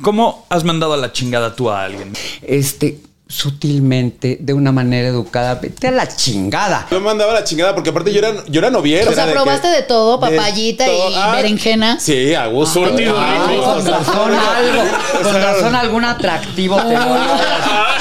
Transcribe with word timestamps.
¿Cómo 0.00 0.46
has 0.48 0.64
mandado 0.64 0.94
a 0.94 0.96
la 0.96 1.12
chingada 1.12 1.54
tú 1.54 1.68
a 1.68 1.84
alguien? 1.84 2.14
Este, 2.40 3.00
sutilmente, 3.28 4.38
de 4.40 4.54
una 4.54 4.72
manera 4.72 5.08
educada, 5.08 5.56
vete 5.56 5.88
a 5.88 5.90
la 5.90 6.08
chingada. 6.08 6.86
Yo 6.90 7.02
mandaba 7.02 7.32
a 7.32 7.34
la 7.34 7.44
chingada 7.44 7.74
porque 7.74 7.90
aparte 7.90 8.10
yo 8.10 8.18
era, 8.20 8.32
yo 8.46 8.60
era 8.60 8.70
noviero. 8.70 9.10
O 9.10 9.14
sea, 9.14 9.24
era 9.24 9.32
de 9.32 9.32
probaste 9.34 9.68
que- 9.68 9.74
de 9.76 9.82
todo, 9.82 10.16
de 10.16 10.36
papayita 10.36 10.86
todo. 10.86 11.10
y 11.10 11.14
Ah, 11.14 11.32
berenjena. 11.36 12.00
Sí, 12.00 12.32
a 12.32 12.46
gusto. 12.46 12.82
Ah, 12.82 13.44
Con 13.62 13.86
razón 13.86 14.32
algo, 14.34 14.82
con 15.22 15.34
razón 15.42 15.74
algún 15.74 16.04
atractivo 16.06 16.76
te 16.80 16.94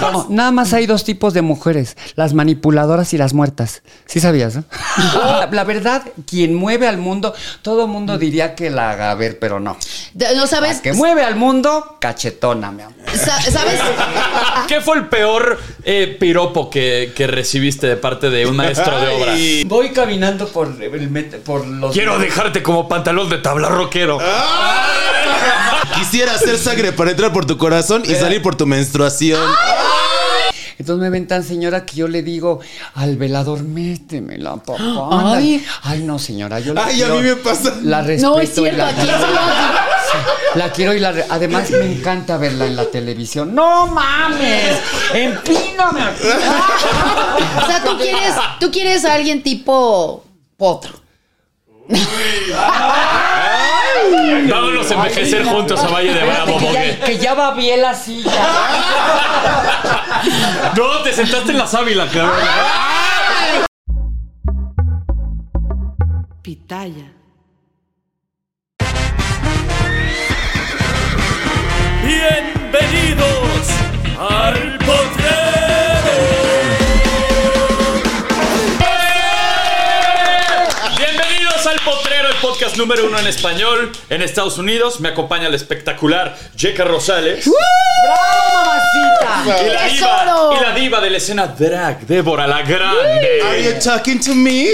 Como- 0.00 0.26
Nada 0.30 0.50
más 0.50 0.72
hay 0.72 0.86
dos 0.86 1.04
tipos 1.04 1.34
de 1.34 1.42
mujeres, 1.42 1.96
las 2.16 2.34
manipuladoras 2.34 3.12
y 3.14 3.18
las 3.18 3.32
muertas. 3.34 3.82
¿Sí 4.06 4.20
sabías? 4.20 4.54
no? 4.56 4.64
La, 5.14 5.48
la 5.50 5.64
verdad, 5.64 6.02
quien 6.28 6.54
mueve 6.54 6.86
al 6.88 6.98
mundo, 6.98 7.34
todo 7.62 7.86
mundo 7.86 8.18
diría 8.18 8.54
que 8.54 8.70
la 8.70 8.90
haga 8.90 9.14
ver, 9.14 9.38
pero 9.38 9.60
no. 9.60 9.76
De- 10.14 10.34
¿No 10.36 10.46
sabes? 10.46 10.76
La 10.76 10.82
que 10.82 10.92
mueve 10.92 11.22
al 11.24 11.36
mundo, 11.36 11.96
cachetona, 12.00 12.70
mi 12.72 12.82
amor. 12.82 12.96
Sa- 13.14 13.40
¿Sabes? 13.42 13.80
¿Qué 14.68 14.80
fue 14.80 14.96
el 14.96 15.06
peor 15.08 15.58
eh, 15.84 16.16
piropo 16.18 16.70
que, 16.70 17.12
que 17.14 17.26
recibiste 17.26 17.86
de 17.86 17.96
parte 17.96 18.30
de 18.30 18.46
un 18.46 18.56
maestro 18.56 18.98
de 19.00 19.08
obra? 19.08 19.32
Ay. 19.32 19.64
Voy 19.64 19.90
caminando 19.90 20.48
por, 20.48 20.68
el 20.80 21.26
por 21.44 21.66
los... 21.66 21.92
Quiero 21.92 22.18
dejarte 22.18 22.62
como 22.62 22.88
pantalón 22.88 23.28
de 23.28 23.38
tabla 23.38 23.68
rockero. 23.68 24.18
Quisiera 25.94 26.34
hacer 26.34 26.58
sangre 26.58 26.92
para 26.92 27.10
entrar 27.10 27.32
por 27.32 27.44
tu 27.46 27.56
corazón 27.58 28.02
y 28.04 28.14
salir 28.14 28.42
por 28.42 28.54
tu 28.56 28.66
menstruación. 28.66 29.40
Entonces 30.78 31.00
me 31.02 31.10
ven 31.10 31.28
tan 31.28 31.44
señora 31.44 31.84
que 31.86 31.94
yo 31.96 32.08
le 32.08 32.22
digo 32.22 32.60
al 32.94 33.16
velador, 33.16 33.62
métemela, 33.62 34.56
papá. 34.56 34.76
Ay. 35.36 35.64
Ay, 35.64 35.66
Ay 35.84 36.02
no, 36.02 36.18
señora, 36.18 36.58
yo 36.60 36.74
la 36.74 36.86
Ay, 36.86 37.02
a 37.02 37.08
mí 37.08 37.22
me 37.22 37.36
pasa. 37.36 37.76
La 37.82 38.00
respeto. 38.02 38.30
No 38.34 38.40
es 38.40 38.50
y 38.50 38.52
cierto, 38.54 38.76
la- 38.78 38.88
aquí 38.88 39.00
es 39.08 40.56
La 40.56 40.72
quiero 40.72 40.92
y 40.94 40.98
la... 40.98 41.12
re- 41.12 41.26
Además 41.30 41.70
me 41.70 41.84
encanta 41.92 42.36
verla 42.36 42.66
en 42.66 42.74
la 42.76 42.84
televisión. 42.86 43.54
¡No 43.54 43.86
mames! 43.86 44.76
¡Empíname! 45.14 46.00
aquí! 46.02 46.26
O 47.62 47.66
sea, 47.66 47.82
tú 47.84 47.96
quieres, 47.98 48.34
tú 48.58 48.70
quieres 48.72 49.04
a 49.04 49.14
alguien 49.14 49.42
tipo 49.42 50.24
potro. 50.56 51.00
Vámonos 54.48 54.90
a 54.90 54.94
envejecer 54.94 55.44
juntos 55.44 55.82
a 55.82 55.88
Valle 55.88 56.12
de 56.12 56.24
Bravo, 56.24 56.58
que, 56.58 56.72
ya, 56.72 57.00
que 57.00 57.18
ya 57.18 57.34
va 57.34 57.54
bien 57.54 57.80
la 57.80 57.94
silla. 57.94 58.30
No, 60.76 61.02
te 61.02 61.12
sentaste 61.12 61.52
en 61.52 61.58
la 61.58 61.66
sábila, 61.66 62.06
cabrón. 62.08 62.36
Pitaya. 66.42 67.12
Bienvenidos 72.04 73.68
al 74.18 74.78
potrero. 74.78 75.21
Podcast 82.52 82.76
número 82.76 83.06
uno 83.06 83.18
en 83.18 83.26
español 83.26 83.90
en 84.10 84.20
Estados 84.20 84.58
Unidos. 84.58 85.00
Me 85.00 85.08
acompaña 85.08 85.48
la 85.48 85.56
espectacular 85.56 86.36
Jeca 86.54 86.84
Rosales. 86.84 87.48
¡Bravo, 87.48 88.64
mamacita! 88.66 89.64
Y 89.64 89.70
la, 89.70 89.84
diva, 89.86 90.54
y 90.58 90.60
la 90.62 90.74
diva 90.74 91.00
de 91.00 91.08
la 91.08 91.16
escena 91.16 91.46
drag, 91.46 92.00
Débora 92.06 92.46
la 92.46 92.60
Grande. 92.60 93.40
Are 93.42 93.62
you 93.64 93.72
talking 93.82 94.20
to 94.20 94.34
me? 94.34 94.72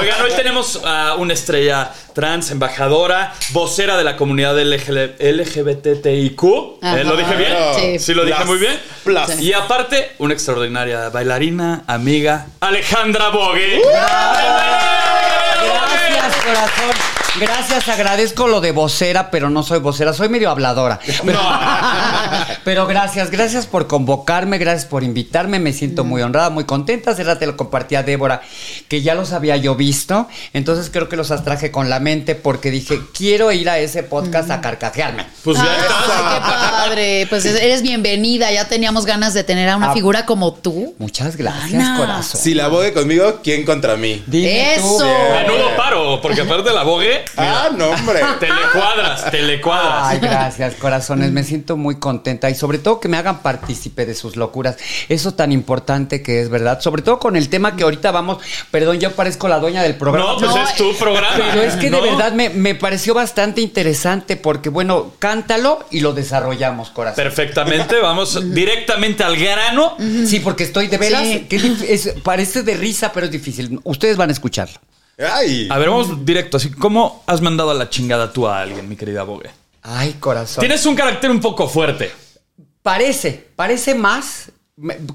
Oigan, 0.00 0.22
hoy 0.22 0.30
tenemos 0.36 0.80
a 0.84 1.16
una 1.16 1.32
estrella 1.32 1.90
trans, 2.14 2.52
embajadora, 2.52 3.34
vocera 3.50 3.96
de 3.96 4.04
la 4.04 4.16
comunidad 4.16 4.56
LGBTIQ. 4.62 6.44
¿Eh? 6.82 7.04
¿Lo 7.04 7.16
dije 7.16 7.34
bien? 7.36 7.56
Sí. 7.74 7.98
Sí, 7.98 8.14
lo 8.14 8.24
dije 8.24 8.36
Plus. 8.44 8.48
muy 8.48 8.58
bien. 8.58 8.78
Plus. 9.02 9.40
Y 9.40 9.52
aparte, 9.54 10.12
una 10.18 10.34
extraordinaria 10.34 11.08
bailarina, 11.08 11.82
amiga, 11.88 12.46
Alejandra 12.60 13.30
Bogue. 13.30 13.82
Gracias, 16.44 16.72
corazón. 16.72 17.21
Gracias, 17.40 17.88
agradezco 17.88 18.46
lo 18.46 18.60
de 18.60 18.72
vocera, 18.72 19.30
pero 19.30 19.48
no 19.48 19.62
soy 19.62 19.78
vocera, 19.80 20.12
soy 20.12 20.28
medio 20.28 20.50
habladora. 20.50 20.98
Pero, 21.24 21.40
pero 22.64 22.86
gracias, 22.86 23.30
gracias 23.30 23.66
por 23.66 23.86
convocarme, 23.86 24.58
gracias 24.58 24.84
por 24.86 25.02
invitarme, 25.02 25.58
me 25.58 25.72
siento 25.72 26.04
muy 26.04 26.20
honrada, 26.22 26.50
muy 26.50 26.64
contenta. 26.64 27.12
Hace 27.12 27.24
rato 27.24 27.40
te 27.40 27.46
lo 27.46 27.56
compartí 27.56 27.94
a 27.94 28.02
Débora, 28.02 28.42
que 28.88 29.02
ya 29.02 29.14
los 29.14 29.32
había 29.32 29.56
yo 29.56 29.74
visto, 29.76 30.28
entonces 30.52 30.90
creo 30.90 31.08
que 31.08 31.16
los 31.16 31.30
atraje 31.30 31.70
con 31.70 31.88
la 31.90 32.00
mente 32.00 32.34
porque 32.34 32.70
dije, 32.70 33.00
quiero 33.16 33.50
ir 33.52 33.68
a 33.70 33.78
ese 33.78 34.02
podcast 34.02 34.50
a 34.50 34.60
carcajearme. 34.60 35.26
Pues 35.42 35.58
ya 35.58 35.64
Ay, 35.64 36.34
qué 36.34 36.40
padre. 36.40 37.26
Pues 37.30 37.44
eres 37.44 37.82
bienvenida. 37.82 38.50
Ya 38.52 38.68
teníamos 38.68 39.06
ganas 39.06 39.32
de 39.34 39.44
tener 39.44 39.68
a 39.68 39.76
una 39.76 39.90
Ah. 39.90 39.94
figura 39.94 40.26
como 40.26 40.52
tú. 40.54 40.94
Muchas 40.98 41.36
gracias, 41.36 41.74
Ana. 41.74 41.96
corazón. 41.98 42.40
Si 42.40 42.54
la 42.54 42.68
bogue 42.68 42.92
conmigo, 42.92 43.40
¿quién 43.42 43.64
contra 43.64 43.96
mí? 43.96 44.22
Dime 44.26 44.76
tú. 44.78 44.96
Eso. 44.96 45.06
Menudo 45.06 45.76
paro, 45.76 46.20
porque 46.20 46.40
aparte 46.42 46.72
la 46.72 46.82
Bogue, 46.82 47.21
Ah, 47.36 47.70
no, 47.76 47.90
hombre. 47.90 48.20
te 48.40 48.46
le 48.48 48.54
cuadras, 48.72 49.30
te 49.30 49.42
le 49.42 49.60
cuadras. 49.60 50.04
Ay, 50.04 50.18
gracias, 50.20 50.74
corazones. 50.74 51.32
Me 51.32 51.44
siento 51.44 51.76
muy 51.76 51.96
contenta 51.96 52.48
y 52.50 52.54
sobre 52.54 52.78
todo 52.78 53.00
que 53.00 53.08
me 53.08 53.16
hagan 53.16 53.40
partícipe 53.42 54.06
de 54.06 54.14
sus 54.14 54.36
locuras. 54.36 54.76
Eso 55.08 55.34
tan 55.34 55.52
importante 55.52 56.22
que 56.22 56.40
es, 56.40 56.48
¿verdad? 56.48 56.80
Sobre 56.80 57.02
todo 57.02 57.18
con 57.18 57.36
el 57.36 57.48
tema 57.48 57.76
que 57.76 57.84
ahorita 57.84 58.10
vamos. 58.10 58.38
Perdón, 58.70 59.00
yo 59.00 59.12
parezco 59.12 59.48
la 59.48 59.58
dueña 59.58 59.82
del 59.82 59.96
programa. 59.96 60.32
No, 60.32 60.38
pues 60.38 60.50
No, 60.50 60.62
es 60.64 60.74
tu 60.76 60.94
programa. 60.96 61.36
Pero 61.36 61.62
es 61.62 61.74
que 61.76 61.90
¿no? 61.90 62.00
de 62.00 62.10
verdad 62.10 62.32
me, 62.32 62.48
me 62.50 62.74
pareció 62.74 63.14
bastante 63.14 63.60
interesante 63.60 64.36
porque, 64.36 64.68
bueno, 64.68 65.12
cántalo 65.18 65.84
y 65.90 66.00
lo 66.00 66.12
desarrollamos, 66.12 66.90
corazón. 66.90 67.22
Perfectamente, 67.22 67.98
vamos 68.00 68.52
directamente 68.54 69.24
al 69.24 69.36
grano. 69.36 69.96
Sí, 70.26 70.40
porque 70.40 70.64
estoy 70.64 70.88
de 70.88 70.98
veras. 70.98 71.22
Sí. 71.22 71.46
que 71.48 71.56
es- 71.88 72.14
parece 72.22 72.62
de 72.62 72.74
risa, 72.74 73.12
pero 73.12 73.26
es 73.26 73.32
difícil. 73.32 73.80
Ustedes 73.84 74.16
van 74.16 74.28
a 74.30 74.32
escucharlo. 74.32 74.78
Ay. 75.18 75.68
A 75.70 75.78
ver, 75.78 75.88
vamos 75.90 76.24
directo. 76.24 76.56
Así, 76.56 76.70
¿cómo 76.70 77.22
has 77.26 77.40
mandado 77.40 77.70
a 77.70 77.74
la 77.74 77.88
chingada 77.90 78.32
tú 78.32 78.46
a 78.46 78.60
alguien, 78.60 78.88
mi 78.88 78.96
querida 78.96 79.22
Bogue? 79.22 79.50
Ay, 79.82 80.14
corazón. 80.20 80.60
Tienes 80.60 80.84
un 80.86 80.94
carácter 80.94 81.30
un 81.30 81.40
poco 81.40 81.68
fuerte. 81.68 82.10
Parece, 82.82 83.46
parece 83.56 83.94
más. 83.94 84.50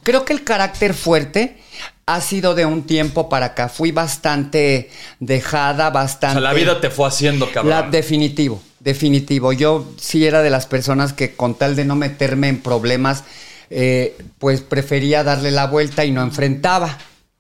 Creo 0.04 0.24
que 0.24 0.33
el 0.33 0.44
carácter 0.44 0.94
fuerte 0.94 1.57
ha 2.06 2.22
sido 2.22 2.56
de 2.56 2.66
un 2.66 2.83
tiempo 2.83 3.27
para 3.27 3.48
acá. 3.48 3.68
Fui 3.69 3.92
bastante 3.92 4.89
dejada, 5.19 5.89
O 5.89 5.92
bastante. 5.92 6.33
sea, 6.39 6.42
la 6.42 6.54
vida 6.54 6.80
te 6.80 6.89
fue 6.89 7.07
haciendo, 7.07 7.51
cabrón. 7.51 7.72
La- 7.72 7.81
definitivo, 7.83 8.62
definitivo. 8.80 9.51
Yo 9.51 9.86
sí 10.00 10.25
era 10.25 10.42
de 10.42 10.50
las 10.50 10.66
personas 10.68 11.12
que 11.12 11.36
con 11.36 11.56
tal 11.56 11.75
de 11.75 11.83
no 11.86 11.95
meterme 11.95 12.48
en 12.48 12.62
problemas, 12.62 13.24
eh, 13.69 14.16
pues 14.39 14.62
prefería 14.62 15.24
darle 15.25 15.51
la 15.51 15.68
vuelta 15.68 16.06
y 16.06 16.12
no 16.12 16.22
enfrentaba. 16.22 16.98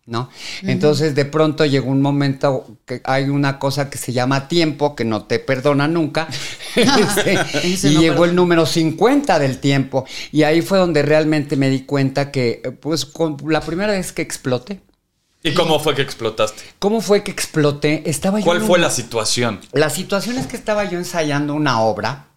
¿No? 0.07 0.29
Entonces 0.63 1.15
de 1.15 1.25
pronto 1.25 1.65
llegó 1.65 1.91
un 1.91 2.01
momento 2.01 2.65
que 2.85 3.01
hay 3.03 3.25
una 3.25 3.59
cosa 3.59 3.89
que 3.89 3.97
se 3.97 4.13
llama 4.13 4.47
tiempo, 4.47 4.95
que 4.95 5.03
no 5.03 5.25
te 5.25 5.37
perdona 5.37 5.87
nunca, 5.87 6.27
Este, 6.75 7.33
Ese 7.73 7.89
y 7.89 7.95
no 7.95 8.01
llegó 8.01 8.13
perdona. 8.13 8.29
el 8.29 8.35
número 8.37 8.65
50 8.65 9.37
del 9.37 9.59
tiempo. 9.59 10.05
Y 10.31 10.43
ahí 10.43 10.61
fue 10.61 10.77
donde 10.77 11.01
realmente 11.01 11.57
me 11.57 11.69
di 11.69 11.81
cuenta 11.81 12.31
que, 12.31 12.61
eh, 12.63 12.71
pues, 12.71 13.05
con 13.05 13.37
la 13.47 13.59
primera 13.61 13.91
vez 13.91 14.13
que 14.13 14.21
exploté, 14.21 14.81
¿Y 15.43 15.53
cómo 15.53 15.79
fue 15.79 15.95
que 15.95 16.01
explotaste? 16.01 16.61
¿Cómo 16.79 16.99
fue 16.99 17.23
que 17.23 17.31
exploté? 17.31 18.09
Estaba 18.09 18.39
yo 18.39 18.45
¿Cuál 18.45 18.61
fue 18.61 18.79
la 18.79 18.89
situación? 18.89 19.61
La 19.71 19.89
situación 19.89 20.37
es 20.37 20.47
que 20.47 20.57
estaba 20.57 20.85
yo 20.85 20.97
ensayando 20.97 21.53
una 21.53 21.81
obra 21.81 22.27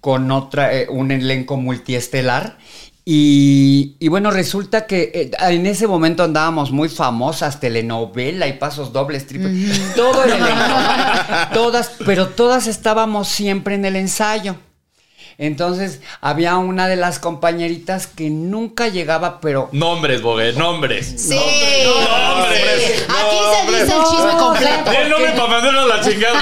con 0.00 0.30
otra, 0.32 0.74
eh, 0.74 0.88
un 0.90 1.12
elenco 1.12 1.56
multiestelar. 1.56 2.58
Y, 3.04 3.96
y 3.98 4.08
bueno, 4.08 4.30
resulta 4.30 4.86
que 4.86 5.10
eh, 5.12 5.30
en 5.52 5.66
ese 5.66 5.88
momento 5.88 6.22
andábamos 6.22 6.70
muy 6.70 6.88
famosas, 6.88 7.58
telenovela 7.58 8.46
y 8.46 8.52
pasos 8.54 8.92
dobles, 8.92 9.26
todo 9.96 10.22
el 10.24 10.30
elenco, 10.34 10.54
todas, 11.52 11.92
pero 12.06 12.28
todas 12.28 12.68
estábamos 12.68 13.26
siempre 13.28 13.74
en 13.74 13.84
el 13.84 13.96
ensayo. 13.96 14.54
Entonces 15.38 16.00
había 16.20 16.56
una 16.58 16.86
de 16.86 16.94
las 16.94 17.18
compañeritas 17.18 18.06
que 18.06 18.30
nunca 18.30 18.86
llegaba, 18.88 19.40
pero 19.40 19.68
Nombres, 19.72 20.22
Bogué, 20.22 20.52
nombres. 20.52 21.14
Sí. 21.16 21.34
nombres, 21.34 22.62
Sí. 22.86 23.02
Aquí 23.08 23.36
se 23.56 23.72
dice 23.72 23.96
el 23.96 24.04
chisme 24.04 24.38
completo. 24.38 24.92
El 24.92 25.08
nombre 25.10 25.32
para 25.32 25.46
mandarnos 25.48 25.88
la 25.88 26.00
chingada. 26.00 26.40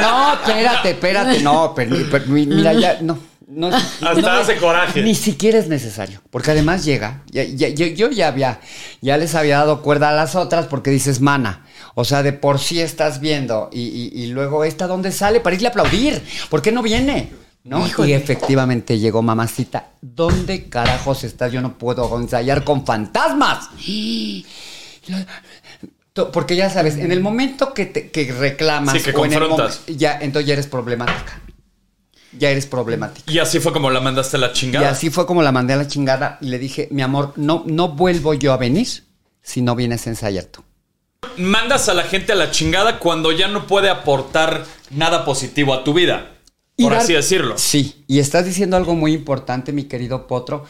No, 0.00 0.32
espérate, 0.34 0.90
espérate, 0.90 1.40
no, 1.42 1.72
pero, 1.76 1.96
pero 2.10 2.24
mi- 2.26 2.46
mira, 2.46 2.72
ya, 2.72 2.98
no. 3.02 3.18
No 3.54 3.68
Hasta 3.68 4.14
no, 4.20 4.28
hace 4.28 4.56
coraje. 4.56 5.02
Ni 5.02 5.14
siquiera 5.14 5.58
es 5.58 5.68
necesario, 5.68 6.20
porque 6.30 6.50
además 6.52 6.84
llega, 6.84 7.22
ya- 7.30 7.44
ya- 7.44 7.68
yo, 7.68 7.86
yo 7.86 8.10
ya 8.10 8.28
había, 8.28 8.60
ya 9.00 9.16
les 9.16 9.34
había 9.34 9.58
dado 9.58 9.82
cuerda 9.82 10.08
a 10.10 10.12
las 10.12 10.34
otras 10.34 10.66
porque 10.66 10.90
dices, 10.90 11.20
mana, 11.20 11.66
o 11.94 12.04
sea, 12.04 12.22
de 12.22 12.32
por 12.32 12.58
sí 12.58 12.80
estás 12.80 13.20
viendo 13.20 13.68
y, 13.72 13.80
y- 13.82 14.22
y 14.22 14.26
luego 14.28 14.64
esta, 14.64 14.86
¿dónde 14.86 15.12
sale? 15.12 15.40
Para 15.40 15.54
irle 15.56 15.68
a 15.68 15.70
aplaudir, 15.70 16.22
¿por 16.48 16.62
qué 16.62 16.72
no 16.72 16.82
viene? 16.82 17.30
¿No? 17.64 17.86
Y 18.04 18.12
efectivamente 18.12 18.98
llegó 18.98 19.22
mamacita, 19.22 19.90
¿dónde 20.00 20.68
carajos 20.68 21.22
estás? 21.22 21.52
Yo 21.52 21.60
no 21.60 21.78
puedo 21.78 22.18
ensayar 22.20 22.64
con 22.64 22.84
fantasmas. 22.84 23.68
Porque 26.32 26.56
ya 26.56 26.68
sabes, 26.68 26.96
en 26.96 27.10
el 27.12 27.20
momento 27.20 27.72
que, 27.72 27.86
te, 27.86 28.10
que 28.10 28.30
reclamas 28.32 28.94
Sí, 28.98 29.02
que 29.02 29.16
o 29.16 29.24
en 29.24 29.32
el 29.32 29.38
ya, 29.96 30.18
entonces 30.20 30.46
ya 30.46 30.52
eres 30.54 30.66
problemática. 30.66 31.40
Ya 32.38 32.50
eres 32.50 32.66
problemática. 32.66 33.30
Y 33.30 33.38
así 33.38 33.60
fue 33.60 33.72
como 33.72 33.90
la 33.90 34.00
mandaste 34.00 34.36
a 34.36 34.40
la 34.40 34.48
Y 34.48 34.52
chingada. 34.52 34.88
así 34.90 35.10
fue 35.10 35.26
como 35.26 35.42
la 35.42 35.52
mandé 35.52 35.74
a 35.74 35.76
la 35.76 35.86
chingada 35.86 36.38
y 36.40 36.46
le 36.48 36.58
dije, 36.58 36.88
mi 36.90 37.02
amor, 37.02 37.32
no, 37.36 37.62
no 37.66 37.88
vuelvo 37.88 38.32
yo 38.34 38.52
a 38.52 38.56
venir 38.56 38.86
si 39.42 39.60
no 39.60 39.74
vienes 39.76 40.06
a 40.06 40.10
ensayar 40.10 40.44
tú. 40.44 40.62
Mandas 41.36 41.88
a 41.88 41.94
la 41.94 42.02
gente 42.04 42.32
a 42.32 42.34
la 42.34 42.50
chingada 42.50 42.98
cuando 42.98 43.32
ya 43.32 43.48
no 43.48 43.66
puede 43.66 43.90
aportar 43.90 44.64
nada 44.90 45.24
positivo 45.24 45.72
a 45.74 45.84
tu 45.84 45.94
vida. 45.94 46.30
Y 46.76 46.84
Por 46.84 46.92
dar- 46.92 47.02
así 47.02 47.12
decirlo. 47.12 47.56
Sí, 47.58 48.04
y 48.08 48.18
estás 48.18 48.44
diciendo 48.46 48.76
algo 48.76 48.94
muy 48.94 49.12
importante, 49.12 49.72
mi 49.72 49.84
querido 49.84 50.26
Potro, 50.26 50.64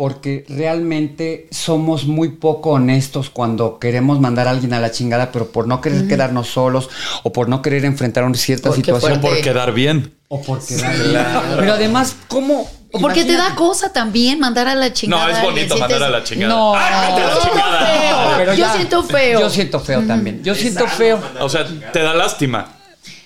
porque 0.00 0.46
realmente 0.48 1.46
somos 1.50 2.06
muy 2.06 2.30
poco 2.30 2.70
honestos 2.70 3.28
cuando 3.28 3.78
queremos 3.78 4.18
mandar 4.18 4.48
a 4.48 4.50
alguien 4.52 4.72
a 4.72 4.80
la 4.80 4.90
chingada, 4.90 5.30
pero 5.30 5.52
por 5.52 5.68
no 5.68 5.82
querer 5.82 6.08
quedarnos 6.08 6.48
solos 6.48 6.88
o 7.22 7.34
por 7.34 7.50
no 7.50 7.60
querer 7.60 7.84
enfrentar 7.84 8.24
una 8.24 8.34
cierta 8.38 8.72
situación. 8.72 9.20
fuerte. 9.20 9.28
Por 9.36 9.40
quedar 9.44 9.72
bien. 9.74 10.14
O 10.28 10.40
por 10.40 10.64
quedar 10.64 10.96
bien. 10.96 11.20
Pero 11.58 11.74
además, 11.74 12.16
¿cómo? 12.28 12.66
O 12.92 12.98
porque 12.98 13.26
te 13.26 13.34
da 13.34 13.54
cosa 13.54 13.92
también 13.92 14.40
mandar 14.40 14.68
a 14.68 14.74
la 14.74 14.90
chingada. 14.90 15.26
No, 15.26 15.32
es 15.36 15.42
bonito 15.42 15.74
sientes- 15.76 15.80
mandar 15.80 16.02
a 16.02 16.08
la 16.08 16.24
chingada. 16.24 16.54
No. 16.54 16.74
¡Ay, 16.74 16.82
a 16.94 17.00
la 17.10 17.18
Yo 17.18 17.28
siento 17.28 17.50
chingada! 17.50 17.86
feo. 17.86 18.54
Yo 18.56 18.70
siento 18.70 19.02
feo. 19.04 19.40
Yo 19.40 19.50
siento 19.50 19.80
feo 19.80 20.02
también. 20.06 20.42
Yo 20.42 20.54
siento 20.54 20.86
feo. 20.86 21.20
O 21.40 21.48
sea, 21.50 21.66
te 21.92 21.98
da 22.00 22.14
lástima. 22.14 22.76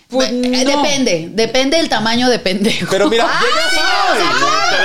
Pues, 0.08 0.30
Eh, 0.30 0.34
no. 0.64 0.82
Depende, 0.82 1.28
depende 1.32 1.76
del 1.78 1.88
tamaño 1.88 2.28
de 2.28 2.38
pendejo. 2.38 2.86
Pero 2.90 3.08
mira, 3.08 3.26
Ah, 3.28 3.40
llega- 3.40 3.70
sí, 3.70 3.76
o 3.76 4.16
sea, 4.16 4.30
claro. 4.38 4.83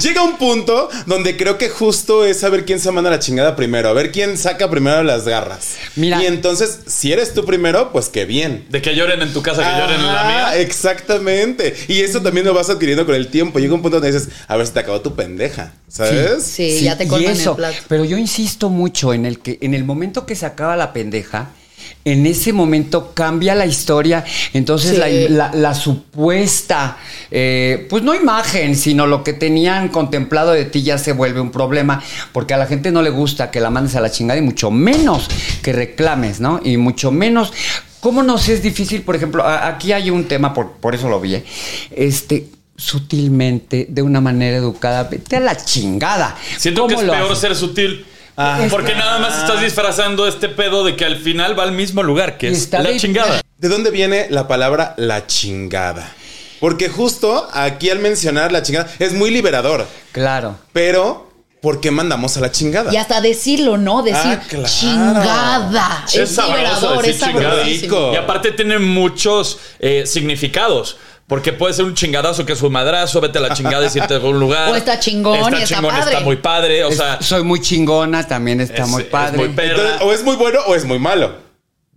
Llega 0.00 0.22
un 0.22 0.36
punto 0.36 0.88
donde 1.06 1.36
creo 1.36 1.58
que 1.58 1.68
justo 1.68 2.24
es 2.24 2.40
saber 2.40 2.64
quién 2.64 2.80
se 2.80 2.90
manda 2.90 3.10
la 3.10 3.18
chingada 3.18 3.56
primero, 3.56 3.88
a 3.88 3.92
ver 3.92 4.12
quién 4.12 4.36
saca 4.38 4.70
primero 4.70 5.02
las 5.02 5.24
garras. 5.26 5.76
Mira. 5.96 6.22
Y 6.22 6.26
entonces, 6.26 6.80
si 6.86 7.12
eres 7.12 7.34
tú 7.34 7.44
primero, 7.44 7.92
pues 7.92 8.08
qué 8.08 8.24
bien. 8.24 8.66
De 8.70 8.82
que 8.82 8.94
lloren 8.94 9.22
en 9.22 9.32
tu 9.32 9.42
casa, 9.42 9.62
que 9.62 9.80
lloren 9.80 10.00
en 10.00 10.06
la 10.06 10.20
Ajá, 10.20 10.28
mía. 10.50 10.60
Exactamente. 10.60 11.74
Y 11.88 12.00
eso 12.00 12.22
también 12.22 12.46
lo 12.46 12.54
vas 12.54 12.70
adquiriendo 12.70 13.06
con 13.06 13.14
el 13.14 13.28
tiempo. 13.28 13.58
Llega 13.58 13.74
un 13.74 13.82
punto 13.82 14.00
donde 14.00 14.12
dices, 14.12 14.32
a 14.46 14.56
ver 14.56 14.66
si 14.66 14.72
te 14.72 14.80
acabó 14.80 15.00
tu 15.00 15.14
pendeja. 15.14 15.72
¿Sabes? 15.88 16.42
Sí, 16.42 16.80
ya 16.82 16.96
te 16.96 17.04
y 17.04 17.08
colman 17.08 17.32
eso, 17.32 17.50
el 17.50 17.56
plato. 17.56 17.76
Pero 17.88 18.04
yo 18.04 18.16
insisto 18.18 18.68
mucho 18.68 19.14
en 19.14 19.26
el 19.26 19.38
que 19.38 19.58
en 19.60 19.74
el 19.74 19.84
momento 19.84 20.26
que 20.26 20.34
se 20.34 20.44
acaba 20.44 20.76
la 20.76 20.92
pendeja, 20.92 21.50
en 22.04 22.26
ese 22.26 22.52
momento 22.52 23.12
cambia 23.14 23.54
la 23.54 23.66
historia. 23.66 24.24
Entonces 24.52 24.92
Sí. 24.92 24.96
la, 24.98 25.08
la- 25.48 25.54
la 25.54 25.74
supuesta, 25.74 26.98
eh, 27.30 27.86
pues 27.88 28.02
no 28.02 28.14
imagen, 28.14 28.76
sino 28.76 29.06
lo 29.06 29.24
que 29.24 29.32
tenían 29.32 29.88
contemplado 29.88 30.52
de 30.52 30.64
ti 30.64 30.82
ya 30.82 30.98
se 30.98 31.12
vuelve 31.12 31.40
un 31.40 31.50
problema. 31.50 32.02
Porque 32.32 32.54
a 32.54 32.56
la 32.58 32.66
gente 32.66 32.90
no 32.92 33.02
le 33.02 33.10
gusta 33.10 33.50
que 33.50 33.60
la 33.60 33.70
mandes 33.70 33.96
a 33.96 34.00
la 34.00 34.10
chingada 34.10 34.38
y 34.38 34.42
mucho 34.42 34.70
menos 34.70 35.28
que 35.62 35.72
reclames, 35.72 36.40
¿no? 36.40 36.60
Y 36.62 36.76
mucho 36.76 37.10
menos. 37.10 37.52
¿Cómo 38.00 38.22
nos 38.22 38.48
es 38.50 38.62
difícil? 38.62 39.00
Por 39.02 39.16
ejemplo, 39.16 39.42
a- 39.44 39.66
aquí 39.66 39.92
hay 39.92 40.10
un 40.10 40.24
tema, 40.24 40.52
por, 40.52 40.72
por 40.72 40.94
eso 40.94 41.08
lo 41.08 41.20
vi. 41.20 41.36
¿eh? 41.36 41.44
Este. 41.90 42.48
Sutilmente, 42.76 43.86
de 43.88 44.02
una 44.02 44.20
manera 44.20 44.56
educada, 44.56 45.04
vete 45.04 45.36
a 45.36 45.40
la 45.40 45.56
chingada. 45.56 46.36
Siento 46.58 46.88
que 46.88 46.94
¿Cómo 46.96 47.06
es 47.06 47.10
peor 47.16 47.26
haces? 47.30 47.38
ser 47.38 47.54
sutil. 47.54 48.04
Ah. 48.36 48.66
Porque 48.70 48.94
nada 48.94 49.18
más 49.18 49.38
estás 49.42 49.60
disfrazando 49.60 50.26
este 50.26 50.48
pedo 50.48 50.84
de 50.84 50.96
que 50.96 51.04
al 51.04 51.16
final 51.18 51.58
va 51.58 51.62
al 51.62 51.72
mismo 51.72 52.02
lugar, 52.02 52.36
que 52.38 52.48
es 52.48 52.58
está 52.58 52.82
la 52.82 52.90
de- 52.90 52.96
chingada. 52.98 53.40
¿De 53.58 53.68
dónde 53.68 53.90
viene 53.90 54.26
la 54.30 54.48
palabra 54.48 54.94
la 54.96 55.26
chingada? 55.26 56.12
Porque 56.60 56.88
justo 56.88 57.48
aquí 57.52 57.90
al 57.90 57.98
mencionar 57.98 58.50
la 58.52 58.62
chingada 58.62 58.90
es 58.98 59.12
muy 59.12 59.30
liberador. 59.30 59.86
Claro. 60.12 60.56
Pero, 60.72 61.30
¿por 61.60 61.80
qué 61.80 61.90
mandamos 61.90 62.36
a 62.36 62.40
la 62.40 62.50
chingada? 62.50 62.92
Y 62.92 62.96
hasta 62.96 63.20
decirlo, 63.20 63.76
¿no? 63.76 64.02
Decir 64.02 64.20
Ah, 64.40 64.42
claro. 64.48 64.66
chingada. 64.68 66.04
Es 66.08 66.14
Es, 66.16 66.38
liberador, 66.38 66.96
decir 67.04 67.10
es 67.14 67.20
sabrosísimo. 67.20 68.12
Y 68.12 68.16
aparte 68.16 68.52
tiene 68.52 68.78
muchos 68.78 69.58
eh, 69.78 70.04
significados. 70.06 70.96
Porque 71.26 71.52
puede 71.54 71.72
ser 71.72 71.86
un 71.86 71.94
chingadazo 71.94 72.44
que 72.44 72.52
es 72.52 72.60
un 72.62 72.72
madrazo, 72.72 73.20
vete 73.20 73.38
a 73.38 73.40
la 73.40 73.54
chingada 73.54 73.84
y 73.84 73.86
irte 73.98 74.12
a 74.12 74.16
algún 74.16 74.38
lugar. 74.38 74.68
O 74.70 74.76
está 74.76 75.00
chingón 75.00 75.38
está 75.38 75.58
y 75.58 75.62
está 75.62 75.76
chingón, 75.76 75.90
padre. 75.94 76.12
está 76.12 76.24
muy 76.24 76.36
padre. 76.36 76.84
O 76.84 76.88
Es- 76.90 76.96
sea, 76.98 77.18
soy 77.22 77.42
muy 77.44 77.60
chingona, 77.62 78.26
también 78.26 78.60
está 78.60 78.82
es- 78.82 78.88
muy 78.88 79.02
es 79.04 79.08
padre. 79.08 79.38
muy 79.38 79.48
perra. 79.48 79.70
Entonces, 79.70 80.02
o 80.02 80.12
es 80.12 80.22
muy 80.22 80.36
bueno 80.36 80.60
o 80.66 80.74
es 80.74 80.84
muy 80.84 80.98
malo. 80.98 81.43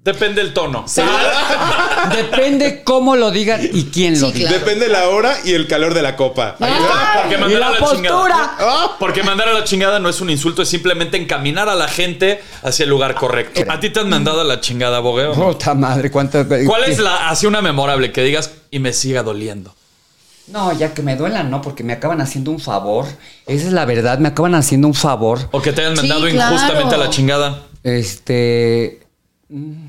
Depende 0.07 0.41
del 0.41 0.53
tono. 0.53 0.85
Depende 2.15 2.81
cómo 2.83 3.15
lo 3.17 3.29
digan 3.31 3.59
y 3.61 3.85
quién 3.85 4.19
lo 4.21 4.31
diga. 4.31 4.49
claro. 4.49 4.63
Depende 4.63 4.87
la 4.87 5.09
hora 5.09 5.35
y 5.43 5.51
el 5.53 5.67
calor 5.67 5.93
de 5.93 6.01
la 6.01 6.15
copa. 6.15 6.55
Porque 6.57 7.35
Y 7.35 7.37
mandar 7.37 7.59
la 7.59 7.67
a 7.67 7.71
la 7.71 7.77
postura. 7.79 8.01
chingada. 8.01 8.55
Ah. 8.59 8.95
Porque 8.99 9.23
mandar 9.23 9.49
a 9.49 9.53
la 9.53 9.63
chingada 9.65 9.99
no 9.99 10.07
es 10.07 10.21
un 10.21 10.29
insulto, 10.29 10.61
es 10.61 10.69
simplemente 10.69 11.17
encaminar 11.17 11.67
a 11.67 11.75
la 11.75 11.87
gente 11.89 12.41
hacia 12.63 12.83
el 12.83 12.89
lugar 12.89 13.15
correcto. 13.15 13.61
¿A 13.69 13.79
ti 13.81 13.89
te 13.89 13.99
han 13.99 14.09
mandado 14.09 14.39
a 14.41 14.43
la 14.45 14.61
chingada, 14.61 14.99
bogueo? 14.99 15.33
Puta 15.33 15.73
madre, 15.73 16.09
cuánto. 16.09 16.45
¿Cuál 16.65 16.85
es 16.85 16.99
la 16.99 17.29
así 17.29 17.45
una 17.45 17.61
memorable 17.61 18.11
que 18.13 18.23
digas 18.23 18.51
y 18.71 18.79
me 18.79 18.93
siga 18.93 19.23
doliendo? 19.23 19.75
No, 20.47 20.71
ya 20.71 20.93
que 20.93 21.01
me 21.01 21.17
duelan, 21.17 21.51
no, 21.51 21.61
porque 21.61 21.83
me 21.83 21.91
acaban 21.91 22.21
haciendo 22.21 22.51
un 22.51 22.59
favor. 22.61 23.05
Esa 23.45 23.67
es 23.67 23.73
la 23.73 23.83
verdad, 23.83 24.19
me 24.19 24.29
acaban 24.29 24.55
haciendo 24.55 24.87
un 24.87 24.93
favor. 24.93 25.49
O 25.51 25.61
que 25.61 25.73
te 25.73 25.81
hayan 25.81 25.97
Sí, 25.97 26.07
mandado 26.07 26.29
claro. 26.29 26.55
injustamente 26.55 26.95
a 26.95 26.97
la 26.97 27.09
chingada. 27.09 27.63
Este. 27.83 29.01
mm, 29.49 29.86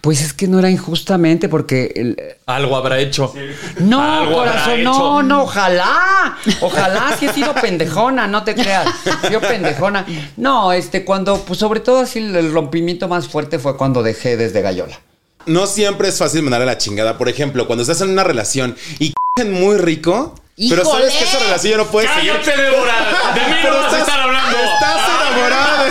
Pues 0.00 0.20
es 0.20 0.32
que 0.32 0.48
no 0.48 0.58
era 0.58 0.70
injustamente 0.70 1.48
porque. 1.48 1.92
el- 1.94 2.16
Algo 2.46 2.76
habrá 2.76 2.98
hecho. 2.98 3.32
No, 3.80 4.30
corazón, 4.32 4.82
no, 4.82 4.92
hecho. 4.92 5.22
no, 5.22 5.42
ojalá. 5.42 6.36
Ojalá 6.60 7.16
sí 7.18 7.26
he 7.26 7.32
sido 7.32 7.54
pendejona, 7.54 8.26
no 8.26 8.42
te 8.44 8.54
creas. 8.54 8.88
Yo 9.30 9.40
pendejona. 9.40 10.04
No, 10.36 10.72
este, 10.72 11.04
cuando, 11.04 11.38
pues 11.44 11.58
sobre 11.58 11.80
todo 11.80 12.00
así 12.00 12.18
el 12.18 12.52
rompimiento 12.52 13.08
más 13.08 13.28
fuerte 13.28 13.58
fue 13.58 13.76
cuando 13.76 14.02
dejé 14.02 14.36
desde 14.36 14.60
Gallola. 14.62 15.00
No 15.46 15.66
siempre 15.66 16.08
es 16.08 16.18
fácil 16.18 16.42
mandar 16.42 16.62
a 16.62 16.66
la 16.66 16.78
chingada. 16.78 17.16
Por 17.18 17.28
ejemplo, 17.28 17.66
cuando 17.66 17.82
estás 17.82 18.00
en 18.00 18.10
una 18.10 18.24
relación 18.24 18.76
y 18.98 19.12
cogen 19.34 19.52
muy 19.52 19.76
rico, 19.76 20.34
pero 20.56 20.82
¡Híjole! 20.82 20.84
sabes 20.84 21.12
que 21.14 21.24
esa 21.24 21.38
relación 21.38 21.70
ya 21.72 21.76
no 21.78 21.86
puede 21.86 22.08
seguir. 22.14 22.32
¡Cállate, 22.32 22.62
Débora! 22.62 22.94
De 23.34 23.40
mí 23.40 23.46
no 23.56 23.62
Pero 23.62 23.80
vas 23.82 23.92
a 23.94 23.98
estar 23.98 24.20
hablando. 24.20 24.56
Estás 24.58 25.00
enamorada 25.30 25.84
de. 25.84 25.90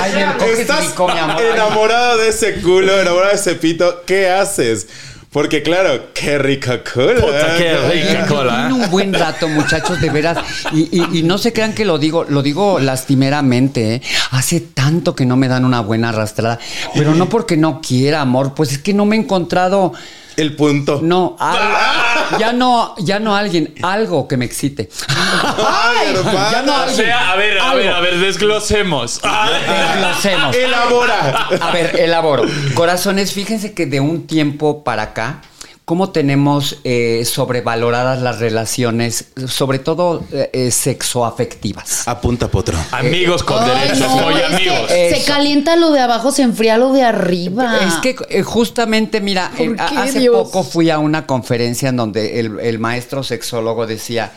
Ay, 0.00 0.26
me 0.26 0.36
coges 0.36 0.58
Estás 0.60 0.80
rico, 0.86 1.08
mi 1.08 1.18
amor. 1.18 1.42
enamorada 1.42 2.16
de 2.16 2.28
ese 2.28 2.60
culo, 2.60 3.00
enamorada 3.00 3.30
de 3.32 3.36
ese 3.36 3.54
pito. 3.54 4.02
¿Qué 4.06 4.28
haces? 4.30 4.86
Porque 5.30 5.62
claro, 5.62 6.06
qué 6.14 6.38
rico 6.38 6.72
culo. 6.94 7.14
Puta, 7.26 7.56
qué 7.58 7.76
rica 7.90 8.26
cola. 8.26 8.66
Tiene 8.68 8.84
un 8.84 8.90
buen 8.90 9.12
rato, 9.12 9.46
muchachos, 9.48 10.00
de 10.00 10.08
veras. 10.10 10.38
Y, 10.72 10.88
y- 10.90 11.18
y 11.18 11.22
no 11.22 11.36
se 11.38 11.52
crean 11.52 11.74
que 11.74 11.84
lo 11.84 11.98
digo, 11.98 12.24
lo 12.28 12.42
digo 12.42 12.78
lastimeramente. 12.80 13.96
¿eh? 13.96 14.02
Hace 14.30 14.60
tanto 14.60 15.14
que 15.14 15.26
no 15.26 15.36
me 15.36 15.48
dan 15.48 15.64
una 15.66 15.80
buena 15.80 16.10
arrastrada. 16.10 16.58
Pero 16.94 17.14
no 17.14 17.28
porque 17.28 17.56
no 17.58 17.80
quiera, 17.82 18.22
amor. 18.22 18.54
Pues 18.54 18.72
es 18.72 18.78
que 18.78 18.94
no 18.94 19.04
me 19.04 19.16
he 19.16 19.18
encontrado. 19.18 19.92
El 20.36 20.54
punto. 20.56 21.00
No, 21.02 21.36
al- 21.40 21.58
ya 22.38 22.52
no, 22.52 22.94
ya 22.98 23.18
no 23.18 23.34
alguien, 23.36 23.74
algo 23.82 24.26
que 24.28 24.36
me 24.36 24.44
excite. 24.44 24.88
Ay, 25.08 26.14
hermana. 26.14 26.50
ya 26.52 26.62
no 26.62 26.72
O 26.72 26.76
alguien, 26.76 26.96
sea, 27.06 27.30
a 27.32 27.36
ver, 27.36 27.58
a 27.58 27.70
algo. 27.70 27.78
ver, 27.78 27.92
a 27.92 28.00
ver, 28.00 28.18
desglosemos. 28.18 29.20
Desglosemos. 29.22 30.56
Elabora. 30.56 31.48
A 31.60 31.70
ver, 31.72 31.96
elaboro. 32.00 32.44
Corazones, 32.74 33.32
fíjense 33.32 33.72
que 33.74 33.86
de 33.86 34.00
un 34.00 34.26
tiempo 34.26 34.84
para 34.84 35.02
acá, 35.02 35.42
cómo 35.88 36.10
tenemos 36.10 36.80
eh, 36.84 37.24
sobrevaloradas 37.24 38.20
las 38.20 38.40
relaciones, 38.40 39.24
sobre 39.46 39.78
todo 39.78 40.22
eh, 40.32 40.50
eh, 40.52 40.70
sexoafectivas. 40.70 42.06
Apunta, 42.06 42.48
potro. 42.48 42.76
Amigos 42.90 43.42
con 43.42 43.64
derechos, 43.64 43.98
no, 44.00 44.18
soy 44.18 44.42
amigos. 44.42 44.90
se 44.90 45.24
calienta 45.26 45.76
lo 45.76 45.90
de 45.90 46.00
abajo, 46.00 46.30
se 46.30 46.42
enfría 46.42 46.76
lo 46.76 46.92
de 46.92 47.04
arriba. 47.04 47.78
Es 47.86 47.94
que 48.02 48.16
eh, 48.28 48.42
justamente, 48.42 49.22
mira, 49.22 49.50
¿Por 49.56 49.66
eh, 49.66 49.76
hace 49.78 50.18
Dios? 50.18 50.36
poco 50.36 50.62
fui 50.62 50.90
a 50.90 50.98
una 50.98 51.24
conferencia 51.24 51.88
en 51.88 51.96
donde 51.96 52.38
el, 52.38 52.60
el 52.60 52.78
maestro 52.78 53.22
sexólogo 53.22 53.86
decía 53.86 54.32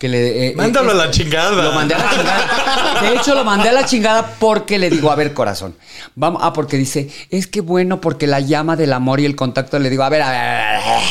que 0.00 0.08
le... 0.08 0.48
eh, 0.48 0.54
Mándalo 0.56 0.88
eh, 0.88 0.92
a 0.92 0.94
la 0.96 1.04
este- 1.04 1.18
chingada. 1.18 1.50
Lo 1.62 1.72
mandé 1.72 1.94
a 1.94 1.98
la 1.98 2.10
chingada. 2.10 3.00
De 3.02 3.14
hecho, 3.16 3.34
lo 3.34 3.44
mandé 3.44 3.68
a 3.68 3.72
la 3.72 3.84
chingada 3.84 4.34
porque 4.40 4.78
le 4.78 4.88
digo, 4.88 5.12
a 5.12 5.14
ver, 5.14 5.34
corazón. 5.34 5.76
Vamos, 6.14 6.40
ah, 6.42 6.54
porque 6.54 6.78
dice, 6.78 7.10
es 7.28 7.46
que 7.46 7.60
bueno, 7.60 8.00
porque 8.00 8.26
la 8.26 8.40
llama 8.40 8.76
del 8.76 8.94
amor 8.94 9.20
y 9.20 9.26
el 9.26 9.36
contacto, 9.36 9.78
le 9.78 9.90
digo, 9.90 10.02
a 10.02 10.08
ver, 10.08 10.22
a 10.22 10.30
ver, 10.30 10.40
a 10.40 10.52
ver, 10.54 10.76
a 10.76 10.94
ver. 10.96 11.04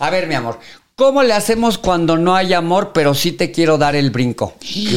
A 0.00 0.10
ver, 0.10 0.26
mi 0.28 0.34
amor. 0.34 0.58
¿Cómo 1.00 1.22
le 1.22 1.32
hacemos 1.32 1.78
cuando 1.78 2.18
no 2.18 2.36
hay 2.36 2.52
amor, 2.52 2.90
pero 2.92 3.14
sí 3.14 3.32
te 3.32 3.50
quiero 3.50 3.78
dar 3.78 3.96
el 3.96 4.10
brinco? 4.10 4.52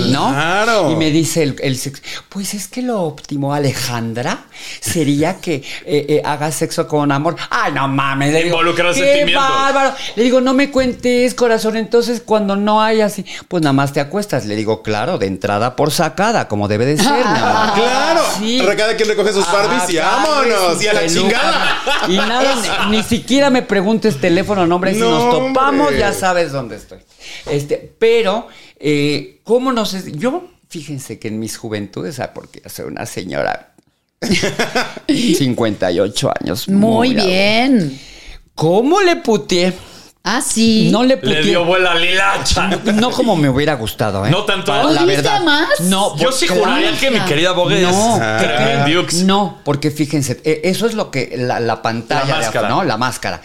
¿No? 0.09 0.31
Claro. 0.31 0.91
Y 0.91 0.97
me 0.97 1.09
dice 1.11 1.43
el, 1.43 1.55
el 1.61 1.77
sexo, 1.77 2.01
pues 2.27 2.53
es 2.53 2.67
que 2.67 2.81
lo 2.81 3.01
óptimo, 3.03 3.53
Alejandra, 3.53 4.43
sería 4.81 5.37
que 5.39 5.63
eh, 5.85 6.05
eh, 6.09 6.21
hagas 6.25 6.55
sexo 6.55 6.89
con 6.89 7.09
amor. 7.13 7.37
Ay, 7.49 7.71
no 7.71 7.87
mames. 7.87 8.33
Le 8.33 8.43
digo, 8.43 8.57
Involucrar 8.57 8.93
"Qué 8.93 8.99
sentimientos". 8.99 9.47
bárbaro". 9.49 9.95
Le 10.17 10.23
digo, 10.23 10.41
no 10.41 10.53
me 10.53 10.69
cuentes, 10.71 11.33
corazón. 11.35 11.77
Entonces, 11.77 12.21
cuando 12.25 12.57
no 12.57 12.81
hay 12.81 12.99
así, 12.99 13.23
pues 13.47 13.63
nada 13.63 13.71
más 13.71 13.93
te 13.93 14.01
acuestas. 14.01 14.45
Le 14.45 14.57
digo, 14.57 14.83
claro, 14.83 15.17
de 15.17 15.27
entrada 15.27 15.77
por 15.77 15.89
sacada, 15.91 16.49
como 16.49 16.67
debe 16.67 16.85
de 16.85 16.97
ser. 16.97 17.23
Claro. 17.73 18.21
Sí. 18.39 18.61
Cada 18.77 18.95
quien 18.97 19.07
recoge 19.07 19.31
sus 19.31 19.45
Barbies 19.49 19.89
y 19.89 19.97
Ah, 19.99 20.23
vámonos. 20.27 20.61
Barbies 20.61 20.83
Y 20.83 20.87
a 20.87 20.93
la 20.93 21.07
chingada. 21.07 21.77
Y 22.09 22.17
nada, 22.17 22.87
ni 22.89 23.01
siquiera 23.03 23.49
me 23.49 23.61
preguntes 23.61 24.19
teléfono, 24.19 24.65
nombre, 24.67 24.93
si 24.93 24.99
No, 24.99 25.09
nos 25.09 25.29
topamos 25.29 25.92
hombre. 25.93 25.99
ya 25.99 26.13
sabes 26.13 26.51
dónde 26.51 26.75
estoy. 26.77 26.99
Este, 27.45 27.93
pero, 27.99 28.47
eh, 28.79 29.39
¿cómo 29.43 29.71
no 29.71 29.85
sé? 29.85 30.11
Yo, 30.13 30.47
fíjense 30.69 31.19
que 31.19 31.27
en 31.29 31.39
mis 31.39 31.57
juventudes, 31.57 32.19
ah, 32.19 32.31
porque 32.33 32.61
yo 32.63 32.69
soy 32.69 32.85
una 32.85 33.05
señora 33.05 33.73
58 35.07 36.31
años. 36.41 36.67
Muy 36.69 37.13
bien. 37.13 37.99
¿Cómo 38.55 39.01
le 39.01 39.15
puteé? 39.17 39.73
Ah, 40.25 40.41
sí. 40.41 40.87
No 40.89 41.01
le 41.03 41.15
Le 41.15 41.17
puteé. 41.17 41.41
dio 41.41 41.65
vuela 41.65 41.91
a 41.91 41.95
Lilacha. 41.95 42.69
No 42.93 43.11
como 43.11 43.35
me 43.35 43.49
hubiera 43.49 43.73
gustado, 43.75 44.25
¿eh? 44.25 44.29
¿No 44.31 44.45
tanto? 44.45 44.67
Pa- 44.67 44.77
La 44.83 45.01
¿Volviste 45.01 45.23
verdad. 45.23 45.35
a 45.37 45.43
más? 45.43 45.81
No, 45.81 46.15
Yo 46.15 46.25
por- 46.25 46.33
sí 46.33 46.45
claro. 46.45 46.61
juraría 46.63 46.97
que 46.97 47.11
mi 47.11 47.19
querida 47.25 47.51
Bogue 47.51 47.81
No, 47.81 48.17
es. 48.87 48.93
Dukes. 48.95 49.23
No, 49.25 49.59
porque 49.65 49.91
fíjense, 49.91 50.39
eh, 50.45 50.61
eso 50.63 50.85
es 50.87 50.93
lo 50.93 51.11
que 51.11 51.33
la, 51.37 51.59
la 51.59 51.81
pantalla, 51.81 52.25
La 52.25 52.35
máscara. 52.37 52.69
¿no? 52.69 52.83
La 52.85 52.95
máscara. 52.97 53.41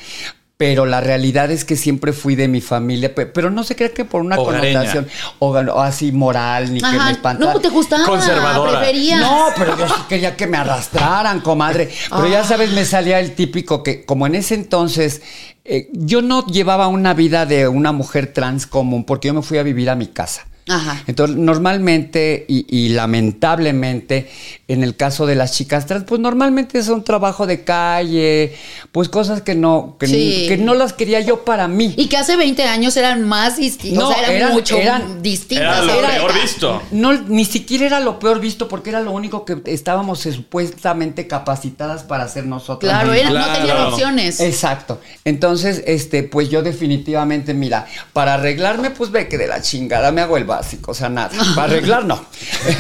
Pero 0.59 0.87
la 0.87 1.01
realidad 1.01 1.53
es 1.53 1.65
que 1.65 1.77
siempre 1.77 2.13
fui 2.13 2.35
de 2.35 2.49
mi 2.49 2.61
familia, 2.61 3.15
pe- 3.15 3.27
pero 3.27 3.49
no 3.49 3.63
se 3.63 3.77
cree 3.77 3.93
que 3.93 4.05
por 4.05 4.23
una 4.23 4.37
Hogareña. 4.37 4.81
connotación 4.81 5.09
o, 5.39 5.51
o 5.51 5.81
así 5.81 6.11
moral 6.11 6.75
ni 6.75 6.81
que 6.81 6.99
me 6.99 7.13
espantara. 7.13 7.55
No, 7.55 7.61
te 7.61 7.69
gustaba. 7.69 8.05
Conservadora. 8.05 8.81
Preferías. 8.81 9.21
No, 9.21 9.47
pero 9.57 9.79
yo 9.79 9.87
sí 9.87 9.95
quería 10.09 10.37
que 10.37 10.49
me 10.49 10.57
arrastraran, 10.57 11.41
comadre. 11.43 11.89
Pero 12.11 12.27
ya 12.27 12.43
sabes, 12.43 12.73
me 12.73 12.85
salía 12.85 13.21
el 13.21 13.37
típico 13.37 13.85
que, 13.85 14.05
como 14.05 14.27
en 14.27 14.35
ese 14.35 14.57
entonces, 14.57 15.23
eh, 15.65 15.91
yo 15.93 16.23
no 16.23 16.45
llevaba 16.47 16.89
una 16.89 17.15
vida 17.15 17.47
de 17.47 17.69
una 17.69 17.93
mujer 17.93 18.33
trans 18.33 18.67
común, 18.67 19.05
porque 19.05 19.29
yo 19.29 19.35
me 19.35 19.43
fui 19.43 19.59
a 19.59 19.63
vivir 19.63 19.89
a 19.91 19.95
mi 19.95 20.09
casa. 20.09 20.49
Ajá. 20.69 21.03
Entonces, 21.07 21.37
normalmente 21.37 22.45
y, 22.49 22.67
y 22.69 22.91
lamentablemente, 22.91 24.29
en 24.69 24.83
el 24.83 24.97
caso 24.97 25.27
de 25.27 25.35
las 25.35 25.53
chicas 25.53 25.87
trans, 25.87 26.05
pues 26.05 26.21
normalmente 26.21 26.83
son 26.83 27.05
trabajo 27.05 27.47
de 27.47 27.65
calle, 27.65 28.55
pues 28.93 29.09
cosas 29.09 29.43
que 29.43 29.55
no, 29.55 29.97
que, 29.99 30.07
Sí. 30.07 30.45
que 30.49 30.57
no 30.59 30.75
las 30.75 30.93
quería 30.93 31.21
yo 31.21 31.45
para 31.45 31.69
mí. 31.69 31.95
Y 31.97 32.07
que 32.09 32.17
hace 32.17 32.37
20 32.37 32.65
años 32.65 32.97
eran 32.97 33.27
más 33.27 33.57
distintos. 33.57 34.03
No, 34.03 34.09
o 34.11 34.13
sea, 34.13 34.23
eran, 34.25 34.37
eran- 34.37 34.53
mucho 34.53 34.77
eran- 34.77 35.23
distintas. 35.23 35.85
Era 35.85 35.85
lo 35.85 35.99
Era- 35.99 36.11
peor 36.11 36.33
visto. 36.41 36.83
No, 36.91 37.13
ni 37.15 37.45
siquiera 37.45 37.87
era 37.87 38.01
lo 38.01 38.19
peor 38.19 38.41
visto 38.41 38.69
porque 38.69 38.91
era 38.91 39.01
lo 39.01 39.13
único 39.13 39.45
que 39.45 39.63
estábamos 39.67 40.21
supuestamente 40.21 41.27
capacitadas 41.27 42.03
para 42.03 42.25
hacer 42.25 42.47
nosotros. 42.47 42.91
Claro, 42.91 43.13
era- 43.13 43.31
no 43.31 43.53
tenían 43.53 43.77
opciones. 43.87 44.41
Exacto. 44.41 45.01
Entonces, 45.25 45.83
este, 45.87 46.23
pues 46.25 46.49
yo 46.51 46.63
definitivamente, 46.63 47.55
mira, 47.55 47.87
para 48.13 48.35
arreglarme, 48.35 48.91
pues 48.91 49.11
ve 49.11 49.29
que 49.29 49.39
de 49.39 49.47
la 49.47 49.63
chingada 49.63 50.11
me 50.13 50.21
hago 50.21 50.37
el 50.37 50.45
básico, 50.59 50.91
o 50.91 50.95
sea, 50.95 51.09
nada. 51.09 51.31
Para 51.55 51.69
arreglar, 51.73 52.05
no. 52.05 52.25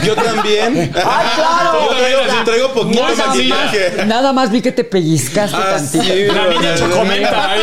Yo 0.04 0.14
también. 0.14 0.92
¡Ay, 0.94 1.26
claro! 1.36 1.80
Yo 1.90 1.96
traigo, 1.96 2.20
yo 2.26 2.44
traigo 2.44 2.72
poquito 2.74 3.02
Nada 3.02 3.26
más, 3.26 4.06
nada 4.06 4.32
más 4.32 4.50
vi 4.50 4.60
que 4.60 4.72
te 4.72 4.84
pellizcaste 4.84 5.56
Ah, 5.56 5.76
tantito. 5.76 6.04
sí, 6.04 6.24
La 6.26 6.46
niña 6.48 6.74
chocomenta, 6.76 7.56
¿eh? 7.56 7.60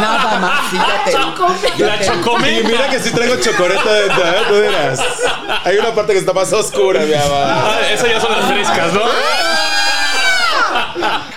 Nada 0.00 0.38
más, 0.38 0.70
sí, 0.70 0.76
ya 0.76 1.04
te 1.04 1.82
La 1.84 1.96
Y 2.02 2.06
chocomenta. 2.06 2.68
mira 2.68 2.88
que 2.88 3.00
sí 3.00 3.10
traigo 3.10 3.36
chocoreta 3.36 3.92
dentro, 3.92 4.24
¿eh? 4.24 4.42
Tú 4.48 4.54
dirás. 4.60 5.00
Hay 5.64 5.76
una 5.78 5.94
parte 5.94 6.12
que 6.12 6.18
está 6.20 6.32
más 6.32 6.52
oscura, 6.52 7.00
mi 7.00 7.14
amor. 7.14 7.32
Ah, 7.32 7.80
esas 7.92 8.08
ya 8.08 8.20
son 8.20 8.32
las 8.32 8.46
frescas, 8.46 8.92
¿no? 8.92 9.00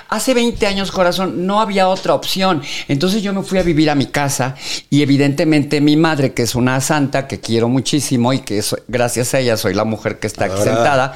Hace 0.10 0.34
20 0.34 0.66
años, 0.66 0.92
corazón, 0.92 1.46
no 1.46 1.62
había 1.62 1.88
otra 1.88 2.16
opción. 2.16 2.64
Entonces 2.88 3.22
yo 3.22 3.32
me 3.32 3.44
fui 3.44 3.60
a 3.60 3.64
vivir 3.64 3.92
a 3.92 3.96
mi 3.96 4.08
casa 4.08 4.56
y 4.90 5.04
evidentemente 5.04 5.82
mi 5.82 5.96
madre, 5.98 6.34
que 6.34 6.42
es 6.42 6.56
una 6.56 6.82
santa 6.82 7.28
que 7.28 7.40
quiero 7.40 7.70
muchísimo 7.70 8.34
y 8.34 8.40
que 8.40 8.64
gracias 8.88 9.36
a 9.36 9.40
ella 9.40 9.56
soy 9.56 9.76
la 9.76 9.84
mujer 9.84 10.18
que 10.18 10.26
está 10.26 10.46
aquí 10.46 10.62
sentada, 10.64 11.16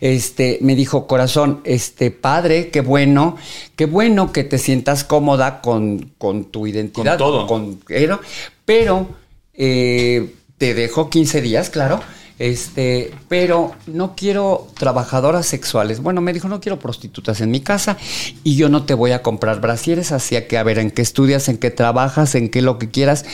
este, 0.00 0.58
me 0.62 0.74
dijo, 0.74 1.06
corazón, 1.06 1.60
este 1.64 2.10
padre, 2.10 2.70
qué 2.70 2.80
bueno, 2.80 3.36
qué 3.76 3.84
bueno 3.84 4.32
que 4.32 4.42
te 4.42 4.56
sientas 4.56 5.04
cómoda 5.04 5.60
con, 5.60 6.12
con 6.16 6.44
tu 6.44 6.66
identidad. 6.66 7.18
Con 7.18 7.18
todo. 7.18 7.46
Con, 7.46 7.80
pero, 7.86 8.20
pero 8.64 9.08
eh, 9.52 10.34
te 10.56 10.72
dejo 10.72 11.10
15 11.10 11.42
días, 11.42 11.68
claro. 11.68 12.00
Este, 12.40 13.12
pero 13.28 13.74
no 13.86 14.16
quiero 14.16 14.66
trabajadoras 14.78 15.44
sexuales. 15.44 16.00
Bueno, 16.00 16.22
me 16.22 16.32
dijo, 16.32 16.48
no 16.48 16.58
quiero 16.58 16.78
prostitutas 16.78 17.42
en 17.42 17.50
mi 17.50 17.60
casa 17.60 17.98
y 18.42 18.56
yo 18.56 18.70
no 18.70 18.86
te 18.86 18.94
voy 18.94 19.12
a 19.12 19.20
comprar 19.20 19.60
brasieres, 19.60 20.10
así 20.10 20.40
que 20.48 20.56
a 20.56 20.62
ver 20.62 20.78
en 20.78 20.90
qué 20.90 21.02
estudias, 21.02 21.50
en 21.50 21.58
qué 21.58 21.70
trabajas, 21.70 22.34
en 22.34 22.48
qué 22.48 22.62
lo 22.62 22.78
que 22.78 22.88
quieras, 22.88 23.26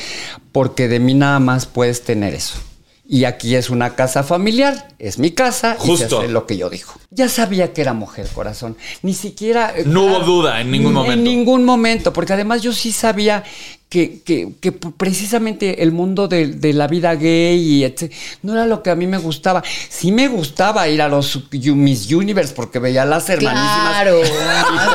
porque 0.51 0.89
de 0.89 0.99
mí 0.99 1.15
nada 1.15 1.39
más 1.39 1.67
puedes 1.67 2.03
tener 2.03 2.35
eso. 2.35 2.59
Y 3.09 3.27
aquí 3.27 3.55
es 3.55 3.71
una 3.71 3.95
casa 3.95 4.25
familiar, 4.25 4.89
es 4.99 5.21
mi 5.21 5.31
casa 5.31 5.77
y 5.85 5.87
Justo. 5.87 6.09
se 6.09 6.17
hace 6.17 6.29
lo 6.29 6.45
que 6.47 6.57
yo 6.57 6.69
dijo. 6.69 6.99
Ya 7.17 7.29
sabía 7.31 7.73
que 7.73 7.81
era 7.81 7.95
mujer, 7.95 8.29
corazón. 8.35 8.77
Ni 9.03 9.15
siquiera... 9.15 9.73
eh, 9.77 9.85
No 9.87 10.05
hubo 10.05 10.21
duda 10.21 10.61
en 10.61 10.71
ningún 10.71 10.93
momento. 10.93 11.13
En 11.15 11.25
ningún 11.25 11.65
momento, 11.65 12.13
porque 12.13 12.35
además 12.35 12.61
yo 12.63 12.73
sí 12.73 12.93
sabía 12.93 13.43
que, 13.89 14.21
que- 14.23 14.53
que 14.61 14.73
precisamente 14.73 15.83
el 15.85 15.93
mundo 15.93 16.27
de, 16.27 16.49
de 16.49 16.73
la 16.73 16.89
vida 16.89 17.15
gay 17.15 17.57
y 17.57 17.85
etc. 17.85 18.13
no 18.43 18.53
era 18.53 18.67
lo 18.67 18.83
que 18.83 18.91
a 18.91 18.97
mí 18.97 19.07
me 19.07 19.17
gustaba. 19.17 19.63
Sí 19.89 20.11
me 20.13 20.27
gustaba 20.29 20.89
ir 20.89 21.01
a 21.01 21.09
los 21.09 21.41
Miss 21.53 22.11
Universe 22.13 22.53
porque 22.53 22.81
veía 22.81 23.05
las 23.05 23.31
hermanísimas. 23.31 23.91
Claro. 24.03 24.21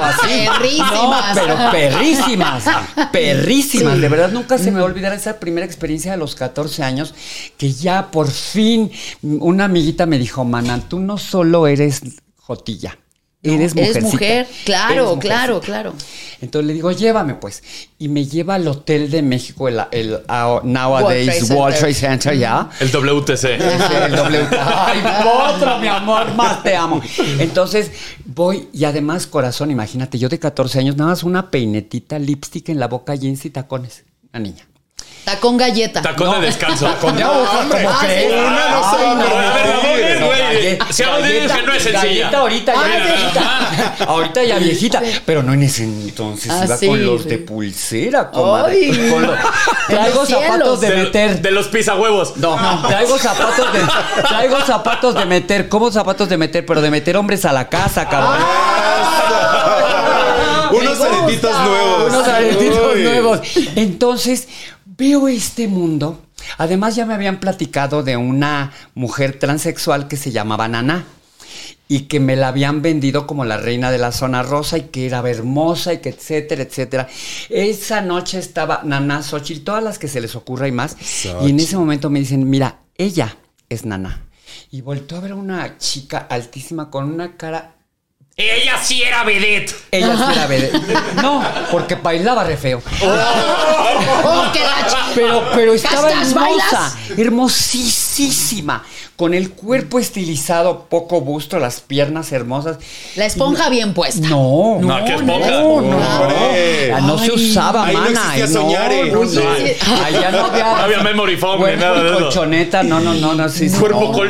así. 0.04 0.28
Perrísimas. 0.60 0.94
No, 0.94 1.42
pero 1.42 1.72
perrísimas. 1.72 2.64
Perrísimas. 3.14 3.96
Sí. 3.96 4.02
De 4.02 4.10
verdad, 4.10 4.32
nunca 4.32 4.58
se 4.58 4.72
me 4.72 4.78
va 4.80 4.82
a 4.84 4.90
olvidar 4.90 5.14
esa 5.14 5.40
primera 5.40 5.66
experiencia 5.66 6.12
de 6.12 6.18
los 6.18 6.36
14 6.36 6.84
años 6.84 7.14
que 7.58 7.72
ya 7.72 8.12
por 8.12 8.30
fin 8.30 8.92
una 9.22 9.66
amiguita 9.66 10.06
me 10.06 10.18
dijo, 10.20 10.44
Mana, 10.44 10.82
tú 10.88 11.00
no 11.00 11.18
solo 11.18 11.66
eres 11.68 12.02
jotilla. 12.42 12.98
Eres, 13.44 13.76
Eres 13.76 13.76
mujercita. 13.76 14.06
mujer. 14.06 14.48
Claro, 14.66 14.94
Eres 15.14 15.20
claro, 15.20 15.54
mujercita". 15.56 15.66
claro. 15.66 15.94
Entonces 16.42 16.68
le 16.68 16.74
digo, 16.74 16.92
llévame 16.92 17.34
pues. 17.34 17.64
Y 17.98 18.08
me 18.08 18.26
lleva 18.26 18.54
al 18.54 18.68
Hotel 18.68 19.10
de 19.10 19.24
México, 19.24 19.68
el, 19.68 19.80
el, 19.92 20.20
ah, 20.28 20.60
Nowadays 20.64 21.50
World 21.50 21.76
Trade 21.78 21.94
Center, 21.96 22.38
¿ya? 22.38 22.70
El 22.80 22.92
WTC. 22.92 23.44
El 23.46 24.16
W. 24.16 24.48
Ay, 24.60 25.00
otro, 25.56 25.80
mi 25.80 25.88
amor, 25.88 26.36
más 26.36 26.62
te 26.62 26.76
amo. 26.76 27.02
Entonces 27.40 27.92
voy 28.26 28.70
y 28.74 28.86
además, 28.86 29.26
corazón, 29.26 29.72
imagínate, 29.72 30.20
yo 30.20 30.30
de 30.30 30.38
14 30.38 30.78
años, 30.78 30.96
nada 30.98 31.10
más 31.10 31.24
una 31.24 31.50
peinetita, 31.50 32.20
lipstick 32.20 32.70
en 32.70 32.80
la 32.80 32.88
boca, 32.88 33.16
jeans 33.16 33.44
y 33.46 33.50
tacones. 33.50 34.04
Una 34.34 34.40
niña. 34.44 34.68
Tacón 35.24 35.56
galleta. 35.58 36.02
Tacón 36.02 36.40
de 36.42 36.48
descanso. 36.48 36.92
Con 37.00 37.16
de 37.16 37.24
aguja, 37.24 37.60
hombre. 37.60 37.84
¿cómo 37.84 37.96
Ah, 37.96 38.00
crees? 38.02 38.34
Una 38.34 38.70
no 38.70 38.92
se 38.92 39.04
va 39.04 39.12
a 39.12 39.16
no, 39.16 40.26
güey. 40.28 40.80
Si 40.90 41.04
que 41.04 41.62
no 41.64 41.74
es 41.74 41.84
sencilla. 41.84 42.02
Galleta 42.02 42.38
ahorita 42.40 42.74
ya 42.74 42.82
Ah, 42.82 43.06
viejita. 43.06 44.06
Ahorita 44.08 44.44
ya 44.44 44.58
viejita. 44.58 45.02
Pero 45.26 45.44
no 45.44 45.54
en 45.54 45.64
ese 45.64 45.84
entonces 45.84 46.52
Ah, 46.52 46.66
iba 46.66 46.78
con 46.78 47.06
los 47.06 47.26
de 47.26 47.38
pulsera, 47.38 48.32
comadre. 48.32 48.92
Traigo 49.88 50.26
zapatos 50.26 50.82
de 50.82 50.90
meter. 50.96 51.42
de 51.42 51.52
los 51.52 51.68
pisahuevos. 51.68 52.38
No, 52.38 52.58
traigo 52.88 53.18
zapatos 53.18 53.74
de 53.74 53.80
traigo 54.28 54.62
zapatos 54.62 55.16
de 55.16 55.26
meter, 55.26 55.70
¿cómo 55.70 55.92
zapatos 55.92 56.30
de 56.30 56.38
meter? 56.38 56.66
Pero 56.66 56.82
de 56.82 56.90
meter 56.92 57.16
hombres 57.18 57.46
a 57.46 57.54
la 57.54 57.70
casa, 57.70 58.10
cabrón. 58.10 58.40
Unos 60.72 61.00
aretitos 61.02 61.52
nuevos. 61.66 62.10
Unos 62.14 62.28
aretitos 62.28 62.96
nuevos. 62.98 63.40
Entonces, 63.76 64.48
veo 65.02 65.28
este 65.28 65.68
mundo. 65.68 66.22
Además, 66.60 66.96
ya 66.96 67.08
me 67.08 67.16
habían 67.16 67.40
platicado 67.40 68.04
de 68.04 68.18
una 68.18 68.72
mujer 68.94 69.40
transexual 69.40 70.08
que 70.08 70.16
se 70.16 70.32
llamaba 70.32 70.68
Nana. 70.68 71.06
y 71.88 72.02
que 72.02 72.22
me 72.22 72.38
la 72.38 72.48
habían 72.48 72.82
vendido 72.82 73.28
como 73.28 73.44
la 73.44 73.58
reina 73.58 73.92
de 73.92 73.98
la 73.98 74.14
zona 74.14 74.44
rosa 74.44 74.78
y 74.78 74.84
que 74.84 75.06
era 75.08 75.20
hermosa 75.30 75.92
y 75.92 75.98
que 75.98 76.08
etcétera, 76.10 76.62
etcétera. 76.64 77.10
Esa 77.50 78.00
noche 78.00 78.40
estaba 78.40 78.82
Nana 78.86 79.22
Xochitl, 79.22 79.66
todas 79.66 79.84
las 79.84 80.00
que 80.00 80.08
se 80.08 80.22
les 80.22 80.36
ocurra 80.36 80.70
y 80.70 80.72
más. 80.72 80.96
Y 81.42 81.50
en 81.50 81.60
ese 81.60 81.76
momento 81.76 82.10
me 82.10 82.20
dicen, 82.20 82.50
mira, 82.50 82.80
ella 82.98 83.36
es 83.68 83.84
Nana. 83.86 84.22
Y 84.70 84.80
volteó 84.82 85.18
a 85.18 85.22
ver 85.22 85.32
a 85.32 85.36
una 85.36 85.78
chica 85.80 86.20
altísima 86.30 86.90
con 86.90 87.12
una 87.12 87.36
cara 87.36 87.76
Ella 88.50 88.78
sí 88.82 89.04
era 89.04 89.24
vedette. 89.24 89.74
ella 89.92 90.16
sí 90.18 90.24
era 90.34 90.48
vedette. 90.48 90.82
No, 91.22 91.44
porque 91.72 91.96
bailaba 91.96 92.44
re 92.44 92.58
feo. 92.58 92.82
Oh, 94.24 94.44
Pero, 95.16 95.44
pero 95.54 95.74
estaba 95.74 96.10
¿Castas, 96.10 96.32
hermosa, 96.32 96.40
bailas? 96.42 96.98
hermosísima, 97.18 98.84
con 99.16 99.34
el 99.34 99.52
cuerpo 99.52 100.00
estilizado, 100.00 100.86
poco 100.90 101.22
busto, 101.22 101.60
las 101.60 101.82
piernas 101.82 102.32
hermosas. 102.32 102.78
La 103.16 103.26
esponja 103.26 103.70
bien 103.70 103.94
puesta. 103.94 104.28
No, 104.28 104.80
No, 104.82 105.06
¿qué 105.06 105.16
esponja? 105.16 105.52
No, 105.52 105.82
no. 105.82 106.00
Ah, 106.02 107.02
no 107.02 107.18
se 107.18 107.32
usaba, 107.32 107.86
Ahí 107.86 107.96
no 107.96 108.02
mana. 108.02 108.34
no, 108.38 108.48
Soñare. 108.48 109.12
no, 109.12 109.24
no. 109.24 109.42
Allá 110.06 110.32
no 110.32 110.46
había, 110.46 110.64
No 110.64 110.76
había 110.78 111.00
memory 111.04 111.38
foam 111.38 111.54
ni 111.58 111.60
cuerpo 111.60 111.82
nada 111.86 112.02
de 112.04 112.10
y 112.10 112.12
eso. 112.14 112.20
colchoneta, 112.24 112.84
no, 112.84 113.00
no, 113.00 113.14
no, 113.14 113.34
no, 113.36 113.50
sí, 113.50 113.70
sí, 113.70 113.78
Cuerpo 113.78 114.12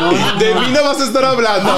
no. 0.00 0.38
De 0.38 0.54
mí 0.54 0.66
no 0.72 0.82
vas 0.84 1.00
a 1.00 1.04
estar 1.04 1.24
hablando. 1.24 1.72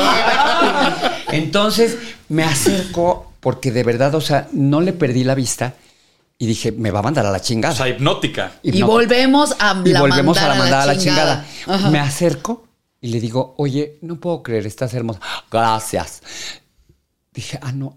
Entonces 1.29 1.99
me 2.29 2.45
acerco 2.45 3.33
porque 3.41 3.71
de 3.71 3.85
verdad, 3.85 4.15
o 4.15 4.21
sea, 4.21 4.49
no 4.53 4.81
le 4.81 4.93
perdí 4.93 5.25
la 5.25 5.35
vista 5.35 5.75
y 6.39 6.47
dije, 6.47 6.73
me 6.73 6.91
va 6.91 7.01
a 7.01 7.03
mandar 7.03 7.27
a 7.27 7.31
la 7.31 7.39
O 7.39 7.41
chingada. 7.41 7.75
sea, 7.75 7.89
hipnótica. 7.89 8.53
Y 8.63 8.83
volvemos 8.83 9.55
a 9.59 9.81
y 9.85 9.91
la 9.91 10.01
volvemos 10.01 10.37
mandar 10.37 10.51
a 10.51 10.55
la 10.55 10.59
mandada 10.59 10.83
a 10.83 10.87
la 10.87 10.99
chingada. 10.99 11.47
Ajá. 11.67 11.91
Me 11.91 11.99
acerco 11.99 12.67
y 13.01 13.09
le 13.09 13.21
digo, 13.21 13.55
oye, 13.59 13.99
no 14.03 14.17
puedo 14.17 14.43
creer, 14.43 14.67
estás 14.67 14.95
hermosa. 14.95 15.21
Gracias. 15.51 16.23
Dije, 17.33 17.59
ah, 17.63 17.73
no. 17.73 17.97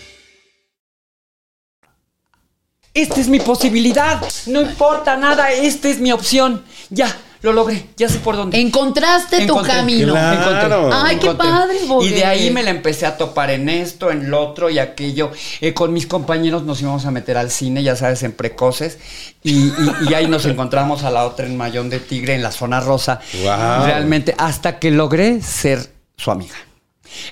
Esta 2.93 3.21
es 3.21 3.27
mi 3.29 3.39
posibilidad. 3.39 4.21
No 4.47 4.61
importa 4.61 5.15
nada, 5.17 5.51
esta 5.51 5.87
es 5.87 5.99
mi 5.99 6.11
opción. 6.11 6.63
Ya, 6.89 7.15
lo 7.41 7.53
logré, 7.53 7.85
ya 7.95 8.09
sé 8.09 8.19
por 8.19 8.35
dónde. 8.35 8.59
Encontraste 8.59 9.47
tu 9.47 9.53
camino. 9.61 10.13
Claro. 10.13 10.89
Ay, 10.93 11.15
qué 11.17 11.31
padre, 11.31 11.77
Bogue. 11.87 12.05
Y 12.07 12.09
de 12.09 12.25
ahí 12.25 12.51
me 12.51 12.63
la 12.63 12.69
empecé 12.69 13.05
a 13.05 13.17
topar 13.17 13.49
en 13.49 13.69
esto, 13.69 14.11
en 14.11 14.29
lo 14.29 14.41
otro 14.45 14.69
y 14.69 14.77
aquello. 14.77 15.31
Eh, 15.61 15.73
con 15.73 15.93
mis 15.93 16.05
compañeros 16.05 16.63
nos 16.63 16.81
íbamos 16.81 17.05
a 17.05 17.11
meter 17.11 17.37
al 17.37 17.49
cine, 17.49 17.81
ya 17.81 17.95
sabes, 17.95 18.23
en 18.23 18.33
precoces. 18.33 18.97
Y, 19.41 19.67
y- 19.69 19.73
y 20.09 20.13
ahí 20.13 20.27
nos 20.27 20.45
encontramos 20.45 21.03
a 21.03 21.11
la 21.11 21.23
otra 21.25 21.45
en 21.45 21.55
Mayón 21.55 21.89
de 21.89 21.99
Tigre, 21.99 22.35
en 22.35 22.43
la 22.43 22.51
zona 22.51 22.81
rosa. 22.81 23.21
Wow. 23.41 23.85
Realmente, 23.85 24.35
hasta 24.37 24.79
que 24.79 24.91
logré 24.91 25.41
ser 25.41 25.91
su 26.17 26.29
amiga. 26.29 26.55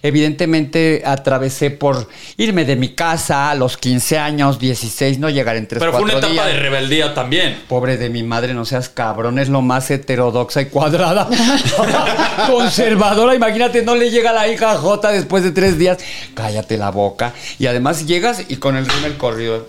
Evidentemente 0.02 1.02
atravesé 1.06 1.72
por 1.72 2.08
irme 2.38 2.66
de 2.66 2.76
mi 2.76 2.90
casa 2.96 3.50
a 3.52 3.56
los 3.56 3.78
15 3.78 4.18
años, 4.18 4.60
16, 4.60 5.20
no 5.20 5.30
llegar 5.30 5.56
en 5.56 5.68
3, 5.68 5.80
Pero 5.80 5.92
fue 5.92 6.02
una 6.02 6.14
4 6.14 6.30
etapa 6.30 6.46
días. 6.48 6.56
de 6.56 6.62
rebeldía 6.62 7.14
también. 7.14 7.62
Pobre 7.68 7.98
de 7.98 8.10
mi 8.10 8.24
madre, 8.24 8.54
no 8.54 8.66
seas 8.66 8.90
cabrón, 8.90 9.40
es 9.40 9.50
lo 9.50 9.62
más 9.62 9.90
heterodoxa 9.92 10.62
y 10.62 10.66
cuadrada. 10.68 11.28
Conservadora, 12.48 13.36
imagínate, 13.36 13.82
no 13.84 13.96
le 13.96 14.10
llega 14.10 14.32
la 14.32 14.48
hija 14.48 14.76
J 14.76 15.12
después 15.12 15.44
de 15.44 15.52
tres 15.52 15.78
días. 15.78 15.98
Cállate 16.34 16.78
la 16.78 16.90
boca. 16.92 17.34
Y 17.58 17.68
además 17.68 18.06
llegas 18.06 18.44
y 18.48 18.56
con 18.58 18.76
el 18.78 18.86
rímel 18.88 19.18
corrido. 19.18 19.68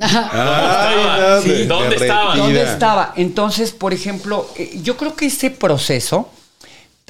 Sí. 0.00 0.06
de- 1.50 1.66
¿Dónde 1.66 1.84
derretida. 1.90 2.06
estaban? 2.06 2.38
¿Dónde 2.38 2.62
estaba? 2.62 3.12
Entonces, 3.16 3.72
por 3.72 3.92
ejemplo, 3.92 4.48
eh, 4.56 4.78
yo 4.82 4.96
creo 4.96 5.14
que 5.14 5.26
ese 5.26 5.50
proceso, 5.50 6.30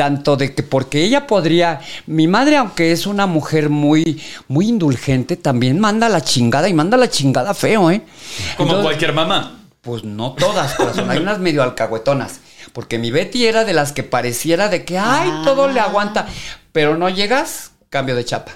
tanto 0.01 0.39
de 0.39 0.55
que 0.55 0.63
porque 0.63 1.05
ella 1.05 1.27
podría, 1.27 1.81
mi 2.07 2.27
madre, 2.27 2.57
aunque 2.57 2.91
es 2.91 3.07
una 3.07 3.27
mujer 3.27 3.69
muy, 3.69 4.19
muy 4.49 4.67
indulgente, 4.67 5.37
también 5.37 5.79
manda 5.79 6.09
la 6.09 6.23
chingada 6.23 6.71
y 6.71 6.73
manda 6.73 6.97
la 6.97 7.11
chingada 7.11 7.53
feo, 7.53 7.91
¿eh? 7.91 8.01
Como 8.57 8.71
Entonces, 8.71 8.83
cualquier 8.87 9.13
mamá. 9.13 9.61
Pues 9.83 10.03
no 10.03 10.33
todas, 10.33 10.73
corazón. 10.73 11.11
Hay 11.11 11.19
unas 11.19 11.39
medio 11.39 11.63
alcahuetonas. 11.63 12.41
Porque 12.73 12.99
mi 12.99 13.11
Betty 13.11 13.45
era 13.45 13.65
de 13.65 13.75
las 13.75 13.93
que 13.93 14.03
pareciera 14.03 14.71
de 14.71 14.87
que, 14.87 14.97
ay, 14.97 15.31
todo 15.45 15.69
le 15.69 15.81
aguanta. 15.81 16.27
Pero 16.73 16.97
no 16.97 17.11
llegas, 17.11 17.73
cambio 17.91 18.17
de 18.17 18.25
chapa. 18.25 18.53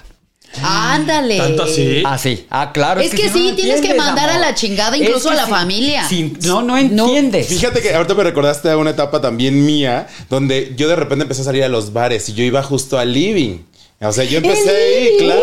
Ándale. 0.63 1.37
¿Tanto 1.37 1.63
así? 1.63 2.03
Ah, 2.05 2.17
sí. 2.17 2.45
Ah, 2.49 2.71
claro. 2.71 3.01
Es 3.01 3.11
que 3.11 3.29
si 3.29 3.29
sí, 3.29 3.49
no 3.49 3.55
tienes 3.55 3.81
que 3.81 3.93
mandar 3.93 4.29
a 4.29 4.39
la 4.39 4.53
chingada 4.55 4.95
Es 4.95 5.03
incluso 5.03 5.29
que 5.29 5.35
a 5.35 5.41
la 5.41 5.47
familia. 5.47 6.07
no, 6.43 6.61
no 6.61 6.77
entiendes. 6.77 7.47
Fíjate 7.47 7.81
que 7.81 7.93
ahorita 7.93 8.13
me 8.13 8.23
recordaste 8.23 8.69
a 8.69 8.77
una 8.77 8.91
etapa 8.91 9.21
también 9.21 9.65
mía, 9.65 10.07
donde 10.29 10.73
yo 10.75 10.87
de 10.87 10.95
repente 10.95 11.23
empecé 11.23 11.41
a 11.41 11.45
salir 11.45 11.63
a 11.63 11.69
los 11.69 11.93
bares 11.93 12.29
y 12.29 12.33
yo 12.33 12.43
iba 12.43 12.61
justo 12.63 12.97
al 12.97 13.13
living. 13.13 13.59
O 14.01 14.11
sea, 14.11 14.23
yo 14.25 14.37
empecé 14.37 14.69
ahí, 14.69 15.17
claro. 15.19 15.41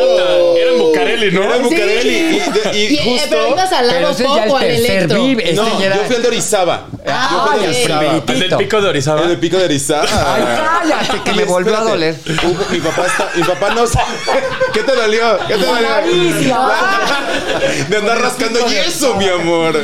Bucareli, 1.02 1.30
¿no? 1.32 1.42
Era. 1.44 1.56
Bucareli. 1.58 2.10
Y, 2.10 2.38
de- 2.38 2.78
y 2.78 2.78
Y, 2.78 2.96
eh, 2.96 3.00
justo. 3.04 3.26
pero 3.30 3.48
ibas 3.50 3.72
al 3.72 3.86
lado 3.86 4.10
ese 4.10 4.24
es 4.24 4.28
ya 4.28 4.34
pop 4.34 4.44
el 4.44 4.50
o 4.52 4.56
al 4.56 4.64
electro. 4.64 5.24
Este 5.26 5.52
no, 5.54 5.80
yo 5.80 6.04
fui 6.06 6.16
al 6.16 6.22
de 6.22 6.28
Orizaba. 6.28 6.86
Ah, 7.06 7.28
yo 7.32 7.46
fui 7.46 7.54
al 7.54 7.60
de. 7.60 7.66
Orizaba. 7.68 8.02
El 8.02 8.22
¿El 8.42 8.48
del 8.50 8.58
pico 8.58 8.80
de 8.80 8.88
Orizaba? 8.88 9.22
El 9.22 9.38
pico 9.38 9.56
de 9.58 9.64
Orizaba. 9.64 10.34
Ay, 10.34 10.42
cállate, 10.44 11.20
que 11.24 11.30
Y 11.30 11.34
me 11.34 11.44
volvió 11.44 11.76
a 11.76 11.80
doler. 11.80 12.16
mi 12.70 12.78
papá 12.80 13.06
está, 13.06 13.30
mi 13.34 13.42
papá 13.42 13.74
no. 13.74 13.84
¿Qué 14.72 14.80
te 14.82 14.92
dolió? 14.94 15.38
¿Qué 15.48 15.54
te 15.54 15.64
dolió? 15.66 15.82
De 17.88 17.96
andar 17.96 18.20
rascando 18.20 18.66
yeso, 18.66 19.14
mi 19.16 19.28
amor. 19.28 19.80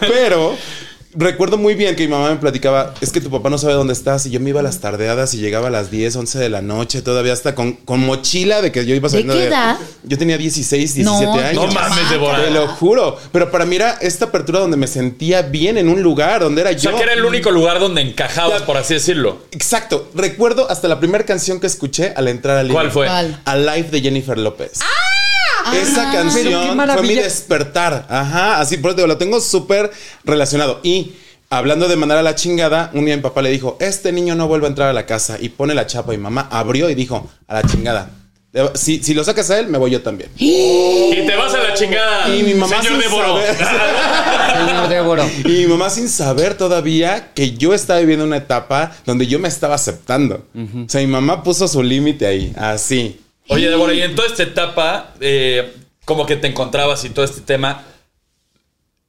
Pero 0.00 0.56
recuerdo 1.18 1.58
muy 1.58 1.74
bien 1.74 1.96
que 1.96 2.04
mi 2.04 2.10
mamá 2.12 2.30
me 2.30 2.36
platicaba, 2.36 2.94
es 3.00 3.10
que 3.12 3.20
tu 3.20 3.30
papá 3.30 3.50
no 3.50 3.58
sabe 3.58 3.74
dónde 3.74 3.92
estás 3.92 4.24
y 4.26 4.30
yo 4.30 4.40
me 4.40 4.50
iba 4.50 4.60
a 4.60 4.62
las 4.62 4.80
tardeadas 4.80 5.34
y 5.34 5.38
llegaba 5.38 5.68
a 5.68 5.70
las 5.70 5.90
10, 5.90 6.14
11 6.16 6.38
de 6.38 6.48
la 6.48 6.62
noche, 6.62 7.02
todavía 7.02 7.32
hasta 7.32 7.54
con, 7.54 7.72
con 7.74 8.00
mochila 8.00 8.62
de 8.62 8.72
que 8.72 8.86
yo 8.86 8.94
iba 8.94 9.08
saliendo 9.08 9.34
qué 9.34 9.44
edad? 9.44 9.76
Yo 10.04 10.16
tenía 10.16 10.38
16, 10.38 10.94
17 10.94 11.04
No, 11.26 11.32
años. 11.34 11.54
No 11.66 11.72
mames, 11.72 12.10
Débora. 12.10 12.44
Te 12.44 12.50
lo 12.50 12.68
juro. 12.68 13.16
Pero 13.32 13.50
para 13.50 13.66
mí 13.66 13.76
era 13.76 13.98
esta 14.00 14.26
apertura 14.26 14.60
donde 14.60 14.76
me 14.76 14.86
sentía 14.86 15.42
bien 15.42 15.76
en 15.76 15.88
un 15.88 16.02
lugar, 16.02 16.40
donde 16.40 16.60
era 16.62 16.70
O 16.70 16.78
sea, 16.78 16.92
yo. 16.92 16.96
que 16.96 17.02
era 17.02 17.12
el 17.14 17.24
único 17.24 17.50
lugar 17.50 17.80
donde 17.80 18.00
encajabas, 18.02 18.62
por 18.62 18.76
así 18.76 18.94
decirlo. 18.94 19.38
Exacto. 19.50 20.08
Recuerdo 20.14 20.70
hasta 20.70 20.88
la 20.88 21.00
primera 21.00 21.24
canción 21.24 21.60
que 21.60 21.66
escuché 21.66 22.12
al 22.16 22.28
entrar 22.28 22.56
al 22.58 22.68
¿Cuál 22.68 22.86
libro. 22.86 22.92
fue? 22.94 23.06
¿Cuál? 23.06 23.40
Alive 23.44 23.88
de 23.90 24.00
Jennifer 24.00 24.38
López. 24.38 24.80
Esa 25.74 26.10
qué 26.10 26.16
canción 26.16 26.76
fue 26.94 27.02
mi 27.02 27.08
despertar. 27.22 28.06
Ajá, 28.08 28.60
así 28.60 28.76
por 28.78 28.92
eso 28.92 29.06
lo 29.06 29.16
tengo 29.18 29.40
súper 29.40 29.90
relacionado. 30.24 30.80
Y 30.82 31.12
hablando 31.50 31.88
de 31.88 31.96
mandar 31.96 32.18
a 32.18 32.22
la 32.22 32.34
chingada, 32.34 32.90
un 32.94 33.04
día 33.06 33.16
mi 33.16 33.22
papá 33.22 33.42
le 33.42 33.50
dijo, 33.50 33.76
este 33.80 34.12
niño 34.12 34.34
no 34.34 34.48
vuelve 34.48 34.66
a 34.66 34.70
entrar 34.70 34.88
a 34.88 34.92
la 34.92 35.06
casa. 35.06 35.36
Y 35.40 35.48
pone 35.50 35.74
la 35.74 35.86
chapa 35.86 36.14
y 36.14 36.18
mamá 36.18 36.48
abrió 36.50 36.88
y 36.90 36.94
dijo, 36.94 37.28
a 37.46 37.54
la 37.54 37.62
chingada. 37.62 38.10
Si, 38.74 39.02
si 39.04 39.12
lo 39.14 39.22
sacas 39.24 39.50
a 39.50 39.58
él, 39.58 39.68
me 39.68 39.76
voy 39.78 39.90
yo 39.90 40.02
también. 40.02 40.30
Y 40.38 41.26
te 41.26 41.36
vas 41.36 41.52
a 41.54 41.58
la 41.62 41.74
chingada, 41.74 42.34
Y 42.34 42.42
mi 42.42 42.54
mamá 42.54 42.80
señor 42.82 43.02
sin 43.02 43.10
saber- 43.10 43.56
Señor 44.68 44.88
Débora. 44.88 45.26
Y 45.44 45.48
mi 45.48 45.66
mamá 45.66 45.90
sin 45.90 46.08
saber 46.08 46.54
todavía 46.54 47.32
que 47.34 47.52
yo 47.52 47.74
estaba 47.74 48.00
viviendo 48.00 48.24
una 48.24 48.36
etapa 48.38 48.92
donde 49.06 49.26
yo 49.26 49.38
me 49.38 49.48
estaba 49.48 49.74
aceptando. 49.74 50.46
O 50.54 50.88
sea, 50.88 51.00
mi 51.00 51.06
mamá 51.06 51.42
puso 51.42 51.68
su 51.68 51.82
límite 51.82 52.26
ahí, 52.26 52.52
así. 52.56 53.20
Oye, 53.48 53.68
Débora, 53.70 53.92
y 53.94 54.02
en 54.02 54.14
toda 54.14 54.28
esta 54.28 54.42
etapa, 54.42 55.14
eh, 55.20 55.74
como 56.04 56.26
que 56.26 56.36
te 56.36 56.46
encontrabas 56.48 57.04
y 57.04 57.10
todo 57.10 57.24
este 57.24 57.40
tema, 57.40 57.82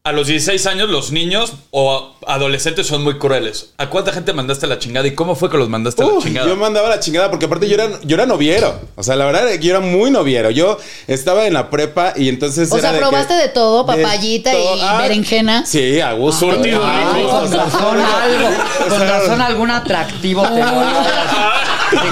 a 0.01 0.13
los 0.13 0.27
16 0.27 0.65
años 0.65 0.89
los 0.89 1.11
niños 1.11 1.53
o 1.71 2.15
adolescentes 2.25 2.87
son 2.87 3.03
muy 3.03 3.17
crueles. 3.19 3.73
¿A 3.77 3.89
cuánta 3.89 4.13
gente 4.13 4.31
mandaste 4.33 4.65
a 4.65 4.69
la 4.69 4.79
chingada 4.79 5.05
y 5.07 5.13
cómo 5.13 5.35
fue 5.35 5.51
que 5.51 5.57
los 5.57 5.67
mandaste 5.69 6.01
a 6.01 6.07
la 6.07 6.19
chingada? 6.23 6.47
yo 6.47 6.55
mandaba 6.55 6.87
la 6.89 6.99
chingada 7.01 7.29
porque 7.29 7.45
aparte 7.45 7.67
yo 7.67 7.75
era, 7.75 7.89
yo 8.03 8.15
era 8.15 8.25
noviero. 8.25 8.79
O 8.95 9.03
sea, 9.03 9.17
la 9.17 9.25
verdad 9.25 9.53
yo 9.59 9.69
era 9.71 9.81
muy 9.81 10.09
noviero. 10.09 10.49
Yo 10.51 10.79
estaba 11.07 11.45
en 11.47 11.53
la 11.53 11.69
prepa 11.69 12.13
y 12.15 12.29
entonces. 12.29 12.71
O 12.71 12.77
era 12.77 12.81
sea, 12.89 12.91
de 12.93 12.99
probaste 12.99 13.33
que- 13.35 13.41
de 13.41 13.49
todo, 13.49 13.83
de 13.83 14.01
papayita 14.03 14.57
y. 14.57 14.63
Ah, 14.81 14.99
berenjena. 15.01 15.65
Sí, 15.65 15.99
a 15.99 16.13
gusto. 16.13 16.49
Surtido 16.53 16.81
Ah, 16.81 17.11
Con 17.29 17.49
sea, 17.49 17.63
razón 17.65 17.99
algo, 17.99 18.49
con 18.89 18.99
razón 19.01 19.41
algún 19.41 19.69
atractivo 19.69 20.43
te 20.43 20.61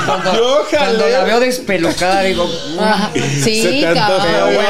Cuando, 0.06 0.34
Yo 0.34 0.64
jalé. 0.72 0.78
cuando 0.78 1.08
la 1.10 1.24
veo 1.24 1.40
despelucada 1.40 2.22
digo, 2.22 2.50
Ajá. 2.80 3.12
Sí, 3.14 3.62
Se 3.62 3.70
te 3.70 3.88
antoja, 3.88 4.08
cabrón. 4.08 4.28
pero 4.32 4.46
bueno. 4.46 4.70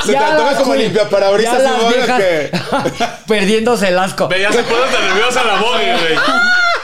Se 0.00 0.06
te 0.06 0.12
Ya 0.12 0.26
antoja 0.30 0.50
las- 0.52 0.60
como 0.62 0.74
limpia 0.74 1.08
para 1.08 1.28
abrir 1.28 1.46
ya 1.46 1.58
las 1.58 1.88
viejas 1.88 2.20
que. 2.20 2.50
perdiéndose 3.26 3.88
el 3.88 3.98
asco. 3.98 4.28
Veías 4.28 4.54
se 4.54 4.62
pones 4.62 4.90
nerviosa 4.90 5.40
a 5.40 5.44
la 5.44 5.54
boga, 5.60 5.78
güey. 5.78 6.14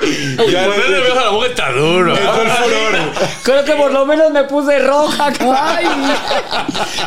Ya 0.50 0.64
Poner 0.66 0.78
le- 0.90 0.90
nerviosa 0.96 1.20
a 1.20 1.24
la 1.24 1.30
boga 1.30 1.46
está 1.48 1.72
duro. 1.72 2.16
Entró 2.16 2.42
el 2.42 2.48
furor. 2.50 2.98
Creo 3.42 3.64
que 3.64 3.72
por 3.74 3.92
lo 3.92 4.06
menos 4.06 4.30
me 4.30 4.44
puse 4.44 4.78
roja. 4.78 5.32
Ay. 5.56 5.86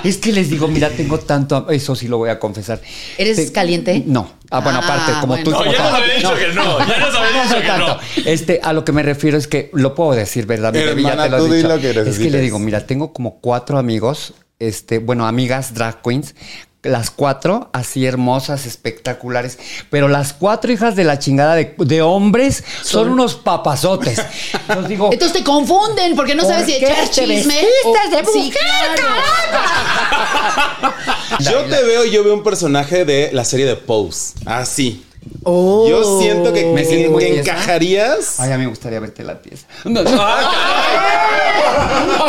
Es 0.03 0.17
que 0.17 0.31
les 0.31 0.49
digo, 0.49 0.67
mira, 0.67 0.89
tengo 0.89 1.19
tanto. 1.19 1.67
Eso 1.69 1.95
sí 1.95 2.07
lo 2.07 2.17
voy 2.17 2.29
a 2.29 2.39
confesar. 2.39 2.81
¿Eres 3.17 3.37
Te- 3.37 3.51
caliente? 3.51 4.03
No. 4.05 4.31
Ah, 4.49 4.59
bueno, 4.59 4.79
Ah, 4.81 4.85
aparte, 4.85 5.11
como 5.21 5.27
bueno. 5.37 5.43
tú. 5.45 5.51
No, 5.51 5.57
como 5.59 5.71
ya 5.71 5.83
nos 5.83 5.93
había 5.93 6.15
dicho 6.15 6.35
que 6.35 6.47
no. 6.49 6.79
Ya 6.79 6.97
nos 6.99 7.15
había 7.15 7.31
No 7.31 7.43
dicho 7.43 7.61
que 7.61 7.67
tanto. 7.67 7.87
no. 7.87 7.99
Este, 8.25 8.59
a 8.63 8.73
lo 8.73 8.83
que 8.83 8.91
me 8.91 9.03
refiero 9.03 9.37
es 9.37 9.47
que 9.47 9.69
lo 9.73 9.95
puedo 9.95 10.11
decir, 10.11 10.45
¿verdad? 10.45 10.75
Hermana, 10.75 11.15
ya 11.15 11.23
te 11.23 11.29
lo 11.29 11.37
tú 11.45 11.53
di 11.53 11.61
lo 11.63 11.79
que 11.79 11.91
es 11.91 12.19
que 12.19 12.29
le 12.29 12.39
digo, 12.41 12.59
mira, 12.59 12.85
tengo 12.85 13.13
como 13.13 13.39
cuatro 13.39 13.77
amigos, 13.77 14.33
este, 14.59 14.99
bueno, 14.99 15.25
amigas 15.25 15.73
drag 15.73 16.01
queens. 16.01 16.35
Las 16.84 17.12
cuatro 17.12 17.70
así 17.74 18.06
hermosas, 18.06 18.65
espectaculares. 18.65 19.60
Pero 19.89 20.08
las 20.08 20.34
cuatro 20.34 20.72
hijas 20.72 20.96
de 20.96 21.04
la 21.04 21.20
chingada 21.20 21.56
de, 21.56 21.76
de 21.78 22.02
hombres 22.02 22.63
son, 22.84 23.10
unos 23.10 23.36
papazotes. 23.36 24.22
Los 24.67 24.88
digo. 24.88 25.10
Entonces 25.12 25.38
te 25.38 25.44
confunden 25.44 26.15
porque 26.15 26.34
no 26.34 26.44
¿por 26.44 26.52
sabes 26.52 26.65
si 26.65 26.76
echar 26.76 27.10
chisme. 27.10 27.56
de 27.56 28.26
Sí, 28.32 28.39
mujer, 28.39 28.62
claro. 28.96 30.96
Yo 31.39 31.65
te 31.65 31.84
veo, 31.84 32.06
yo 32.06 32.24
veo 32.24 32.34
un 32.34 32.44
personaje 32.44 33.06
de 33.06 33.30
la 33.32 33.46
serie 33.46 33.65
de 33.65 33.76
Pose. 33.76 34.34
Así. 34.46 35.06
Oh. 35.43 35.88
Yo 35.89 36.19
siento 36.19 36.53
que, 36.53 36.65
Me 36.65 36.86
siento 36.86 37.17
que- 37.17 37.25
tiesa. 37.31 37.51
encajarías. 37.51 38.39
Ay, 38.39 38.51
a 38.51 38.57
mí 38.57 38.63
me 38.63 38.69
gustaría 38.69 38.99
verte 38.99 39.23
la 39.23 39.39
pieza. 39.39 39.65
¿Qué, 39.84 39.91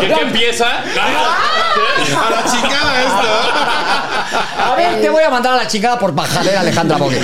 qué 0.09 0.20
empieza? 0.22 0.66
A 0.81 2.31
la 2.31 2.44
chingada 2.50 3.02
esto. 3.02 4.62
A 4.62 4.74
ver, 4.76 5.00
te 5.02 5.11
voy 5.11 5.22
a 5.22 5.31
mandar 5.31 5.55
a 5.55 5.57
la 5.59 5.66
chingada 5.68 5.98
por 5.98 6.14
bajadera, 6.14 6.61
Alejandra 6.61 6.96
Bogue. 6.96 7.20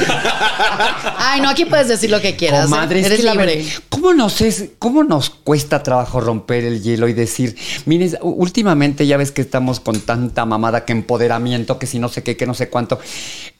Ay, 1.16 1.40
no, 1.40 1.48
aquí 1.48 1.64
puedes 1.64 1.88
decir 1.88 2.11
lo 2.11 2.20
que 2.20 2.37
quieras. 2.37 2.61
¿eh? 2.61 2.64
Comadre, 2.70 3.00
es 3.00 3.07
Eres 3.07 3.24
libre. 3.24 3.64
¿cómo 3.88 4.12
nos, 4.12 4.40
es, 4.40 4.64
¿cómo 4.78 5.04
nos 5.04 5.31
cuesta 5.31 5.83
trabajo 5.83 6.20
romper 6.20 6.64
el 6.64 6.83
hielo 6.83 7.09
y 7.09 7.12
decir, 7.14 7.57
miren, 7.87 8.18
últimamente 8.22 9.07
ya 9.07 9.16
ves 9.16 9.33
que 9.33 9.40
estamos 9.42 9.81
con 9.81 10.00
tanta 10.00 10.44
mamada 10.44 10.85
que 10.85 10.92
empoderamiento, 10.92 11.78
que 11.78 11.87
si 11.87 11.98
no 11.98 12.09
sé 12.09 12.22
qué, 12.22 12.37
que 12.37 12.46
no 12.46 12.54
sé 12.54 12.68
cuánto. 12.68 12.98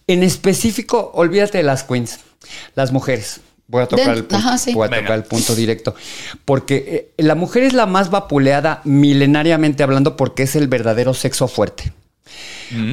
En 0.09 0.23
específico, 0.25 1.13
olvídate 1.15 1.59
de 1.59 1.65
las 1.65 1.85
queens, 1.85 2.19
las 2.75 2.91
mujeres. 2.93 3.41
Voy 3.69 3.83
a 3.83 3.87
tocar, 3.87 4.17
el, 4.17 4.25
punto, 4.25 4.37
ajá, 4.37 4.57
sí. 4.57 4.73
voy 4.73 4.87
a 4.87 4.91
Venga. 4.91 5.03
tocar 5.03 5.19
el 5.19 5.25
punto 5.25 5.55
directo. 5.55 5.95
Porque 6.47 7.13
eh, 7.19 7.23
la 7.23 7.35
mujer 7.35 7.65
es 7.65 7.75
la 7.75 7.85
más 7.85 8.11
vapuleada 8.11 8.81
milenariamente 8.85 9.83
hablando 9.83 10.17
porque 10.17 10.45
es 10.45 10.57
el 10.57 10.67
verdadero 10.69 11.13
sexo 11.15 11.47
fuerte. 11.47 11.93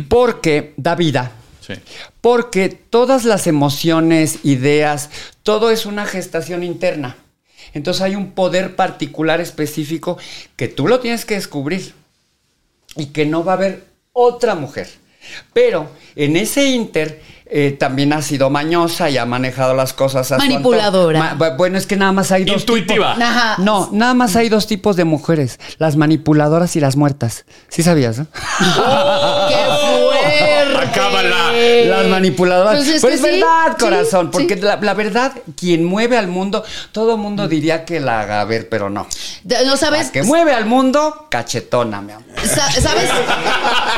Porque 0.09 0.73
da 0.77 0.95
vida, 0.95 1.31
Sí. 1.61 1.73
porque 2.21 2.69
todas 2.69 3.25
las 3.25 3.47
emociones, 3.47 4.39
ideas, 4.43 5.09
todo 5.43 5.71
es 5.71 5.85
una 5.85 6.05
gestación 6.05 6.63
interna. 6.63 7.17
Entonces 7.73 8.01
hay 8.03 8.15
un 8.15 8.31
poder 8.31 8.75
particular 8.75 9.41
específico 9.41 10.17
que 10.55 10.67
tú 10.67 10.87
lo 10.87 10.99
tienes 10.99 11.25
que 11.25 11.33
descubrir 11.35 11.93
y 12.95 13.07
que 13.07 13.25
no 13.25 13.43
va 13.43 13.53
a 13.53 13.55
haber 13.55 13.85
otra 14.13 14.55
mujer. 14.55 14.87
Pero 15.53 15.89
en 16.15 16.35
ese 16.35 16.65
inter 16.65 17.21
eh, 17.47 17.75
también 17.79 18.11
ha 18.13 18.21
sido 18.23 18.49
mañosa 18.49 19.09
y 19.09 19.17
ha 19.17 19.25
manejado 19.25 19.75
las 19.75 19.93
cosas 19.93 20.31
a 20.31 20.37
su 20.37 20.41
antojo. 20.41 20.53
Manipuladora. 20.53 21.19
Ma- 21.19 21.37
bu- 21.37 21.57
bueno, 21.57 21.77
es 21.77 21.85
que 21.85 21.95
nada 21.95 22.11
más 22.11 22.31
hay 22.31 22.43
dos 22.43 22.61
Intuitiva. 22.61 23.13
tipos. 23.13 23.27
Ajá. 23.29 23.55
No, 23.61 23.89
nada 23.91 24.13
más 24.15 24.35
hay 24.35 24.49
dos 24.49 24.65
tipos 24.67 24.95
de 24.95 25.03
mujeres, 25.05 25.59
las 25.77 25.95
manipuladoras 25.95 26.75
y 26.75 26.79
las 26.79 26.95
muertas. 26.95 27.45
¿Sí 27.69 27.83
sabías? 27.83 28.17
no? 28.17 28.25
¡Qué 28.33 28.65
fuerte! 28.65 30.14
Acábala. 30.89 31.51
Las 31.85 32.05
manipuladoras. 32.07 32.75
Pues 32.77 32.87
es 32.89 33.01
Pero 33.01 33.13
es 33.15 33.21
sí, 33.21 33.25
verdad, 33.25 33.75
sí, 33.77 33.83
corazón, 33.85 34.31
porque 34.31 34.55
sí. 34.55 34.61
la, 34.61 34.77
la 34.77 34.93
verdad, 34.93 35.33
quien 35.57 35.83
mueve 35.85 36.17
al 36.17 36.27
mundo, 36.27 36.63
todo 36.91 37.17
mundo 37.17 37.47
diría 37.47 37.85
que 37.85 37.99
la 37.99 38.21
haga 38.21 38.43
ver, 38.45 38.69
pero 38.69 38.89
no. 38.89 39.07
¿No 39.65 39.77
sabes? 39.77 40.07
La 40.07 40.11
que 40.11 40.23
mueve 40.23 40.53
al 40.53 40.65
mundo, 40.65 41.27
cachetona, 41.29 42.01
mi 42.01 42.13
amor. 42.13 42.25
sa- 42.43 42.71
¿Sabes? 42.71 43.09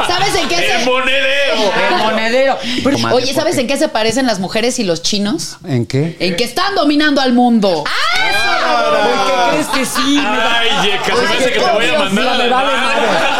¿Sabes 0.07 0.35
en 0.35 0.47
qué 0.47 0.55
¡El 0.55 0.79
se... 0.79 0.85
monedero! 0.89 1.71
El 1.89 1.97
monedero. 2.03 2.57
Pero, 2.83 2.97
madre, 2.99 3.15
Oye, 3.17 3.33
¿sabes 3.33 3.55
¿por 3.55 3.61
en 3.61 3.67
qué 3.67 3.77
se 3.77 3.87
parecen 3.89 4.25
las 4.27 4.39
mujeres 4.39 4.79
y 4.79 4.83
los 4.83 5.01
chinos? 5.01 5.57
¿En 5.65 5.85
qué? 5.85 6.15
En 6.19 6.35
que 6.35 6.43
están 6.43 6.75
dominando 6.75 7.21
al 7.21 7.33
mundo. 7.33 7.83
¿Por 7.83 9.25
qué 9.27 9.51
crees 9.51 9.67
que 9.67 9.85
sí? 9.85 10.19
Ay, 10.19 10.69
Yeka, 10.83 11.15
se 11.15 11.21
me 11.21 11.27
hace 11.27 11.51
que 11.53 11.59
te 11.59 11.71
voy 11.71 11.85
a 11.89 11.99
mandar 11.99 12.25
vale 12.25 12.49
madre. 12.49 12.73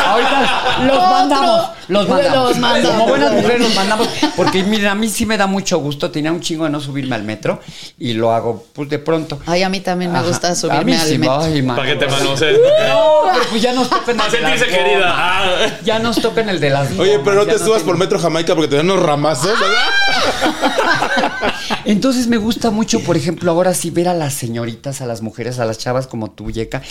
Ahorita 0.05 0.83
los 0.85 1.03
mandamos. 1.11 1.69
Los 1.87 2.09
mandamos. 2.09 2.49
Los 2.49 2.57
mandamos. 2.59 2.91
Como 2.97 3.07
buenas 3.07 3.31
mujeres 3.37 3.61
los 3.61 3.75
mandamos. 3.75 4.07
Porque 4.35 4.63
miren, 4.63 4.87
a 4.87 4.95
mí 4.95 5.09
sí 5.09 5.25
me 5.25 5.37
da 5.37 5.47
mucho 5.47 5.77
gusto. 5.79 6.11
Tenía 6.11 6.31
un 6.31 6.41
chingo 6.41 6.65
de 6.65 6.69
no 6.69 6.79
subirme 6.79 7.15
al 7.15 7.23
metro 7.23 7.59
y 7.97 8.13
lo 8.13 8.31
hago 8.31 8.65
pues 8.73 8.89
de 8.89 8.99
pronto. 8.99 9.39
Ay, 9.45 9.63
a 9.63 9.69
mí 9.69 9.79
también 9.79 10.11
me 10.11 10.19
Ajá. 10.19 10.27
gusta 10.27 10.49
A 10.49 10.55
subirme 10.55 10.83
mí 10.85 10.93
al 10.95 11.07
sí, 11.07 11.17
metro. 11.17 11.39
ay, 11.41 11.61
man. 11.61 11.75
¿Para 11.77 11.89
qué 11.89 11.95
te 11.95 12.07
manoseen? 12.07 12.55
No, 12.89 13.31
pero 13.33 13.45
pues 13.49 13.61
ya 13.61 13.73
nos 13.73 13.89
toca 13.89 14.11
en 14.11 14.17
Para 14.17 14.29
el 14.29 14.31
de 14.35 14.41
las 14.41 14.51
sentirse 14.59 14.77
gomas. 14.77 14.89
querida. 14.91 15.13
Ah. 15.15 15.67
Ya 15.83 15.99
nos 15.99 16.21
toca 16.21 16.41
en 16.41 16.49
el 16.49 16.59
de 16.59 16.69
las 16.69 16.91
Oye, 16.99 17.19
pero 17.23 17.35
no 17.35 17.45
te 17.45 17.57
subas 17.59 17.83
por 17.83 17.97
Metro 17.97 18.19
Jamaica 18.19 18.53
porque 18.55 18.67
te 18.69 18.75
dan 18.77 18.89
unos 18.89 19.03
ramazos, 19.03 19.47
¿verdad? 19.59 19.87
Entonces 21.85 22.27
me 22.27 22.37
gusta 22.37 22.69
mucho, 22.69 23.01
por 23.01 23.17
ejemplo, 23.17 23.51
ahora 23.51 23.73
sí 23.73 23.91
ver 23.91 24.07
a 24.07 24.13
las 24.13 24.33
señoritas, 24.33 25.01
a 25.01 25.05
las 25.05 25.21
mujeres, 25.21 25.59
a 25.59 25.65
las 25.65 25.77
chavas 25.77 26.07
como 26.07 26.31
tú, 26.31 26.51
Yeka, 26.51 26.81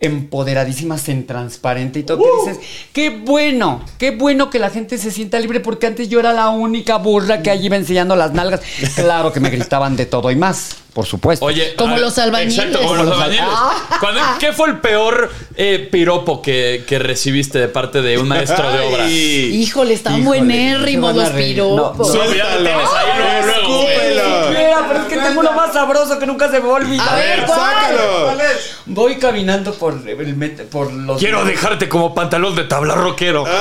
empoderadísimas 0.00 1.08
en 1.08 1.26
transparente 1.26 1.98
y 1.98 2.02
todo. 2.02 2.18
Que 2.18 2.50
dices, 2.50 2.66
qué 2.92 3.10
bueno, 3.10 3.82
qué 3.98 4.10
bueno 4.10 4.50
que 4.50 4.58
la 4.58 4.70
gente 4.70 4.98
se 4.98 5.10
sienta 5.10 5.38
libre, 5.38 5.60
porque 5.60 5.86
antes 5.86 6.08
yo 6.08 6.20
era 6.20 6.32
la 6.32 6.48
única 6.50 6.96
burra 6.96 7.42
que 7.42 7.50
allí 7.50 7.66
iba 7.66 7.76
enseñando 7.76 8.16
las 8.16 8.32
nalgas. 8.32 8.60
Claro 8.94 9.32
que 9.32 9.40
me 9.40 9.50
gritaban 9.50 9.96
de 9.96 10.06
todo 10.06 10.30
y 10.30 10.36
más, 10.36 10.76
por 10.98 11.06
supuesto. 11.06 11.44
Oye, 11.44 11.76
Como 11.76 11.94
ah, 11.94 11.98
los 11.98 12.18
albañiles. 12.18 12.58
Exacto, 12.58 12.80
como 12.80 12.96
los 13.04 13.12
albañiles. 13.12 13.44
Cuando- 14.00 14.20
¿Qué 14.40 14.52
fue 14.52 14.70
el 14.70 14.78
peor 14.80 15.30
eh, 15.54 15.88
piropo 15.92 16.42
que, 16.42 16.82
que 16.88 16.98
recibiste 16.98 17.60
de 17.60 17.68
parte 17.68 18.02
de 18.02 18.18
un 18.18 18.26
maestro 18.26 18.68
de 18.72 18.80
obra? 18.80 19.04
Ay, 19.04 19.60
Híjole, 19.62 19.94
están 19.94 20.14
Híjole, 20.20 20.38
buenérrimos 20.40 21.14
los 21.14 21.28
piropos. 21.28 22.12
No, 22.12 22.24
No, 22.24 22.34
ya 22.34 22.56
lo 22.56 22.64
tienes 22.64 22.88
ahí 22.96 23.42
luego. 23.44 23.84
Mira, 24.48 24.84
pero 24.88 25.00
es 25.02 25.06
que 25.06 25.16
tengo 25.18 25.38
uno 25.38 25.52
más 25.52 25.72
sabroso 25.72 26.18
que 26.18 26.26
nunca 26.26 26.46
se 26.50 26.58
me 26.58 26.66
va 26.66 26.72
a 26.72 26.80
olvidar. 26.80 27.08
A 27.08 27.14
ver, 27.14 27.44
¿cuál? 27.46 27.60
Sácalo. 27.60 28.32
Voy 28.86 29.18
caminando 29.18 29.74
por, 29.74 29.92
el 29.94 30.36
met- 30.36 30.64
por 30.64 30.92
los. 30.92 31.20
Quiero 31.20 31.44
dejarte 31.44 31.88
como 31.88 32.12
pantalón 32.12 32.56
de 32.56 32.64
tabla 32.64 32.96
rockero. 32.96 33.44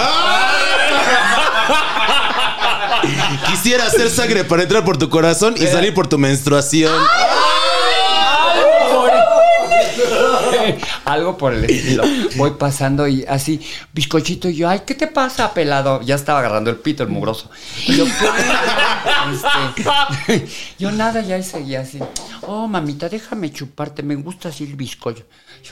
Quisiera 3.47 3.85
hacer 3.85 4.09
sangre 4.09 4.43
para 4.43 4.63
entrar 4.63 4.83
por 4.83 4.97
tu 4.97 5.09
corazón 5.09 5.55
y 5.57 5.65
salir 5.67 5.93
por 5.93 6.07
tu 6.07 6.17
menstruación. 6.17 6.93
Algo 11.05 11.37
por 11.37 11.53
el 11.53 11.63
estilo. 11.63 12.03
Voy 12.35 12.51
pasando 12.51 13.07
y 13.07 13.23
así, 13.25 13.61
bizcochito, 13.93 14.49
y 14.49 14.57
yo, 14.57 14.69
ay, 14.69 14.81
¿qué 14.85 14.93
te 14.93 15.07
pasa, 15.07 15.53
pelado? 15.53 16.01
Ya 16.01 16.15
estaba 16.15 16.39
agarrando 16.39 16.69
el 16.69 16.75
pito, 16.77 17.03
el 17.03 17.09
mugroso. 17.09 17.49
Y 17.87 17.95
yo, 17.95 18.05
¿qué? 18.05 18.11
Este, 20.27 20.47
yo 20.77 20.91
nada, 20.91 21.21
ya 21.21 21.41
seguía 21.43 21.81
así. 21.81 21.99
Oh, 22.41 22.67
mamita, 22.67 23.09
déjame 23.09 23.51
chuparte, 23.51 24.03
me 24.03 24.15
gusta 24.15 24.49
así 24.49 24.65
el 24.65 24.75
bizcocho. 24.75 25.23
Yo, 25.63 25.71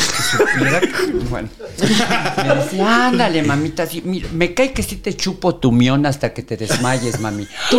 supiera 0.00 0.80
que- 0.80 0.88
bueno. 1.30 1.48
Me 2.46 2.54
decía, 2.54 3.06
ándale, 3.06 3.42
mamita, 3.42 3.86
sí, 3.86 4.02
mira, 4.04 4.28
me 4.32 4.54
cae 4.54 4.72
que 4.72 4.82
sí 4.82 4.96
te 4.96 5.14
chupo 5.16 5.56
tu 5.56 5.72
mión 5.72 6.06
hasta 6.06 6.32
que 6.32 6.42
te 6.42 6.56
desmayes, 6.56 7.20
mami. 7.20 7.46
Ay. 7.70 7.76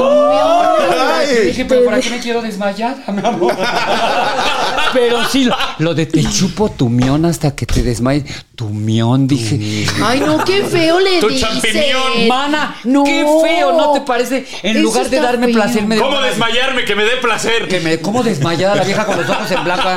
Yo 1.36 1.42
dije, 1.46 1.66
pero 1.66 1.86
¿para 1.86 2.00
qué 2.00 2.10
me 2.10 2.20
quiero 2.20 2.42
desmayar, 2.42 2.98
mi 3.08 3.26
amor? 3.26 3.56
Pero 4.94 5.28
sí, 5.28 5.46
lo, 5.46 5.56
lo 5.80 5.96
de 5.96 6.06
te 6.06 6.24
chupo 6.24 6.70
tu 6.70 6.88
mión 6.88 7.26
hasta 7.26 7.56
que 7.56 7.66
te 7.66 7.82
desmayes. 7.82 8.26
Tu 8.56 8.70
mión, 8.70 9.26
dije. 9.28 9.88
Ay, 10.04 10.20
no, 10.20 10.44
qué 10.46 10.64
feo 10.66 11.00
le 11.00 11.20
Tu 11.20 11.30
dicen. 11.30 11.50
champiñón. 11.50 12.28
Mana, 12.28 12.76
No. 12.84 13.04
qué 13.04 13.26
feo, 13.44 13.72
¿no 13.74 13.94
te 13.94 14.02
parece? 14.02 14.46
En 14.62 14.78
Eso 14.78 14.84
lugar 14.84 15.10
de 15.10 15.20
darme 15.20 15.48
feo. 15.48 15.56
placer, 15.56 15.88
me 15.88 15.98
¿Cómo 15.98 16.22
desmayarme? 16.22 16.86
Que 16.86 16.94
me 16.96 17.06
dé 17.06 17.18
placer. 17.20 17.68
que 17.68 17.80
me 17.80 18.00
como 18.02 18.22
desmayada 18.22 18.76
la 18.76 18.84
vieja 18.84 19.04
con 19.08 19.18
los 19.20 19.28
ojos 19.28 19.50
en 19.50 19.64
blanco. 19.64 19.90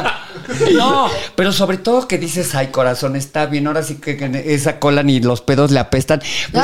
No, 0.73 1.09
pero 1.35 1.53
sobre 1.53 1.79
todo 1.79 2.07
que 2.09 2.19
dices, 2.19 2.55
ay, 2.55 2.69
corazón, 2.69 3.17
está 3.17 3.47
bien, 3.47 3.67
ahora 3.67 3.83
sí 3.83 3.97
que, 3.97 4.17
que 4.17 4.55
esa 4.55 4.79
cola 4.79 5.03
ni 5.03 5.21
los 5.21 5.41
pedos 5.41 5.71
le 5.71 5.81
apestan. 5.81 6.23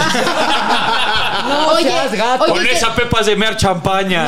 No, 1.48 1.68
Oye, 1.72 1.84
seas 1.90 2.12
gato. 2.12 2.44
oye, 2.44 2.52
Con 2.52 2.62
¿qué- 2.64 2.72
esa 2.72 2.94
pepa 2.94 3.22
de 3.22 3.34
mear 3.36 3.56
champaña. 3.56 4.26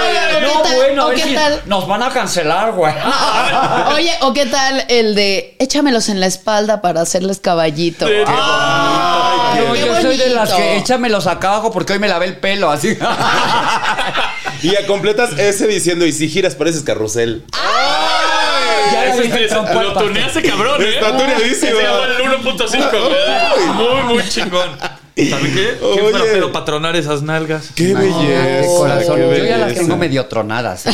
oye, 0.00 0.40
No, 0.40 0.48
¿qué 0.62 0.68
tal- 0.68 0.76
bueno, 0.76 1.02
a 1.02 1.08
ver 1.10 1.20
si 1.20 1.34
tal? 1.34 1.60
nos 1.66 1.86
van 1.86 2.02
a 2.02 2.08
cancelar, 2.10 2.72
güey. 2.72 2.94
Oye, 3.94 4.12
¿o 4.22 4.32
qué 4.32 4.46
tal 4.46 4.84
el 4.88 5.14
de 5.14 5.54
échamelos 5.58 6.08
en 6.08 6.18
la 6.20 6.26
espalda 6.26 6.80
para 6.80 7.02
hacerles 7.02 7.40
caballito? 7.40 8.06
Sí, 8.06 8.12
Ay, 8.26 9.64
No, 9.66 9.74
yo 9.74 10.00
soy 10.00 10.16
de 10.16 10.30
las 10.30 10.52
que 10.54 10.78
échamelos 10.78 11.26
acá 11.26 11.48
abajo 11.48 11.70
porque 11.72 11.92
hoy 11.92 11.98
me 11.98 12.08
lavé 12.08 12.26
el 12.26 12.36
pelo, 12.38 12.70
así. 12.70 12.96
Y 14.62 14.70
ya 14.72 14.86
completas 14.86 15.32
ese 15.38 15.66
diciendo, 15.66 16.06
y 16.06 16.12
si 16.12 16.28
giras 16.28 16.54
pareces 16.54 16.82
carrusel. 16.84 17.44
Ya 18.92 19.06
Ese 19.14 19.44
es- 19.44 19.52
lo 19.52 19.64
pastel. 19.64 19.92
tuneaste 19.94 20.42
cabrón, 20.42 20.82
¿eh? 20.82 20.94
Está 20.94 21.16
tuneadísimo. 21.16 21.76
Se 21.76 21.82
llama 21.82 22.04
el 22.04 22.22
1.5, 22.22 22.90
güey. 22.90 24.02
Muy, 24.04 24.14
muy 24.14 24.28
chingón. 24.28 24.70
¿Saben 25.14 25.52
qué? 25.54 25.76
¿Quién 25.78 26.04
Oye. 26.06 26.10
fuera 26.10 26.24
pedo 26.24 26.52
patronar 26.52 26.96
esas 26.96 27.20
nalgas? 27.22 27.70
¡Qué 27.76 27.92
belleza! 27.94 28.66
corazón. 28.66 29.16
qué 29.16 29.22
Yo 29.38 29.44
ya 29.44 29.58
las 29.58 29.66
belleza. 29.68 29.80
tengo 29.82 29.96
medio 29.98 30.24
tronadas. 30.26 30.86
¿eh? 30.86 30.90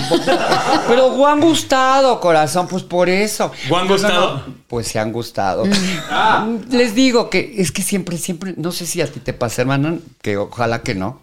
Pero 0.88 1.10
Juan 1.10 1.34
han 1.34 1.40
gustado, 1.40 2.18
corazón, 2.18 2.66
pues 2.66 2.82
por 2.82 3.08
eso. 3.08 3.52
¿Juan 3.68 3.86
no- 3.86 3.92
gustado? 3.94 4.42
Pues 4.66 4.88
se 4.88 4.98
han 4.98 5.12
gustado. 5.12 5.64
Ah, 6.10 6.48
Les 6.70 6.94
digo 6.96 7.30
que 7.30 7.54
es 7.58 7.70
que 7.70 7.82
siempre, 7.82 8.18
siempre, 8.18 8.54
no 8.56 8.72
sé 8.72 8.86
si 8.86 9.00
a 9.00 9.06
ti 9.06 9.20
te 9.20 9.32
pasa, 9.32 9.62
hermana, 9.62 9.96
que 10.20 10.36
ojalá 10.36 10.82
que 10.82 10.94
no. 10.96 11.20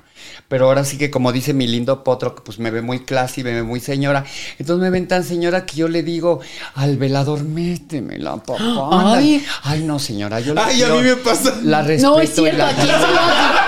Pero 0.48 0.66
ahora 0.66 0.84
sí 0.86 0.98
que 0.98 1.10
como 1.12 1.32
dice 1.32 1.54
mi 1.54 1.68
lindo 1.68 2.04
potro, 2.04 2.36
que 2.36 2.42
pues 2.42 2.60
me 2.60 2.72
ve 2.72 2.82
muy 2.82 3.00
classy, 3.00 3.44
me 3.44 3.54
ve 3.54 3.64
muy 3.64 3.80
señora. 3.80 4.26
Entonces 4.60 4.82
me 4.82 4.90
ven 4.90 5.08
tan 5.08 5.24
señora 5.24 5.66
que 5.66 5.78
yo 5.78 5.88
le 5.88 6.04
digo 6.04 6.40
al 6.76 6.98
velador, 6.98 7.44
métemela, 7.44 8.38
papá. 8.38 8.58
Ay. 9.16 9.44
Ay, 9.64 9.84
no, 9.84 10.00
señora, 10.00 10.40
yo 10.40 10.54
la 10.54 10.66
Ay, 10.68 10.82
a 10.84 10.88
mí 10.90 11.02
me 11.02 11.16
pasa. 11.18 11.56
La 11.64 11.82
respeto. 11.82 12.16
No 12.16 12.22
es 12.22 12.30
y 12.30 12.34
cierto, 12.34 12.58
la- 12.58 12.70
aquí 12.70 12.88
lo- 12.88 13.65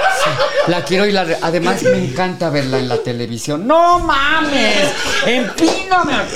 la 0.68 0.84
quiero 0.84 1.06
y 1.06 1.12
la 1.12 1.24
re- 1.24 1.38
además 1.42 1.82
me 1.84 1.98
encanta 2.06 2.50
verla 2.50 2.80
en 2.80 2.88
la 2.90 2.98
televisión. 2.98 3.66
¡No 3.68 4.00
mames! 4.00 4.90
¡Empíname! 5.26 6.14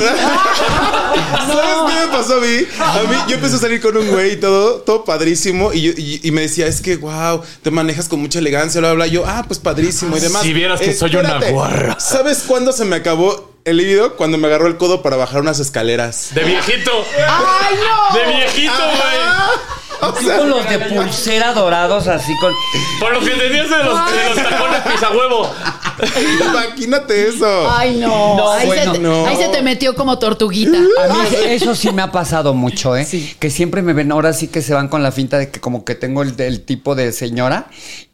¿Sabes 1.47 1.75
qué 1.87 2.05
me 2.05 2.07
pasó 2.11 2.37
a 2.37 2.39
mí? 2.39 2.65
A 2.79 2.99
mí, 3.09 3.15
yo 3.27 3.35
empecé 3.35 3.55
a 3.55 3.59
salir 3.59 3.81
con 3.81 3.95
un 3.97 4.07
güey 4.09 4.33
y 4.33 4.37
todo, 4.37 4.81
todo 4.81 5.03
padrísimo. 5.05 5.73
Y, 5.73 5.81
yo- 5.81 5.91
y- 5.95 6.19
y 6.23 6.31
me 6.31 6.41
decía, 6.41 6.67
es 6.67 6.81
que, 6.81 6.97
wow, 6.97 7.41
te 7.61 7.71
manejas 7.71 8.07
con 8.07 8.19
mucha 8.19 8.39
elegancia, 8.39 8.79
bla, 8.79 8.93
bla. 8.93 9.05
bla. 9.05 9.07
Yo, 9.13 9.23
ah, 9.25 9.43
pues 9.47 9.59
padrísimo 9.59 10.15
y 10.17 10.19
demás. 10.19 10.41
Si 10.43 10.53
vieras 10.53 10.79
que 10.79 10.93
soy 10.93 11.15
una 11.15 11.39
guarra. 11.49 11.99
¿Sabes 11.99 12.43
cuándo 12.47 12.71
se 12.71 12.85
me 12.85 12.95
acabó 12.95 13.51
el 13.65 13.77
líbido? 13.77 14.15
Cuando 14.15 14.37
me 14.37 14.47
agarró 14.47 14.67
el 14.67 14.77
codo 14.77 15.01
para 15.01 15.17
bajar 15.17 15.41
unas 15.41 15.59
escaleras. 15.59 16.29
De 16.33 16.43
viejito. 16.43 16.91
¡Ay, 17.27 17.75
no! 17.75 18.17
De 18.17 18.25
viejito, 18.37 18.73
güey. 18.73 19.90
Así 20.15 20.25
con 20.25 20.49
los 20.49 20.67
de 20.67 20.79
pulsera 20.89 21.53
dorados, 21.53 22.07
así 22.07 22.35
con. 22.39 22.53
Por 22.99 23.13
lo 23.13 23.19
que 23.19 23.31
tenías 23.31 23.69
de 23.69 23.83
los, 23.83 24.11
de 24.11 24.25
los 24.29 24.49
tacones 24.49 24.81
pisahuevo. 24.81 25.53
imagínate 26.49 27.29
eso. 27.29 27.71
Ay, 27.71 27.97
no. 27.97 28.37
No, 28.37 28.51
ahí, 28.51 28.65
bueno, 28.67 28.93
se 28.93 28.97
te, 28.97 29.03
no. 29.03 29.25
ahí 29.27 29.35
se 29.35 29.49
te 29.49 29.61
metió 29.61 29.95
como 29.95 30.17
tortuguita. 30.17 30.77
A 30.77 31.07
mí 31.07 31.19
eso 31.45 31.75
sí 31.75 31.91
me 31.91 32.01
ha 32.01 32.11
pasado 32.11 32.53
mucho, 32.53 32.95
¿eh? 32.95 33.05
Sí. 33.05 33.35
Que 33.39 33.49
siempre 33.49 33.81
me 33.81 33.93
ven, 33.93 34.11
ahora 34.11 34.33
sí 34.33 34.47
que 34.47 34.61
se 34.61 34.73
van 34.73 34.87
con 34.87 35.03
la 35.03 35.11
finta 35.11 35.37
de 35.37 35.51
que 35.51 35.59
como 35.59 35.85
que 35.85 35.95
tengo 35.95 36.23
el, 36.23 36.39
el 36.39 36.61
tipo 36.61 36.95
de 36.95 37.11
señora 37.11 37.67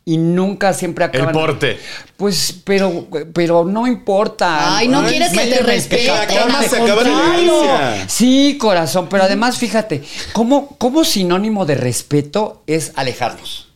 y 0.08 0.16
nunca 0.18 0.72
siempre 0.74 1.04
acaban. 1.04 1.34
porte. 1.34 1.78
Pues, 2.16 2.56
pero, 2.64 3.08
pero 3.34 3.66
no 3.66 3.86
importa. 3.86 4.78
Ay, 4.78 4.88
no 4.88 5.02
Ay, 5.02 5.10
quieres 5.10 5.32
que 5.34 5.40
te 5.48 5.60
el 5.60 5.66
respeten. 5.66 6.08
la 6.16 6.26
cama 6.26 6.64
se 6.64 6.82
acaba 6.82 7.04
la. 7.04 8.08
Sí, 8.08 8.58
corazón, 8.58 9.10
pero 9.10 9.24
además 9.24 9.58
fíjate, 9.58 10.02
¿cómo, 10.32 10.78
cómo 10.78 11.04
sinónimo 11.04 11.66
de 11.66 11.76
respeto 11.76 12.64
es 12.68 12.94
alejarnos? 12.96 13.67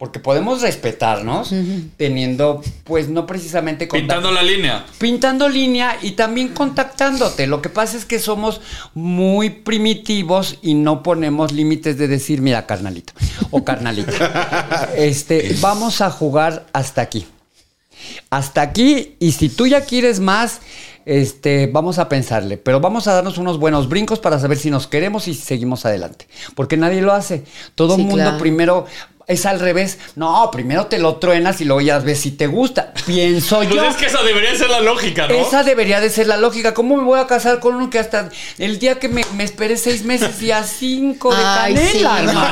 Porque 0.00 0.18
podemos 0.18 0.62
respetarnos 0.62 1.52
teniendo, 1.98 2.62
pues 2.84 3.10
no 3.10 3.26
precisamente. 3.26 3.86
Pintando 3.86 4.32
la 4.32 4.42
línea. 4.42 4.86
Pintando 4.96 5.46
línea 5.46 5.98
y 6.00 6.12
también 6.12 6.48
contactándote. 6.48 7.46
Lo 7.46 7.60
que 7.60 7.68
pasa 7.68 7.98
es 7.98 8.06
que 8.06 8.18
somos 8.18 8.62
muy 8.94 9.50
primitivos 9.50 10.58
y 10.62 10.72
no 10.72 11.02
ponemos 11.02 11.52
límites 11.52 11.98
de 11.98 12.08
decir, 12.08 12.40
mira, 12.40 12.64
carnalito 12.64 13.12
o 13.50 13.62
carnalita. 13.62 14.88
este, 14.96 15.54
vamos 15.60 16.00
a 16.00 16.10
jugar 16.10 16.64
hasta 16.72 17.02
aquí. 17.02 17.26
Hasta 18.30 18.62
aquí, 18.62 19.16
y 19.18 19.32
si 19.32 19.50
tú 19.50 19.66
ya 19.66 19.82
quieres 19.82 20.20
más, 20.20 20.60
este, 21.04 21.66
vamos 21.66 21.98
a 21.98 22.08
pensarle, 22.08 22.56
pero 22.56 22.80
vamos 22.80 23.08
a 23.08 23.14
darnos 23.14 23.38
unos 23.38 23.58
buenos 23.58 23.88
brincos 23.88 24.20
para 24.20 24.38
saber 24.38 24.58
si 24.58 24.70
nos 24.70 24.86
queremos 24.86 25.28
y 25.28 25.34
si 25.34 25.42
seguimos 25.42 25.84
adelante. 25.84 26.28
Porque 26.54 26.76
nadie 26.76 27.02
lo 27.02 27.12
hace. 27.12 27.44
Todo 27.74 27.94
el 27.96 28.00
Sí, 28.00 28.06
mundo 28.06 28.22
claro. 28.24 28.38
primero 28.38 28.86
es 29.30 29.46
al 29.46 29.60
revés. 29.60 29.98
No, 30.16 30.50
primero 30.50 30.86
te 30.86 30.98
lo 30.98 31.16
truenas 31.16 31.60
y 31.60 31.64
luego 31.64 31.80
ya 31.80 31.98
ves 32.00 32.20
si 32.20 32.32
te 32.32 32.46
gusta. 32.46 32.92
Pienso 33.06 33.58
Pues 33.58 33.70
yo. 33.70 33.84
es 33.84 33.96
que 33.96 34.06
esa 34.06 34.22
debería 34.22 34.54
ser 34.56 34.68
la 34.70 34.80
lógica, 34.80 35.26
¿no? 35.28 35.34
Esa 35.34 35.62
debería 35.62 36.00
de 36.00 36.10
ser 36.10 36.26
la 36.26 36.36
lógica. 36.36 36.74
¿Cómo 36.74 36.96
me 36.96 37.04
voy 37.04 37.20
a 37.20 37.26
casar 37.26 37.60
con 37.60 37.74
uno 37.76 37.88
que 37.90 37.98
hasta 37.98 38.28
el 38.58 38.78
día 38.78 38.98
que 38.98 39.08
me, 39.08 39.22
me 39.36 39.44
esperé 39.44 39.76
seis 39.76 40.04
meses 40.04 40.42
y 40.42 40.50
a 40.50 40.64
cinco 40.64 41.34
de 41.34 41.42
Ay, 41.44 41.74
canela, 41.74 41.90
sí, 41.92 42.02
no. 42.02 42.18
hermano? 42.18 42.50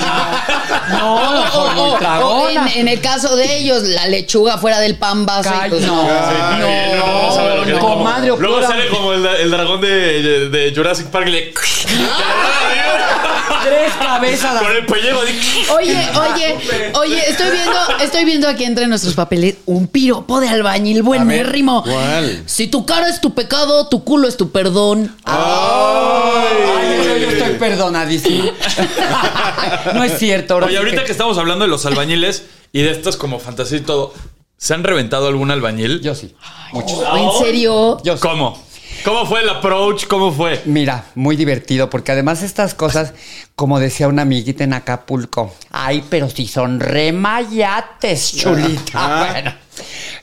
No, 0.90 1.98
no, 2.20 2.48
en, 2.50 2.68
en 2.76 2.88
el 2.88 3.00
caso 3.00 3.36
de 3.36 3.58
ellos, 3.58 3.82
la 3.82 4.06
lechuga 4.06 4.58
fuera 4.58 4.80
del 4.80 4.96
pan 4.96 5.26
base. 5.26 5.50
Pues, 5.68 5.82
no. 5.82 6.02
No, 6.04 6.58
no 6.58 7.64
no, 7.64 7.78
comadre, 7.80 8.28
Luego 8.38 8.62
sale 8.62 8.88
como 8.88 9.12
el, 9.12 9.26
el 9.26 9.50
dragón 9.50 9.80
de, 9.80 10.48
de 10.48 10.72
Jurassic 10.74 11.06
Park 11.08 11.26
y 11.28 11.30
le. 11.30 11.54
Tres 13.64 13.92
cabezas. 13.94 14.62
Con 14.62 14.76
el 14.76 14.86
pellejo 14.86 15.20
así. 15.20 15.64
Oye, 15.76 16.08
oye, 16.32 16.90
oye, 16.94 17.30
estoy 17.30 17.50
viendo, 17.50 17.78
estoy 18.00 18.24
viendo 18.24 18.48
aquí 18.48 18.64
entre 18.64 18.86
nuestros 18.86 19.14
papeles 19.14 19.56
un 19.66 19.88
piropo 19.88 20.40
de 20.40 20.48
albañil 20.48 21.02
buenérrimo. 21.02 21.82
¿cuál? 21.82 22.42
Si 22.46 22.68
tu 22.68 22.86
cara 22.86 23.08
es 23.08 23.20
tu 23.20 23.34
pecado, 23.34 23.88
tu 23.88 24.04
culo 24.04 24.28
es 24.28 24.36
tu 24.36 24.50
perdón. 24.50 25.16
Ay, 25.24 27.04
yo, 27.04 27.16
yo 27.16 27.30
estoy 27.30 27.54
perdonadísimo. 27.54 28.44
no 29.94 30.04
es 30.04 30.18
cierto. 30.18 30.56
Oye, 30.56 30.78
ahorita 30.78 31.04
que 31.04 31.12
estamos 31.12 31.38
hablando 31.38 31.64
de 31.64 31.70
los 31.70 31.84
albañiles 31.86 32.44
y 32.72 32.82
de 32.82 32.90
estas 32.90 33.16
como 33.16 33.38
fantasía 33.38 33.78
y 33.78 33.82
todo, 33.82 34.12
¿se 34.56 34.74
han 34.74 34.84
reventado 34.84 35.28
algún 35.28 35.50
albañil? 35.50 36.00
Yo 36.00 36.14
sí. 36.14 36.34
Muchos. 36.72 37.02
¿En 37.16 37.44
serio? 37.44 37.98
Yo 38.02 38.16
sí. 38.16 38.20
¿Cómo? 38.20 38.67
¿Cómo 39.04 39.26
fue 39.26 39.40
el 39.42 39.48
approach? 39.48 40.06
¿Cómo 40.06 40.32
fue? 40.32 40.60
Mira, 40.66 41.04
muy 41.14 41.36
divertido, 41.36 41.88
porque 41.88 42.12
además 42.12 42.42
estas 42.42 42.74
cosas, 42.74 43.14
como 43.54 43.78
decía 43.80 44.08
una 44.08 44.22
amiguita 44.22 44.64
en 44.64 44.72
Acapulco, 44.72 45.54
ay, 45.70 46.04
pero 46.10 46.28
si 46.28 46.46
son 46.46 46.80
remayates, 46.80 48.36
chulita. 48.36 49.30
Bueno, 49.32 49.54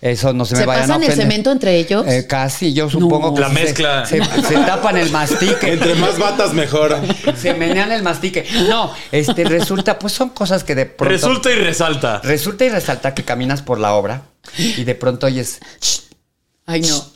eso 0.01 0.33
no 0.33 0.45
se 0.45 0.55
me 0.55 0.59
¿Se 0.61 0.65
vayan 0.65 0.83
a 0.91 0.95
pasan 0.95 1.03
el 1.09 1.15
cemento 1.17 1.51
entre 1.51 1.77
ellos? 1.77 2.05
Eh, 2.05 2.27
casi, 2.27 2.73
yo 2.73 2.89
supongo 2.89 3.33
que 3.33 3.41
La 3.41 3.47
se- 3.47 3.53
mezcla. 3.53 4.05
Se, 4.05 4.23
se 4.23 4.55
tapan 4.55 4.97
el 4.97 5.09
mastique. 5.11 5.71
Entre 5.73 5.95
más 5.95 6.19
batas, 6.19 6.53
mejor. 6.53 6.95
Se 7.37 7.53
menean 7.53 7.91
el 7.91 8.03
mastique. 8.03 8.45
No, 8.69 8.91
este 9.11 9.45
resulta, 9.45 9.97
pues 9.97 10.13
son 10.13 10.29
cosas 10.29 10.63
que 10.63 10.75
de 10.75 10.85
pronto. 10.85 11.11
Resulta 11.11 11.49
y 11.51 11.55
resalta. 11.55 12.19
Resulta 12.23 12.65
y 12.65 12.69
resalta 12.69 13.13
que 13.13 13.23
caminas 13.23 13.61
por 13.61 13.79
la 13.79 13.93
obra 13.93 14.23
y 14.57 14.83
de 14.83 14.93
pronto 14.95 15.25
oyes 15.27 15.59
Ay, 16.67 16.81
no. 16.81 17.14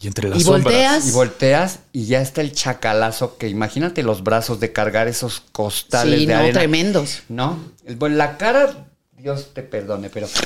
Y 0.00 0.06
entre 0.06 0.28
las 0.30 0.38
¿Y 0.38 0.42
sombras. 0.44 0.64
volteas? 0.64 1.06
y 1.06 1.10
volteas 1.12 1.78
y 1.92 2.06
ya 2.06 2.22
está 2.22 2.40
el 2.40 2.52
chacalazo 2.52 3.36
que 3.36 3.48
imagínate 3.48 4.02
los 4.02 4.24
brazos 4.24 4.58
de 4.58 4.72
cargar 4.72 5.08
esos 5.08 5.42
costales 5.52 6.20
Sí, 6.20 6.26
de 6.26 6.32
no, 6.34 6.40
arena. 6.40 6.58
tremendos. 6.58 7.22
¿No? 7.28 7.58
Bueno, 7.96 8.16
la 8.16 8.38
cara, 8.38 8.86
Dios 9.20 9.50
te 9.52 9.62
perdone, 9.62 10.08
pero. 10.08 10.26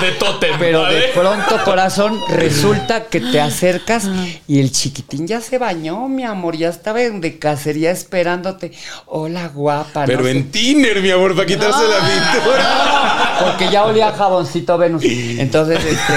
De 0.00 0.10
tótem. 0.18 0.58
Pero 0.58 0.84
de 0.84 1.08
pronto, 1.14 1.56
corazón, 1.64 2.20
resulta 2.28 3.04
que 3.06 3.20
te 3.20 3.40
acercas 3.40 4.06
y 4.46 4.60
el 4.60 4.70
chiquitín 4.70 5.26
ya 5.26 5.40
se 5.40 5.56
bañó, 5.58 6.06
mi 6.08 6.24
amor. 6.24 6.54
Ya 6.56 6.68
estaba 6.68 7.00
en 7.02 7.20
de 7.22 7.38
cacería 7.38 7.90
esperándote. 7.90 8.72
Hola, 9.06 9.48
guapa. 9.48 10.04
Pero 10.04 10.18
no 10.18 10.24
sé- 10.26 10.30
en 10.32 10.50
tiner, 10.50 11.00
mi 11.00 11.10
amor, 11.10 11.34
para 11.34 11.46
quitarse 11.46 11.82
la 11.88 11.98
pintura. 12.00 13.38
Porque 13.40 13.70
ya 13.70 13.84
olía 13.84 14.08
a 14.08 14.12
jaboncito 14.12 14.76
Venus. 14.76 15.02
Entonces, 15.04 15.82
este. 15.84 16.12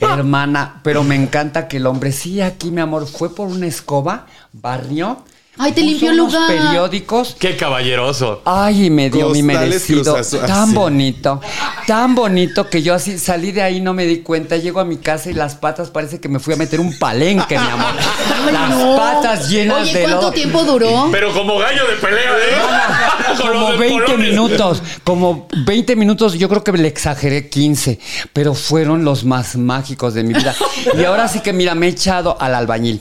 hermana, 0.00 0.80
pero 0.84 1.02
me 1.04 1.14
encanta 1.14 1.68
que 1.68 1.78
el 1.78 1.86
hombre, 1.86 2.12
sí, 2.12 2.42
aquí, 2.42 2.70
mi 2.70 2.82
amor, 2.82 3.06
fue 3.06 3.34
por 3.34 3.48
una 3.48 3.66
escoba, 3.66 4.26
barrió. 4.52 5.24
Ay, 5.56 5.70
te 5.72 5.82
limpió 5.82 6.10
el 6.10 6.16
lugar. 6.16 6.48
periódicos. 6.48 7.36
Qué 7.38 7.56
caballeroso. 7.56 8.42
Ay, 8.44 8.86
y 8.86 8.90
me 8.90 9.08
dio 9.08 9.30
mi 9.30 9.42
merecido. 9.42 10.14
Tan 10.14 10.50
así. 10.50 10.74
bonito, 10.74 11.40
tan 11.86 12.14
bonito 12.16 12.68
que 12.68 12.82
yo 12.82 12.92
así 12.94 13.18
salí 13.18 13.52
de 13.52 13.62
ahí, 13.62 13.80
no 13.80 13.94
me 13.94 14.04
di 14.04 14.18
cuenta. 14.18 14.56
Llego 14.56 14.80
a 14.80 14.84
mi 14.84 14.96
casa 14.96 15.30
y 15.30 15.34
las 15.34 15.54
patas 15.54 15.90
parece 15.90 16.18
que 16.20 16.28
me 16.28 16.40
fui 16.40 16.54
a 16.54 16.56
meter 16.56 16.80
un 16.80 16.98
palenque, 16.98 17.56
mi 17.58 17.66
amor. 17.68 17.92
las 18.52 18.70
no. 18.70 18.96
patas 18.96 19.48
llenas 19.48 19.82
Oye, 19.82 19.92
de 19.92 20.02
¿cuánto 20.02 20.20
lodo. 20.22 20.32
tiempo 20.32 20.64
duró? 20.64 21.08
Pero 21.12 21.32
como 21.32 21.56
gallo 21.58 21.86
de 21.86 21.96
pelea, 21.96 22.32
¿eh? 22.32 23.34
Como 23.40 23.72
de 23.72 23.78
20 23.78 24.04
polones. 24.04 24.30
minutos, 24.30 24.82
como 25.02 25.48
20 25.66 25.96
minutos, 25.96 26.34
yo 26.34 26.48
creo 26.48 26.62
que 26.64 26.72
le 26.72 26.86
exageré 26.88 27.48
15, 27.48 27.98
pero 28.32 28.54
fueron 28.54 29.04
los 29.04 29.24
más 29.24 29.56
mágicos 29.56 30.14
de 30.14 30.22
mi 30.24 30.34
vida. 30.34 30.54
Y 30.98 31.04
ahora 31.04 31.26
sí 31.28 31.40
que, 31.40 31.52
mira, 31.52 31.74
me 31.74 31.86
he 31.86 31.90
echado 31.90 32.36
al 32.40 32.54
albañil, 32.54 33.00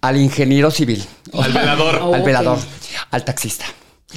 al 0.00 0.16
ingeniero 0.16 0.70
civil, 0.70 1.04
Al 1.32 1.52
velador. 1.52 1.96
Oh, 2.02 2.14
al 2.14 2.20
ok. 2.20 2.26
velador, 2.26 2.58
al 3.10 3.24
taxista. 3.24 3.64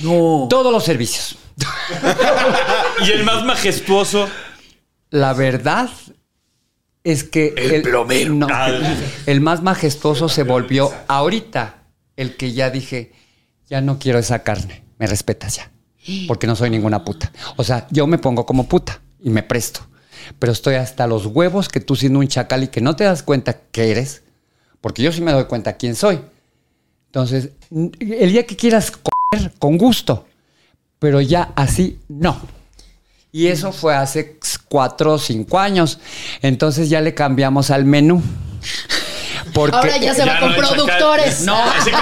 No. 0.01 0.47
Todos 0.49 0.71
los 0.71 0.83
servicios. 0.83 1.37
Y 3.05 3.11
el 3.11 3.23
más 3.23 3.45
majestuoso. 3.45 4.27
La 5.09 5.33
verdad 5.33 5.89
es 7.03 7.23
que 7.23 7.53
el, 7.57 7.81
plomero. 7.81 8.47
el 9.25 9.41
más 9.41 9.63
majestuoso 9.63 10.27
se 10.29 10.43
volvió 10.43 10.93
ahorita 11.07 11.83
el 12.17 12.35
que 12.35 12.51
ya 12.51 12.69
dije, 12.69 13.13
ya 13.67 13.81
no 13.81 13.97
quiero 13.99 14.19
esa 14.19 14.43
carne, 14.43 14.83
me 14.97 15.07
respetas 15.07 15.55
ya, 15.55 15.71
porque 16.27 16.45
no 16.45 16.55
soy 16.55 16.69
ninguna 16.69 17.05
puta. 17.05 17.31
O 17.55 17.63
sea, 17.63 17.87
yo 17.89 18.05
me 18.05 18.17
pongo 18.17 18.45
como 18.45 18.67
puta 18.67 18.99
y 19.23 19.29
me 19.29 19.43
presto, 19.43 19.87
pero 20.37 20.51
estoy 20.51 20.75
hasta 20.75 21.07
los 21.07 21.25
huevos 21.25 21.69
que 21.69 21.79
tú 21.79 21.95
siendo 21.95 22.19
un 22.19 22.27
chacal 22.27 22.63
y 22.63 22.67
que 22.67 22.81
no 22.81 22.95
te 22.97 23.05
das 23.05 23.23
cuenta 23.23 23.61
que 23.71 23.91
eres, 23.91 24.23
porque 24.81 25.01
yo 25.03 25.11
sí 25.11 25.21
me 25.21 25.31
doy 25.31 25.45
cuenta 25.45 25.73
quién 25.77 25.95
soy. 25.95 26.19
Entonces, 27.07 27.49
el 27.71 28.31
día 28.31 28.45
que 28.45 28.55
quieras 28.55 28.91
comer, 28.91 29.51
con 29.59 29.77
gusto, 29.77 30.27
pero 30.99 31.21
ya 31.21 31.51
así 31.55 31.99
no. 32.07 32.39
Y 33.31 33.47
eso 33.47 33.71
fue 33.71 33.95
hace 33.95 34.39
cuatro 34.67 35.13
o 35.13 35.17
cinco 35.19 35.59
años. 35.59 35.99
Entonces 36.41 36.89
ya 36.89 36.99
le 37.01 37.13
cambiamos 37.13 37.69
al 37.71 37.85
menú. 37.85 38.21
Porque 39.53 39.75
Ahora 39.77 39.97
ya 39.97 40.13
se 40.15 40.21
va 40.25 40.33
Ya 40.33 40.39
con 40.39 40.49
no 40.49 40.55
hay 40.55 40.61
chacal. 40.61 40.75
productores. 40.75 41.41
No, 41.41 41.63
así 41.71 41.91
como. 41.91 42.01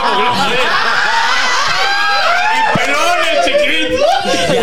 Y 2.54 2.78
pelón 2.78 3.20
el 3.32 3.44
chiquito. 3.46 4.06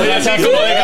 Y 0.07 0.11
así 0.11 0.31
como 0.43 0.61
de 0.63 0.75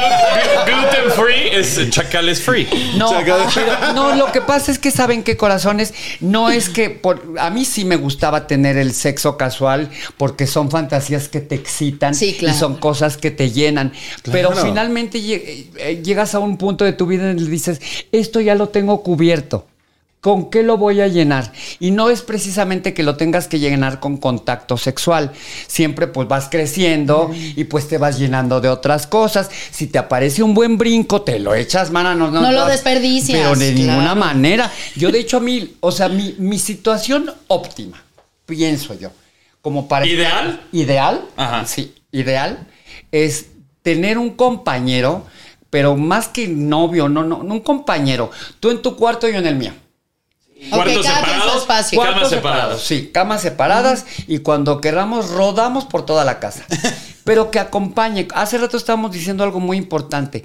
free 1.10 1.48
es 1.52 1.90
chacal 1.90 2.28
es 2.28 2.40
free. 2.42 2.66
No, 2.96 3.10
pero- 3.24 3.92
no, 3.94 4.14
lo 4.16 4.32
que 4.32 4.40
pasa 4.40 4.70
es 4.72 4.78
que 4.78 4.90
saben 4.90 5.22
qué 5.22 5.36
corazones, 5.36 5.92
no 6.20 6.50
es 6.50 6.68
que 6.68 6.90
por, 6.90 7.34
a 7.38 7.50
mí 7.50 7.64
sí 7.64 7.84
me 7.84 7.96
gustaba 7.96 8.46
tener 8.46 8.76
el 8.76 8.92
sexo 8.94 9.36
casual 9.36 9.90
porque 10.16 10.46
son 10.46 10.70
fantasías 10.70 11.28
que 11.28 11.40
te 11.40 11.54
excitan 11.54 12.14
Sí, 12.14 12.34
claro. 12.38 12.54
y 12.54 12.58
son 12.58 12.76
cosas 12.76 13.16
que 13.16 13.30
te 13.30 13.50
llenan, 13.50 13.92
pero 14.30 14.50
finalmente 14.52 15.18
eh, 15.18 16.00
llegas 16.02 16.34
a 16.34 16.38
un 16.38 16.56
punto 16.56 16.84
de 16.84 16.92
tu 16.92 17.06
vida 17.06 17.24
en 17.30 17.38
el 17.38 17.44
que 17.44 17.50
dices, 17.50 17.80
esto 18.12 18.40
ya 18.40 18.54
lo 18.54 18.68
tengo 18.68 19.02
cubierto. 19.02 19.66
¿Con 20.20 20.50
qué 20.50 20.62
lo 20.62 20.76
voy 20.76 21.00
a 21.00 21.08
llenar? 21.08 21.50
Y 21.78 21.92
no 21.92 22.10
es 22.10 22.20
precisamente 22.20 22.92
que 22.92 23.02
lo 23.02 23.16
tengas 23.16 23.48
que 23.48 23.58
llenar 23.58 24.00
con 24.00 24.18
contacto 24.18 24.76
sexual. 24.76 25.32
Siempre 25.66 26.08
pues 26.08 26.28
vas 26.28 26.48
creciendo 26.50 27.30
y 27.34 27.64
pues 27.64 27.88
te 27.88 27.96
vas 27.96 28.18
llenando 28.18 28.60
de 28.60 28.68
otras 28.68 29.06
cosas. 29.06 29.50
Si 29.70 29.86
te 29.86 29.98
aparece 29.98 30.42
un 30.42 30.52
buen 30.52 30.76
brinco, 30.76 31.22
te 31.22 31.38
lo 31.38 31.54
echas, 31.54 31.90
mana. 31.90 32.14
No, 32.14 32.30
No 32.30 32.52
lo 32.52 32.66
desperdicias, 32.66 33.38
Pero 33.38 33.56
de 33.56 33.72
claro. 33.72 33.92
ninguna 33.92 34.14
manera. 34.14 34.70
Yo 34.94 35.10
de 35.10 35.20
hecho 35.20 35.38
a 35.38 35.40
mí, 35.40 35.76
o 35.80 35.90
sea, 35.90 36.10
mi, 36.10 36.34
mi 36.38 36.58
situación 36.58 37.32
óptima, 37.48 38.02
pienso 38.44 38.92
yo, 38.98 39.10
como 39.62 39.88
para... 39.88 40.04
¿Ideal? 40.06 40.60
Ideal, 40.72 41.22
Ajá. 41.36 41.64
sí, 41.64 41.94
ideal, 42.12 42.66
es 43.10 43.46
tener 43.80 44.18
un 44.18 44.30
compañero, 44.30 45.24
pero 45.70 45.96
más 45.96 46.28
que 46.28 46.46
novio, 46.46 47.08
no, 47.08 47.22
no, 47.24 47.42
no 47.42 47.54
un 47.54 47.60
compañero. 47.60 48.30
Tú 48.58 48.70
en 48.70 48.82
tu 48.82 48.96
cuarto, 48.96 49.26
yo 49.26 49.38
en 49.38 49.46
el 49.46 49.56
mío. 49.56 49.72
Cuartos 50.68 50.94
su 50.94 51.02
separados. 51.02 51.56
espacio. 51.56 51.98
Camas 51.98 52.12
Cuartos 52.12 52.30
separados. 52.30 52.82
Sí, 52.82 53.10
camas 53.12 53.42
separadas 53.42 54.06
y 54.26 54.38
cuando 54.40 54.80
queramos 54.80 55.30
rodamos 55.30 55.84
por 55.84 56.04
toda 56.04 56.24
la 56.24 56.38
casa. 56.38 56.64
Pero 57.24 57.50
que 57.50 57.58
acompañe. 57.58 58.26
Hace 58.34 58.58
rato 58.58 58.76
estábamos 58.76 59.12
diciendo 59.12 59.44
algo 59.44 59.60
muy 59.60 59.76
importante. 59.76 60.44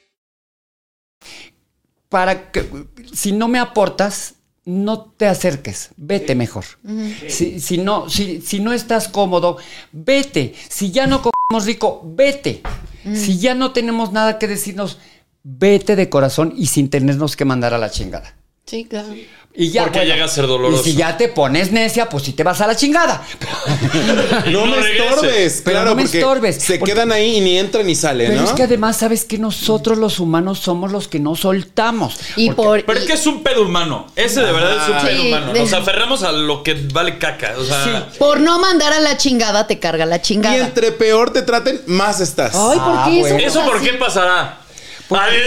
Para 2.11 2.51
que 2.51 2.69
si 3.13 3.31
no 3.31 3.47
me 3.47 3.57
aportas, 3.57 4.35
no 4.65 4.99
te 4.99 5.27
acerques, 5.27 5.91
vete 5.95 6.35
mejor. 6.35 6.65
si, 7.29 7.61
si 7.61 7.77
no, 7.77 8.09
si, 8.09 8.41
si 8.41 8.59
no 8.59 8.73
estás 8.73 9.07
cómodo, 9.07 9.57
vete. 9.93 10.53
Si 10.69 10.91
ya 10.91 11.07
no 11.07 11.21
comemos 11.21 11.65
rico, 11.65 12.01
vete. 12.03 12.63
Si 13.15 13.39
ya 13.39 13.55
no 13.55 13.71
tenemos 13.71 14.11
nada 14.11 14.39
que 14.39 14.49
decirnos, 14.49 14.99
vete 15.43 15.95
de 15.95 16.09
corazón 16.09 16.53
y 16.57 16.65
sin 16.65 16.89
tenernos 16.89 17.37
que 17.37 17.45
mandar 17.45 17.73
a 17.73 17.77
la 17.77 17.89
chingada. 17.89 18.35
Sí, 18.65 18.83
claro. 18.83 19.15
Y 19.53 19.69
ya, 19.69 19.83
Porque 19.83 20.05
llega 20.05 20.23
a 20.23 20.27
ser 20.29 20.47
doloroso. 20.47 20.81
Y 20.87 20.91
si 20.91 20.95
ya 20.97 21.17
te 21.17 21.27
pones 21.27 21.73
necia, 21.73 22.07
pues 22.07 22.23
si 22.23 22.31
te 22.31 22.41
vas 22.41 22.61
a 22.61 22.67
la 22.67 22.75
chingada. 22.75 23.21
No, 24.45 24.65
No 24.65 24.65
me 24.67 24.75
regreses. 24.77 25.01
estorbes, 25.09 25.61
Pero 25.65 25.75
claro, 25.75 25.89
no 25.89 25.95
me 25.95 26.01
porque 26.03 26.17
estorbes, 26.19 26.55
se 26.63 26.77
porque- 26.79 26.93
quedan 26.93 27.11
ahí 27.11 27.37
y 27.37 27.41
ni 27.41 27.57
entran 27.59 27.85
ni 27.85 27.95
salen, 27.95 28.29
Pero 28.29 28.41
¿no? 28.41 28.47
es 28.47 28.53
que 28.53 28.63
además, 28.63 28.97
¿sabes 28.97 29.25
que 29.25 29.37
Nosotros 29.37 29.97
los 29.97 30.19
humanos 30.19 30.59
somos 30.59 30.91
los 30.91 31.07
que 31.07 31.19
no 31.19 31.35
soltamos. 31.35 32.15
Y 32.37 32.51
Porque- 32.51 32.63
por. 32.63 32.85
Pero 32.85 32.99
es 32.99 33.05
que 33.05 33.13
es 33.13 33.27
un 33.27 33.43
pedo 33.43 33.63
humano. 33.63 34.07
Ese 34.15 34.41
de 34.41 34.51
verdad 34.51 34.77
es 34.83 34.89
un 34.89 35.05
pedo 35.07 35.21
Sí, 35.21 35.27
humano. 35.27 35.53
Nos 35.53 35.73
aferramos 35.73 36.23
a 36.23 36.31
lo 36.31 36.63
que 36.63 36.73
vale 36.93 37.17
caca. 37.17 37.53
O 37.57 37.63
sea, 37.65 38.07
Por 38.19 38.39
no 38.39 38.59
mandar 38.59 38.93
a 38.93 38.99
la 38.99 39.17
chingada, 39.17 39.67
te 39.67 39.79
carga 39.79 40.05
la 40.05 40.17
Y 40.17 40.21
chingada. 40.21 40.57
entre 40.57 40.91
peor 40.93 41.31
te 41.33 41.41
traten, 41.41 41.81
más 41.87 42.19
estás. 42.21 42.53
Ay, 42.55 42.79
¿por 42.79 42.93
Ah, 42.95 43.05
qué 43.09 43.19
bueno. 43.19 43.37
eso? 43.37 43.59
¿eso 43.59 43.65
por 43.69 43.81
qué 43.81 43.93
pasará? 43.93 44.59
Ay, 45.11 45.37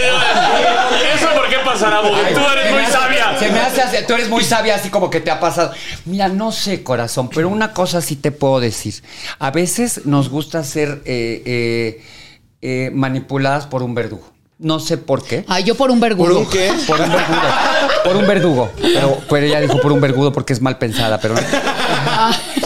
¿Eso 1.15 1.27
por 1.35 1.49
qué 1.49 1.55
pasará? 1.65 2.01
Tú 2.01 2.07
eres 2.15 2.71
muy 2.71 2.85
sabia. 2.91 3.37
Se 3.39 3.49
me 3.49 3.59
hace 3.59 3.81
así- 3.81 3.97
tú 4.07 4.13
eres 4.13 4.29
muy 4.29 4.43
sabia, 4.43 4.75
así 4.75 4.89
como 4.89 5.09
que 5.09 5.19
te 5.19 5.31
ha 5.31 5.39
pasado. 5.39 5.71
Mira, 6.05 6.27
no 6.29 6.51
sé, 6.51 6.83
corazón, 6.83 7.29
pero 7.33 7.49
una 7.49 7.73
cosa 7.73 8.01
sí 8.01 8.15
te 8.15 8.31
puedo 8.31 8.59
decir. 8.59 9.03
A 9.39 9.51
veces 9.51 10.05
nos 10.05 10.29
gusta 10.29 10.63
ser 10.63 11.01
eh, 11.05 11.41
eh, 11.45 12.03
eh, 12.61 12.91
manipuladas 12.93 13.65
por 13.67 13.81
un 13.83 13.95
verdugo. 13.95 14.31
No 14.57 14.79
sé 14.79 14.97
por 14.97 15.23
qué. 15.23 15.43
Ay, 15.49 15.63
yo 15.65 15.75
por 15.75 15.91
un 15.91 15.99
vergudo. 15.99 16.29
¿Por 16.29 16.37
un 16.43 16.49
qué? 16.49 16.71
Por 16.87 17.01
un 17.01 17.09
verdugo. 17.09 17.41
Por 18.05 18.15
un 18.15 18.27
verdugo. 18.27 18.71
Pero, 18.81 19.17
pero 19.29 19.45
ella 19.45 19.59
dijo 19.59 19.81
por 19.81 19.91
un 19.91 19.99
vergudo 19.99 20.31
porque 20.31 20.53
es 20.53 20.61
mal 20.61 20.77
pensada, 20.77 21.19
pero 21.19 21.35
no. 21.35 21.41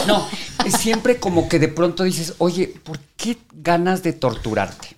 No, 0.06 0.28
es 0.64 0.74
siempre 0.74 1.16
como 1.16 1.48
que 1.48 1.58
de 1.58 1.66
pronto 1.68 2.04
dices, 2.04 2.34
oye, 2.38 2.72
¿por 2.84 2.98
qué 3.16 3.38
ganas 3.52 4.02
de 4.04 4.12
torturarte? 4.12 4.96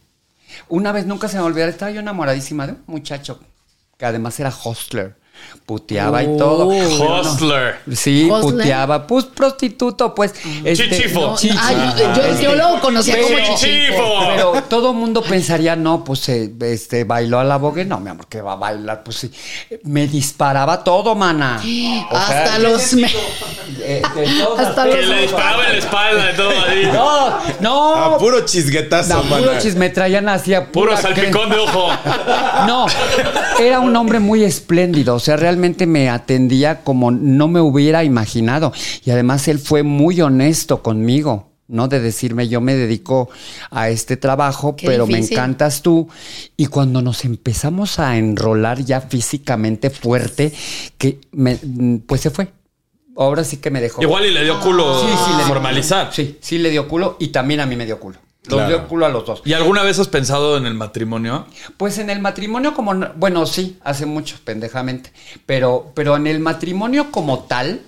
Una 0.69 0.93
vez 0.93 1.07
nunca 1.07 1.29
se 1.29 1.37
me 1.37 1.43
olvidará, 1.43 1.71
estaba 1.71 1.91
yo 1.91 2.01
enamoradísima 2.01 2.67
de 2.67 2.73
un 2.73 2.85
muchacho 2.87 3.41
que 3.97 4.07
además 4.07 4.39
era 4.41 4.53
hostler. 4.65 5.22
Puteaba 5.67 6.23
y 6.23 6.37
todo. 6.37 6.69
Pero 6.69 6.89
no. 6.89 7.21
Hostler. 7.21 7.77
Sí, 7.93 8.29
Hostler. 8.31 8.53
puteaba. 8.57 9.07
Pues 9.07 9.25
prostituto, 9.27 10.15
pues. 10.15 10.35
Chichifo. 10.75 11.21
no, 11.21 11.37
chichi. 11.37 11.57
Ay, 11.59 11.95
yo, 11.97 12.41
yo 12.43 12.55
lo 12.57 12.81
conocía 12.81 13.17
como 13.23 13.29
Pero- 13.37 13.55
chichifo. 13.57 14.03
Pero 14.27 14.63
todo 14.69 14.93
mundo 14.93 15.23
pensaría, 15.23 15.77
no, 15.77 16.03
pues 16.05 16.29
eh, 16.29 16.53
este, 16.61 17.05
bailó 17.05 17.39
a 17.39 17.45
la 17.45 17.57
bogue. 17.59 17.85
No, 17.85 18.01
mi 18.01 18.11
amor, 18.11 18.27
que 18.27 18.41
va 18.43 18.53
a 18.55 18.57
bailar. 18.57 19.03
Pues 19.05 19.19
sí. 19.19 19.31
Me 19.85 20.07
disparaba 20.09 20.83
todo, 20.85 21.15
mana. 21.15 21.61
O 22.11 22.17
sea, 22.27 22.43
Hasta 22.45 22.59
los. 22.59 22.93
me- 22.95 23.03
de 23.79 24.03
hasta 24.59 24.85
las 24.87 24.97
Que 24.97 25.03
los- 25.03 25.11
le 25.17 25.23
disparaba 25.23 25.65
en 25.67 25.73
la 25.73 25.79
espalda 25.79 26.33
y 26.33 26.37
todo 26.37 26.51
ahí. 26.69 26.83
No, 26.93 27.39
no. 27.61 27.95
A 27.95 28.19
puro 28.19 28.45
chisguetazo, 28.45 29.15
No, 29.15 29.23
puro 29.23 29.59
chisme, 29.59 29.81
me 29.83 29.91
traían 29.91 30.29
así 30.29 30.53
a 30.55 30.71
Puro 30.71 30.97
salpicón 30.97 31.49
de 31.51 31.57
ojo. 31.59 31.89
No, 32.67 32.87
era 33.59 33.81
un 33.81 33.95
hombre 33.97 34.19
muy 34.21 34.45
espléndido, 34.45 35.15
o 35.15 35.19
sea, 35.21 35.32
realmente 35.37 35.87
me 35.87 36.09
atendía 36.11 36.83
como 36.85 37.11
no 37.11 37.49
me 37.49 37.61
hubiera 37.61 38.05
imaginado. 38.05 38.73
Y 39.05 39.11
además 39.11 39.49
él 39.49 39.59
fue 39.59 39.83
muy 39.83 40.21
honesto 40.21 40.83
conmigo, 40.83 41.51
¿no? 41.69 41.89
De 41.89 42.01
decirme, 42.01 42.49
yo 42.49 42.61
me 42.61 42.75
dedico 42.75 43.29
a 43.71 43.89
este 43.89 44.17
trabajo, 44.17 44.77
Qué 44.77 44.87
pero 44.87 45.07
me 45.07 45.19
encantas 45.19 45.83
tú. 45.83 46.09
Y 46.57 46.67
cuando 46.67 47.03
nos 47.03 47.25
empezamos 47.25 47.99
a 47.99 48.17
enrolar 48.19 48.85
ya 48.85 49.01
físicamente 49.01 49.91
fuerte, 49.91 50.53
que 50.99 51.21
me- 51.33 51.59
pues 52.07 52.21
se 52.21 52.31
fue. 52.31 52.49
Ahora 53.17 53.45
sí 53.45 53.59
que 53.59 53.71
me 53.71 53.81
dejó. 53.81 54.03
Igual 54.03 54.25
y 54.25 54.31
le 54.33 54.43
dio 54.43 54.59
culo 54.61 55.01
Sí, 55.01 55.07
sí, 55.25 55.31
le 55.33 55.37
dio 55.39 55.47
formalizar. 55.47 56.09
Sí, 56.13 56.39
sí 56.41 56.57
le 56.59 56.71
dio 56.71 56.89
culo 56.89 57.17
y 57.21 57.29
también 57.29 57.61
a 57.61 57.67
mí 57.67 57.77
me 57.77 57.85
dio 57.85 58.01
culo. 58.01 58.17
Los 58.45 58.55
Claro. 58.55 58.69
dio 58.69 58.89
culo 58.89 59.07
a 59.07 59.09
los 59.09 59.25
dos. 59.25 59.43
¿Y 59.45 59.53
alguna 59.53 59.83
vez 59.85 59.99
has 60.01 60.09
pensado 60.09 60.57
en 60.57 60.67
el 60.67 60.75
matrimonio? 60.75 61.47
Pues 61.77 61.99
en 61.99 62.11
el 62.11 62.19
matrimonio 62.21 62.75
como... 62.75 62.93
no- 62.93 63.13
Bueno, 63.15 63.47
sí, 63.47 63.79
hace 63.85 64.05
mucho, 64.05 64.37
pendejamente. 64.45 65.13
Pero, 65.47 65.93
pero 65.95 66.17
en 66.17 66.27
el 66.27 66.41
matrimonio 66.41 67.13
como 67.13 67.45
tal, 67.45 67.83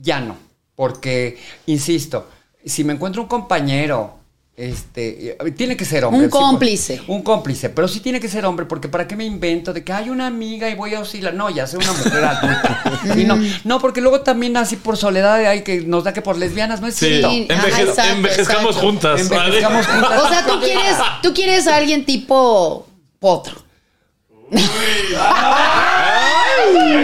ya 0.00 0.20
no. 0.20 0.36
Porque, 0.76 1.38
insisto, 1.66 2.28
si 2.64 2.84
me 2.84 2.92
encuentro 2.92 3.22
un 3.22 3.28
compañero... 3.28 4.19
Este, 4.62 5.38
tiene 5.56 5.74
que 5.74 5.86
ser 5.86 6.04
hombre. 6.04 6.18
Un 6.20 6.26
sí, 6.26 6.30
por- 6.30 6.40
cómplice. 6.42 7.00
un 7.06 7.22
cómplice, 7.22 7.70
pero 7.70 7.88
sí 7.88 8.00
tiene 8.00 8.20
que 8.20 8.28
ser 8.28 8.44
hombre, 8.44 8.66
porque 8.66 8.88
¿para 8.88 9.08
qué 9.08 9.16
me 9.16 9.24
invento 9.24 9.72
de 9.72 9.82
que 9.82 9.90
hay 9.94 10.10
una 10.10 10.26
amiga 10.26 10.68
y 10.68 10.74
voy 10.74 10.94
a 10.94 11.00
oscilar? 11.00 11.32
No, 11.32 11.48
ya 11.48 11.66
soy 11.66 11.82
una 11.82 11.92
mujer 11.94 12.22
adulta. 12.24 12.82
No, 13.26 13.38
no, 13.64 13.80
porque 13.80 14.02
luego 14.02 14.20
también 14.20 14.56
así 14.58 14.76
por 14.76 14.98
soledad 14.98 15.36
hay 15.46 15.62
que 15.62 15.80
nos 15.80 16.04
da 16.04 16.12
que 16.12 16.20
por 16.20 16.36
lesbianas, 16.36 16.82
no 16.82 16.88
es 16.88 16.94
Sí. 16.94 17.06
cierto. 17.06 17.30
Sí, 17.30 17.46
Enveje- 17.48 17.80
exacto, 17.88 18.12
envejezcamos 18.12 18.64
exacto. 18.76 18.86
juntas. 18.86 19.20
Envejezcamos 19.22 19.86
¿vale? 19.86 20.00
juntas. 20.00 20.20
O 20.22 20.28
sea, 20.28 20.44
tú 20.46 20.60
quieres, 20.60 20.96
tú 21.22 21.32
quieres 21.32 21.66
a 21.66 21.76
alguien 21.76 22.04
tipo 22.04 22.86
potro. 23.18 23.62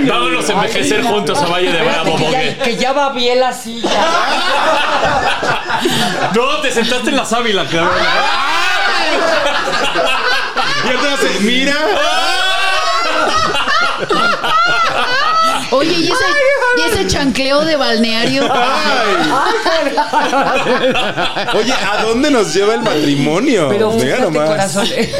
Vámonos 0.09 0.49
a 0.49 0.53
envejecer 0.53 1.03
juntos 1.05 1.39
a 1.39 1.47
Valle 1.47 1.73
de 1.73 1.83
Bravo, 1.83 2.17
que, 2.17 2.31
ya, 2.31 2.59
que 2.65 2.77
ya 2.77 2.93
va 2.93 3.13
bien 3.13 3.41
la 3.41 3.53
silla. 3.53 3.89
No, 6.37 6.61
te 6.61 6.70
sentaste 6.70 7.09
en 7.11 7.16
la 7.16 7.24
sábila, 7.24 7.66
cabrón. 7.66 7.95
Y 10.84 10.89
entonces, 10.91 11.41
mira. 11.41 11.74
Oye, 15.70 15.93
¿y 15.93 16.05
ese, 16.05 16.24
y 16.76 16.80
ese 16.93 17.07
chancleo 17.07 17.64
de 17.64 17.76
balneario? 17.76 18.45
Oye, 21.55 21.72
¿a 21.72 22.03
dónde 22.03 22.30
nos 22.30 22.53
lleva 22.55 22.74
el 22.74 22.82
matrimonio? 22.82 23.68
Pero 23.70 23.93
Mira 23.93 24.05
fíjate, 24.05 24.22
nomás. 24.22 24.49
corazón, 24.49 24.87
eh, 24.95 25.11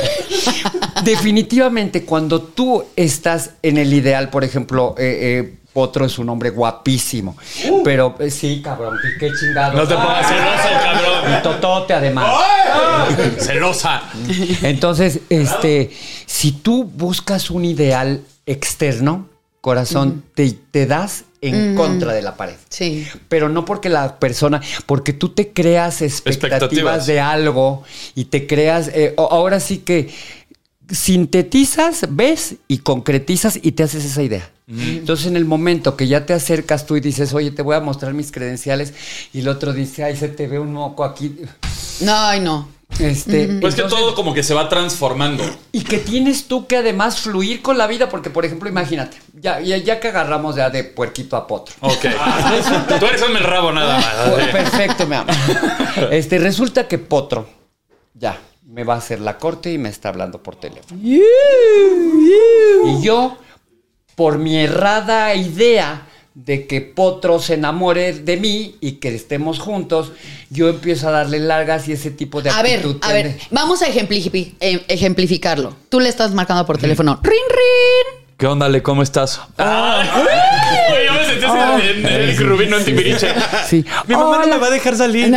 definitivamente 1.03 2.05
cuando 2.05 2.43
tú 2.43 2.85
estás 2.95 3.53
en 3.63 3.79
el 3.79 3.93
ideal, 3.95 4.29
por 4.29 4.45
ejemplo, 4.45 4.95
eh, 4.99 5.19
eh, 5.41 5.55
Potro 5.77 6.07
es 6.07 6.19
un 6.19 6.27
hombre 6.31 6.49
guapísimo, 6.49 7.37
pero 7.85 8.15
eh, 8.19 8.31
sí, 8.31 8.63
cabrón, 8.65 8.97
qué 9.21 9.31
chingado. 9.39 9.75
No 9.77 9.87
te 9.87 9.95
pongas 9.95 10.27
celoso, 10.27 10.69
cabrón. 10.83 11.39
Y 11.39 11.43
totote 11.43 11.93
además. 11.93 12.35
Celosa. 13.41 14.05
Entonces, 14.63 15.21
este, 15.29 15.91
si 16.25 16.53
tú 16.53 16.85
buscas 16.85 17.51
un 17.51 17.67
ideal 17.67 18.23
externo, 18.47 19.29
corazón, 19.61 20.25
te, 20.35 20.51
te 20.71 20.87
das 20.87 21.25
en 21.43 21.75
contra 21.75 22.15
de 22.15 22.23
la 22.23 22.37
pared. 22.37 22.55
Sí. 22.71 23.07
Pero 23.29 23.51
no 23.51 23.67
porque 23.67 23.91
la 23.91 24.19
persona, 24.19 24.63
porque 24.87 25.13
tú 25.13 25.29
te 25.29 25.53
creas 25.53 26.01
expectativas, 26.01 26.53
Expectativas. 26.63 27.07
de 27.07 27.21
algo 27.21 27.85
y 28.15 28.25
te 28.25 28.47
creas, 28.47 28.89
eh, 28.95 29.15
ahora 29.19 29.61
sí 29.61 29.79
que 29.81 30.09
sintetizas, 30.91 32.07
ves 32.11 32.57
y 32.69 32.79
concretizas 32.79 33.59
y 33.63 33.73
te 33.73 33.83
haces 33.83 34.05
esa 34.05 34.23
idea. 34.23 34.51
Entonces 34.69 35.27
en 35.27 35.37
el 35.37 35.45
momento 35.45 35.97
que 35.97 36.09
ya 36.09 36.27
te 36.27 36.33
acercas 36.33 36.87
tú 36.87 36.97
y 36.97 37.01
dices, 37.01 37.33
oye, 37.35 37.53
te 37.53 37.63
voy 37.63 37.77
a 37.77 37.81
mostrar 37.81 38.15
mis 38.15 38.33
credenciales 38.33 38.95
y 39.33 39.41
el 39.41 39.49
otro 39.49 39.73
dice, 39.73 40.03
ay, 40.03 40.17
se 40.17 40.29
te 40.29 40.49
ve 40.49 40.59
un 40.59 40.73
moco 40.73 41.05
aquí. 41.05 41.37
No, 42.01 42.13
ay, 42.17 42.41
no. 42.41 42.69
Este, 42.99 43.47
Pues 43.61 43.75
que 43.75 43.83
todo 43.83 44.15
como 44.15 44.33
que 44.35 44.43
se 44.43 44.55
va 44.55 44.69
transformando. 44.69 45.45
y 45.73 45.83
que 45.83 45.99
tienes 45.99 46.47
tú 46.47 46.67
que 46.67 46.77
además 46.79 47.19
fluir 47.21 47.61
con 47.63 47.79
la 47.79 47.87
vida, 47.87 48.09
porque 48.09 48.31
por 48.31 48.45
ejemplo, 48.45 48.69
imagínate, 48.69 49.19
ya, 49.35 49.61
ya, 49.61 49.77
ya 49.77 50.01
que 50.01 50.09
agarramos 50.09 50.57
ya 50.57 50.71
de 50.71 50.83
puerquito 50.85 51.37
a 51.37 51.47
potro. 51.47 51.75
Ok. 51.81 52.05
Tú 53.01 53.07
eres 53.07 53.23
el 53.23 53.39
rabo 53.45 53.71
nada 53.73 54.31
Pues, 54.33 54.53
más. 54.53 54.53
Perfecto, 54.53 55.07
mi 55.07 55.15
amor. 55.17 55.35
Este, 56.11 56.39
resulta 56.39 56.87
que 56.89 56.99
Potro 56.99 57.49
ya 58.15 58.39
me 58.77 58.85
va 58.85 58.93
a 58.93 58.99
hacer 58.99 59.21
la 59.21 59.39
corte 59.39 59.73
y 59.73 59.79
me 59.79 59.89
está 59.89 60.11
hablando 60.11 60.43
por 60.43 60.55
teléfono. 60.57 61.01
Y 61.03 61.23
yo, 63.03 63.39
por 64.15 64.37
mi 64.37 64.59
errada 64.59 65.35
idea 65.35 66.07
de 66.35 66.67
que 66.67 66.83
Potro 66.83 67.41
se 67.41 67.55
enamore 67.55 68.13
de 68.13 68.37
mí 68.37 68.77
y 68.83 68.93
que 68.93 69.15
estemos 69.15 69.61
juntos, 69.61 70.13
yo 70.51 70.69
empiezo 70.69 71.09
a 71.09 71.13
darle 71.13 71.39
largas 71.39 71.89
y 71.89 71.93
ese 71.93 72.11
tipo 72.11 72.43
de 72.43 72.51
A 72.51 72.63
ver, 72.63 72.85
a 73.01 73.13
ver, 73.15 73.39
vamos 73.51 73.81
a 73.81 73.87
ejemplifi- 73.89 74.53
eh, 74.61 74.85
ejemplificarlo. 74.89 75.75
Tú 75.89 75.99
le 75.99 76.11
estás 76.11 76.35
marcando 76.35 76.67
por 76.67 76.77
teléfono. 76.77 77.19
¡Rin, 77.23 77.33
rin! 77.49 78.27
¿Qué 78.37 78.47
onda, 78.47 78.69
Le? 78.69 78.83
¿Cómo 78.83 79.03
estás? 79.03 79.41
Oye, 79.57 79.67
sentí 81.47 81.85
así 81.87 81.89
en 81.89 82.07
el 82.07 82.37
Rubino 82.37 82.77
en 82.77 82.85
Timbiriche. 82.85 83.35
Sí. 83.67 83.85
Mi 84.07 84.15
mamá 84.15 84.39
no 84.39 84.47
me 84.47 84.59
va 84.59 84.67
a 84.67 84.71
dejar 84.71 84.97
salir. 84.97 85.35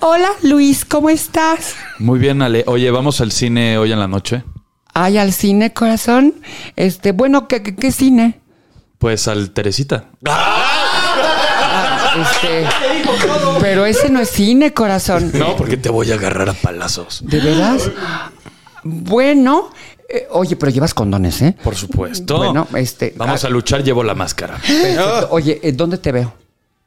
Hola, 0.00 0.30
Luis, 0.42 0.84
¿cómo 0.84 1.10
estás? 1.10 1.74
Muy 1.98 2.18
bien, 2.18 2.42
Ale. 2.42 2.64
Oye, 2.66 2.90
¿vamos 2.90 3.20
al 3.20 3.32
cine 3.32 3.78
hoy 3.78 3.92
en 3.92 3.98
la 3.98 4.08
noche? 4.08 4.44
Ay, 4.92 5.18
al 5.18 5.32
cine, 5.32 5.72
corazón. 5.72 6.34
Este, 6.76 7.12
bueno, 7.12 7.46
¿qué, 7.48 7.62
qué, 7.62 7.76
qué 7.76 7.92
cine? 7.92 8.40
Pues 8.98 9.28
al 9.28 9.50
Teresita. 9.52 10.06
Este, 12.20 12.66
pero 13.60 13.86
ese 13.86 14.10
no 14.10 14.20
es 14.20 14.30
cine, 14.30 14.72
corazón. 14.74 15.30
No, 15.34 15.56
porque 15.56 15.76
te 15.76 15.88
voy 15.88 16.10
a 16.10 16.14
agarrar 16.14 16.48
a 16.48 16.54
palazos. 16.54 17.22
¿De 17.24 17.38
veras? 17.40 17.90
Bueno, 18.82 19.70
eh, 20.12 20.26
oye, 20.30 20.56
pero 20.56 20.70
llevas 20.72 20.92
condones, 20.94 21.40
¿eh? 21.42 21.54
Por 21.62 21.74
supuesto. 21.76 22.36
Bueno, 22.38 22.66
este, 22.74 23.12
Vamos 23.16 23.44
ah, 23.44 23.46
a 23.46 23.50
luchar, 23.50 23.82
llevo 23.82 24.02
la 24.02 24.14
máscara. 24.14 24.54
Perfecto. 24.56 25.28
Oye, 25.30 25.60
eh, 25.62 25.72
¿dónde 25.72 25.98
te 25.98 26.12
veo? 26.12 26.32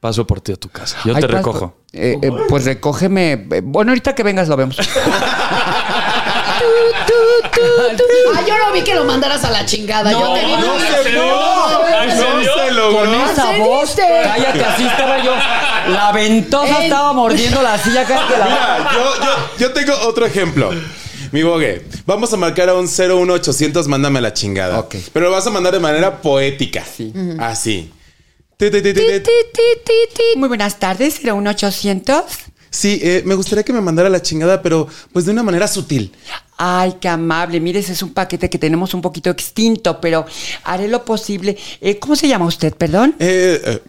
Paso 0.00 0.26
por 0.26 0.40
ti 0.42 0.52
a 0.52 0.56
tu 0.56 0.68
casa. 0.68 0.98
Yo 1.04 1.14
Ay, 1.14 1.20
te 1.22 1.26
recojo. 1.26 1.74
eh, 1.92 2.18
eh, 2.20 2.30
pues 2.48 2.64
recógeme. 2.66 3.32
eh, 3.50 3.62
Bueno, 3.64 3.92
ahorita 3.92 4.14
que 4.14 4.22
vengas 4.22 4.48
lo 4.48 4.56
vemos. 4.56 4.76
Ah, 8.36 8.42
yo 8.46 8.54
no 8.58 8.72
vi 8.72 8.82
que 8.82 8.94
lo 8.94 9.04
mandaras 9.04 9.44
a 9.44 9.50
la 9.50 9.64
chingada. 9.64 10.10
yo 10.10 10.32
te 10.32 10.44
vi 10.44 10.52
no 10.52 10.78
se. 10.78 11.08
¿En 11.08 12.18
No 12.18 12.42
se 12.42 12.70
logró. 12.72 12.98
Con 13.00 13.14
esa 13.14 13.56
voz, 13.58 13.90
¿Accediste? 13.90 14.22
cállate, 14.24 14.64
así 14.64 14.84
estaba 14.86 15.22
yo. 15.22 15.32
La 15.88 16.12
ventosa 16.12 16.76
En- 16.78 16.82
estaba 16.84 17.12
mordiendo 17.12 17.62
la 17.62 17.78
silla, 17.78 18.04
cállate 18.04 18.38
la 18.38 18.44
Mira, 18.46 18.90
yo, 18.92 19.24
yo, 19.24 19.30
yo 19.58 19.72
tengo 19.72 19.92
otro 20.06 20.26
ejemplo. 20.26 20.70
Mi 21.34 21.42
bogue, 21.42 21.84
vamos 22.06 22.32
a 22.32 22.36
marcar 22.36 22.68
a 22.68 22.74
un 22.74 22.86
01800, 22.86 23.88
mándame 23.88 24.20
la 24.20 24.32
chingada. 24.32 24.78
Ok. 24.78 24.94
Pero 25.12 25.26
lo 25.26 25.32
vas 25.32 25.44
a 25.44 25.50
mandar 25.50 25.74
de 25.74 25.80
manera 25.80 26.22
poética. 26.22 26.84
Sí. 26.84 27.12
Así. 27.40 27.90
Ti, 28.56 28.70
ti, 28.70 28.80
ti, 28.80 28.94
ti, 28.94 29.02
ti. 30.14 30.22
Muy 30.36 30.46
buenas 30.46 30.78
tardes, 30.78 31.24
01800. 31.24 32.24
Sí, 32.70 33.00
eh, 33.02 33.22
me 33.26 33.34
gustaría 33.34 33.64
que 33.64 33.72
me 33.72 33.80
mandara 33.80 34.08
la 34.08 34.22
chingada, 34.22 34.62
pero 34.62 34.86
pues 35.12 35.24
de 35.24 35.32
una 35.32 35.42
manera 35.42 35.66
sutil. 35.66 36.12
Ay, 36.56 36.98
qué 37.00 37.08
amable. 37.08 37.58
Mire, 37.58 37.80
ese 37.80 37.94
es 37.94 38.02
un 38.04 38.14
paquete 38.14 38.48
que 38.48 38.58
tenemos 38.60 38.94
un 38.94 39.02
poquito 39.02 39.28
extinto, 39.30 40.00
pero 40.00 40.24
haré 40.62 40.86
lo 40.86 41.04
posible. 41.04 41.58
Eh, 41.80 41.98
¿Cómo 41.98 42.14
se 42.14 42.28
llama 42.28 42.46
usted, 42.46 42.72
perdón? 42.74 43.16
Eh, 43.18 43.60
eh, 43.64 43.82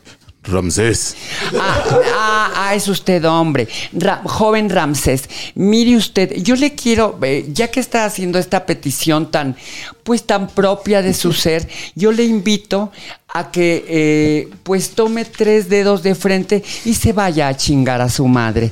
Ramsés. 0.47 1.15
Ah, 1.59 1.83
ah, 2.15 2.51
ah, 2.55 2.75
es 2.75 2.87
usted 2.87 3.23
hombre. 3.25 3.67
Ra- 3.93 4.21
joven 4.25 4.69
Ramsés, 4.69 5.23
mire 5.55 5.95
usted, 5.95 6.33
yo 6.37 6.55
le 6.55 6.73
quiero, 6.75 7.17
eh, 7.21 7.45
ya 7.51 7.69
que 7.69 7.79
está 7.79 8.05
haciendo 8.05 8.39
esta 8.39 8.65
petición 8.65 9.31
tan, 9.31 9.55
pues 10.03 10.23
tan 10.25 10.47
propia 10.47 11.01
de 11.01 11.13
su 11.13 11.33
ser, 11.33 11.67
yo 11.95 12.11
le 12.11 12.23
invito 12.23 12.91
a 13.33 13.51
que, 13.51 13.85
eh, 13.87 14.49
pues 14.63 14.91
tome 14.91 15.25
tres 15.25 15.67
dedos 15.67 16.03
de 16.03 16.15
frente 16.15 16.63
y 16.85 16.93
se 16.93 17.11
vaya 17.11 17.47
a 17.49 17.57
chingar 17.57 17.99
a 18.01 18.09
su 18.09 18.25
madre. 18.27 18.71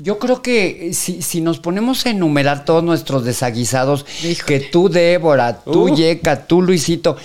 Yo 0.00 0.18
creo 0.18 0.42
que 0.42 0.88
eh, 0.88 0.94
si, 0.94 1.22
si 1.22 1.40
nos 1.40 1.58
ponemos 1.58 2.06
a 2.06 2.10
enumerar 2.10 2.64
todos 2.64 2.82
nuestros 2.82 3.24
desaguisados, 3.24 4.04
que 4.46 4.60
tú, 4.60 4.88
Débora, 4.88 5.60
tú, 5.62 5.82
Uh. 5.82 5.96
Yeka, 5.96 6.46
tú, 6.46 6.62
Luisito, 6.62 7.16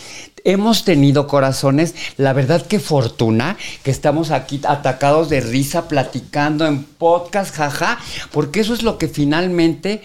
hemos 0.43 0.85
tenido 0.85 1.27
corazones, 1.27 1.93
la 2.17 2.33
verdad 2.33 2.65
que 2.65 2.79
fortuna 2.79 3.57
que 3.83 3.91
estamos 3.91 4.31
aquí 4.31 4.61
atacados 4.67 5.29
de 5.29 5.41
risa, 5.41 5.87
platicando 5.87 6.65
en 6.65 6.83
podcast, 6.83 7.53
jaja, 7.53 7.99
porque 8.31 8.61
eso 8.61 8.73
es 8.73 8.81
lo 8.81 8.97
que 8.97 9.07
finalmente 9.07 10.01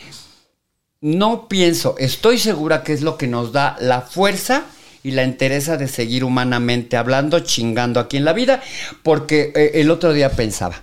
no 1.01 1.49
pienso, 1.49 1.97
estoy 1.99 2.38
segura 2.38 2.84
que 2.84 2.93
es 2.93 3.03
lo 3.03 3.16
que 3.18 3.26
nos 3.26 3.53
da 3.53 3.76
la 3.80 4.03
fuerza 4.03 4.64
y 5.03 5.12
la 5.12 5.22
entereza 5.22 5.76
de 5.76 5.88
seguir 5.88 6.24
humanamente 6.24 6.97
hablando, 6.97 7.40
chingando 7.40 7.99
aquí 7.99 8.16
en 8.16 8.24
la 8.24 8.32
vida, 8.32 8.62
porque 9.03 9.53
eh, 9.55 9.72
el 9.74 9.90
otro 9.90 10.12
día 10.12 10.30
pensaba, 10.30 10.82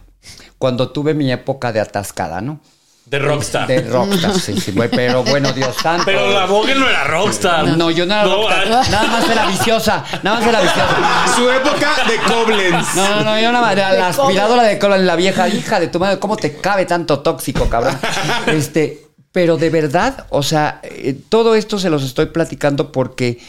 cuando 0.59 0.91
tuve 0.91 1.15
mi 1.15 1.31
época 1.31 1.71
de 1.71 1.79
atascada, 1.79 2.41
¿no? 2.41 2.59
De 3.05 3.17
Rockstar. 3.17 3.67
De 3.67 3.81
rockstar, 3.81 4.39
sí, 4.39 4.61
sí, 4.61 4.71
güey, 4.71 4.87
pero 4.87 5.23
bueno, 5.23 5.51
Dios 5.51 5.75
santo. 5.81 6.03
Pero 6.05 6.31
la 6.31 6.45
Vogue 6.45 6.75
no 6.75 6.87
era 6.87 7.05
Rockstar. 7.05 7.75
No, 7.75 7.89
yo 7.89 8.05
no 8.05 8.13
era 8.13 8.23
rockstar, 8.25 8.71
ah, 8.71 8.83
nada 8.91 9.07
más 9.07 9.27
era 9.27 9.47
viciosa, 9.47 10.05
nada 10.21 10.39
más 10.39 10.47
era 10.47 10.61
viciosa. 10.61 11.35
Su 11.35 11.49
época 11.49 11.95
de 12.07 12.17
Koblenz. 12.31 12.93
No, 12.95 13.15
no, 13.15 13.23
no, 13.23 13.39
yo 13.39 13.51
nada 13.51 13.65
más, 13.65 13.75
la, 13.75 13.93
la 13.93 14.07
aspiradora 14.09 14.61
de 14.61 14.77
cola, 14.77 14.97
la 14.99 15.15
vieja 15.15 15.47
hija 15.49 15.79
de 15.79 15.87
tu 15.87 15.99
madre, 15.99 16.19
¿cómo 16.19 16.37
te 16.37 16.57
cabe 16.57 16.85
tanto 16.85 17.21
tóxico, 17.21 17.67
cabrón? 17.67 17.97
Este, 18.45 19.07
Pero 19.31 19.57
de 19.57 19.71
verdad, 19.71 20.27
o 20.29 20.43
sea, 20.43 20.79
eh, 20.83 21.15
todo 21.29 21.55
esto 21.55 21.79
se 21.79 21.89
los 21.89 22.03
estoy 22.03 22.27
platicando 22.27 22.91
porque 22.91 23.39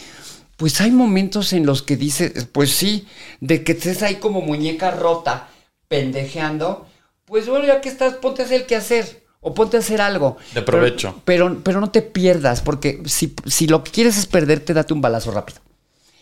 pues 0.57 0.79
hay 0.81 0.91
momentos 0.91 1.53
en 1.53 1.65
los 1.67 1.81
que 1.83 1.97
dices, 1.97 2.47
pues 2.51 2.71
sí, 2.71 3.07
de 3.39 3.63
que 3.63 3.73
estés 3.73 4.01
ahí 4.01 4.15
como 4.15 4.41
muñeca 4.41 4.91
rota, 4.91 5.49
pendejeando, 5.87 6.87
pues 7.31 7.47
bueno, 7.47 7.65
ya 7.65 7.79
que 7.79 7.87
estás, 7.87 8.15
ponte 8.15 8.41
a 8.41 8.45
hacer 8.45 8.59
el 8.61 8.67
que 8.67 8.75
hacer. 8.75 9.23
O 9.39 9.53
ponte 9.53 9.77
a 9.77 9.79
hacer 9.79 10.01
algo. 10.01 10.35
De 10.53 10.61
provecho. 10.61 11.21
Pero, 11.23 11.47
pero, 11.47 11.61
pero 11.63 11.79
no 11.79 11.89
te 11.89 12.01
pierdas, 12.01 12.59
porque 12.59 13.01
si, 13.05 13.33
si 13.45 13.67
lo 13.67 13.85
que 13.85 13.91
quieres 13.91 14.17
es 14.17 14.25
perderte, 14.25 14.73
date 14.73 14.93
un 14.93 14.99
balazo 14.99 15.31
rápido. 15.31 15.59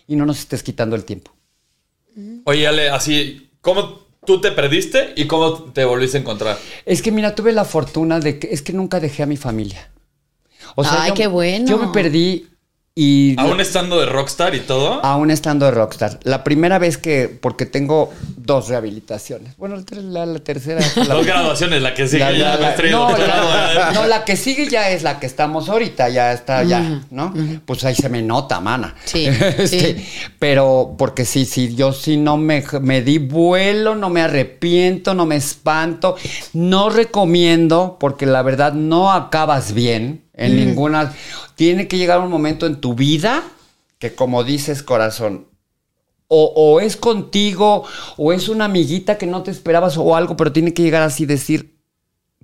Y 0.05 0.16
no 0.16 0.28
nos 0.28 0.38
estés 0.38 0.62
quitando 0.62 0.95
el 0.95 1.03
tiempo. 1.03 1.34
Oye, 2.43 2.68
Ale, 2.68 2.91
así, 2.91 3.49
¿cómo 3.62 4.01
tú 4.24 4.39
te 4.39 4.51
perdiste 4.51 5.14
y 5.16 5.26
cómo 5.26 5.64
te 5.74 5.84
volviste 5.84 6.18
a 6.18 6.22
encontrar? 6.22 6.60
Es 6.86 7.01
que 7.01 7.12
mira, 7.12 7.34
tuve 7.34 7.53
la 7.53 7.66
fortuna 7.66 8.20
de 8.20 8.38
que 8.38 8.49
es 8.51 8.62
que 8.62 8.74
nunca 8.74 8.99
dejé 8.99 9.24
a 9.24 9.26
mi 9.26 9.36
familia. 9.36 9.89
O 10.76 10.84
Ay, 10.86 11.10
yo- 11.10 11.16
qué 11.16 11.26
bueno. 11.26 11.66
Yo 11.68 11.80
me 11.80 11.88
perdí 11.91 12.47
y 13.02 13.39
Aún 13.39 13.62
estando 13.62 13.97
de 13.97 14.08
rockstar 14.08 14.56
y 14.56 14.60
todo. 14.60 15.00
aún 15.06 15.32
estando 15.32 15.66
de 15.66 15.72
rockstar. 15.72 16.20
La 16.24 16.43
primera 16.43 16.80
vez 16.80 16.97
que, 16.97 17.30
porque 17.30 17.66
tengo 17.66 18.12
dos 18.36 18.68
rehabilitaciones. 18.68 19.56
Bueno, 19.56 19.78
la, 19.89 20.26
la- 20.26 20.39
tercera. 20.39 20.82
la- 20.95 21.06
Dos 21.16 21.26
graduaciones, 21.26 21.82
la 21.82 21.93
que 21.93 22.08
sigue 22.10 22.20
la- 22.20 22.34
ya 22.34 22.58
la- 22.58 22.76
no, 22.91 23.10
no, 23.93 24.06
la 24.08 24.26
que 24.26 24.36
sigue 24.36 24.68
ya 24.68 24.89
es 24.89 25.04
la 25.04 25.18
que 25.18 25.28
estamos 25.28 25.70
ahorita, 25.70 26.10
ya 26.10 26.34
está, 26.34 26.64
ya, 26.64 27.04
¿no? 27.10 27.34
Pues 27.66 27.86
ahí 27.86 27.95
se 27.95 28.10
me 28.10 28.22
nota, 28.22 28.60
mana. 28.60 28.95
Sí, 29.06 29.28
Este, 29.58 29.68
sí. 29.68 30.06
Pero 30.38 30.95
porque 30.97 31.24
sí, 31.24 31.45
sí, 31.45 31.76
yo 31.76 31.93
sí 31.93 32.18
no 32.18 32.36
me, 32.36 32.64
me 32.82 33.02
di 33.02 33.18
vuelo, 33.18 33.95
no 33.95 34.10
me 34.10 34.22
arrepiento, 34.22 35.14
no 35.14 35.26
me 35.26 35.38
espanto. 35.38 36.18
No 36.52 36.89
recomiendo, 36.89 37.95
porque 37.97 38.26
la 38.26 38.41
verdad 38.41 38.74
no 38.74 39.12
acabas 39.14 39.74
bien 39.74 40.26
en 40.39 40.55
ninguna. 40.55 41.13
Tiene 41.55 41.87
que 41.87 41.97
llegar 41.97 42.19
un 42.21 42.29
momento 42.31 42.65
en 42.65 42.79
tu 42.81 42.93
vida 42.95 43.43
que, 43.99 44.15
como 44.15 44.43
dices, 44.43 44.81
corazón, 44.83 45.47
o, 46.27 46.53
o 46.55 46.79
es 46.79 46.95
contigo, 46.95 47.83
o 48.17 48.33
es 48.33 48.49
una 48.49 48.65
amiguita 48.65 49.17
que 49.17 49.25
no 49.25 49.43
te 49.43 49.51
esperabas 49.51 49.97
o 49.97 50.15
algo, 50.15 50.35
pero 50.37 50.51
tiene 50.53 50.73
que 50.73 50.83
llegar 50.83 51.01
así 51.01 51.25
decir, 51.25 51.75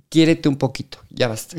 quiérete 0.08 0.48
un 0.48 0.56
poquito, 0.56 0.98
ya 1.10 1.28
basta. 1.28 1.56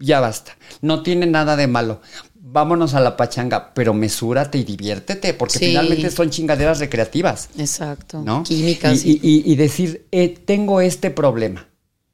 Ya 0.00 0.20
basta. 0.20 0.56
No 0.80 1.02
tiene 1.02 1.26
nada 1.26 1.56
de 1.56 1.66
malo. 1.66 2.00
Vámonos 2.34 2.94
a 2.94 3.00
la 3.00 3.16
pachanga, 3.16 3.74
pero 3.74 3.94
mesúrate 3.94 4.58
y 4.58 4.64
diviértete, 4.64 5.34
porque 5.34 5.58
Sí. 5.58 5.66
finalmente 5.66 6.10
son 6.10 6.30
chingaderas 6.30 6.78
recreativas, 6.78 7.48
Exacto. 7.58 8.22
¿no? 8.24 8.44
Químicas. 8.44 9.04
Y, 9.04 9.12
y- 9.12 9.20
y- 9.22 9.52
y 9.52 9.56
decir, 9.56 10.06
eh, 10.12 10.28
tengo 10.28 10.80
este 10.80 11.10
problema, 11.10 11.66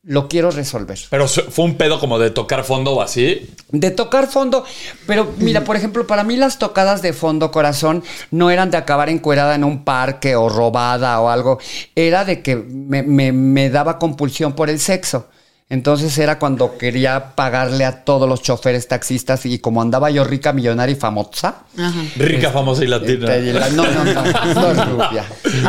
lo 0.03 0.29
quiero 0.29 0.51
resolver. 0.51 0.99
Pero 1.11 1.29
fue 1.29 1.65
un 1.65 1.75
pedo 1.77 2.01
como 2.01 2.19
de 2.19 2.31
tocar 2.31 2.65
fondo 2.65 2.93
o 2.93 3.03
así. 3.03 3.51
De 3.71 3.91
tocar 3.91 4.29
fondo, 4.29 4.65
pero 5.07 5.31
mira, 5.39 5.63
por 5.65 5.77
ejemplo, 5.77 6.07
para 6.07 6.25
mí 6.25 6.37
las 6.37 6.59
tocadas 6.59 7.03
de 7.03 7.13
fondo 7.13 7.51
corazón 7.51 8.03
no 8.31 8.51
eran 8.51 8.71
de 8.71 8.79
acabar 8.79 9.11
encuerada 9.11 9.55
en 9.55 9.63
un 9.65 9.85
parque 9.85 10.37
o 10.37 10.49
robada 10.49 11.21
o 11.21 11.29
algo, 11.29 11.59
era 11.95 12.25
de 12.25 12.41
que 12.43 12.57
me, 12.57 13.03
me- 13.03 13.33
me 13.33 13.69
daba 13.69 13.99
compulsión 13.99 14.55
por 14.55 14.71
el 14.71 14.79
sexo. 14.81 15.29
Entonces 15.69 16.19
era 16.19 16.41
cuando 16.41 16.77
quería 16.79 17.37
pagarle 17.37 17.85
a 17.85 18.03
todos 18.05 18.29
los 18.29 18.43
choferes 18.43 18.89
taxistas 18.89 19.47
y 19.47 19.61
como 19.61 19.81
andaba 19.81 20.11
yo 20.11 20.25
rica, 20.25 20.53
millonaria 20.53 20.95
y 20.97 20.99
famosa. 20.99 21.59
Ajá. 21.79 22.01
Rica, 22.17 22.51
famosa 22.51 22.83
y 22.83 22.89
latina. 22.89 23.33
este, 23.37 23.53
la- 23.53 23.69
no, 23.69 23.85
no, 23.85 24.05
no, 24.05 24.23
no 24.55 24.71
es 24.73 24.89
rubia. 24.89 25.25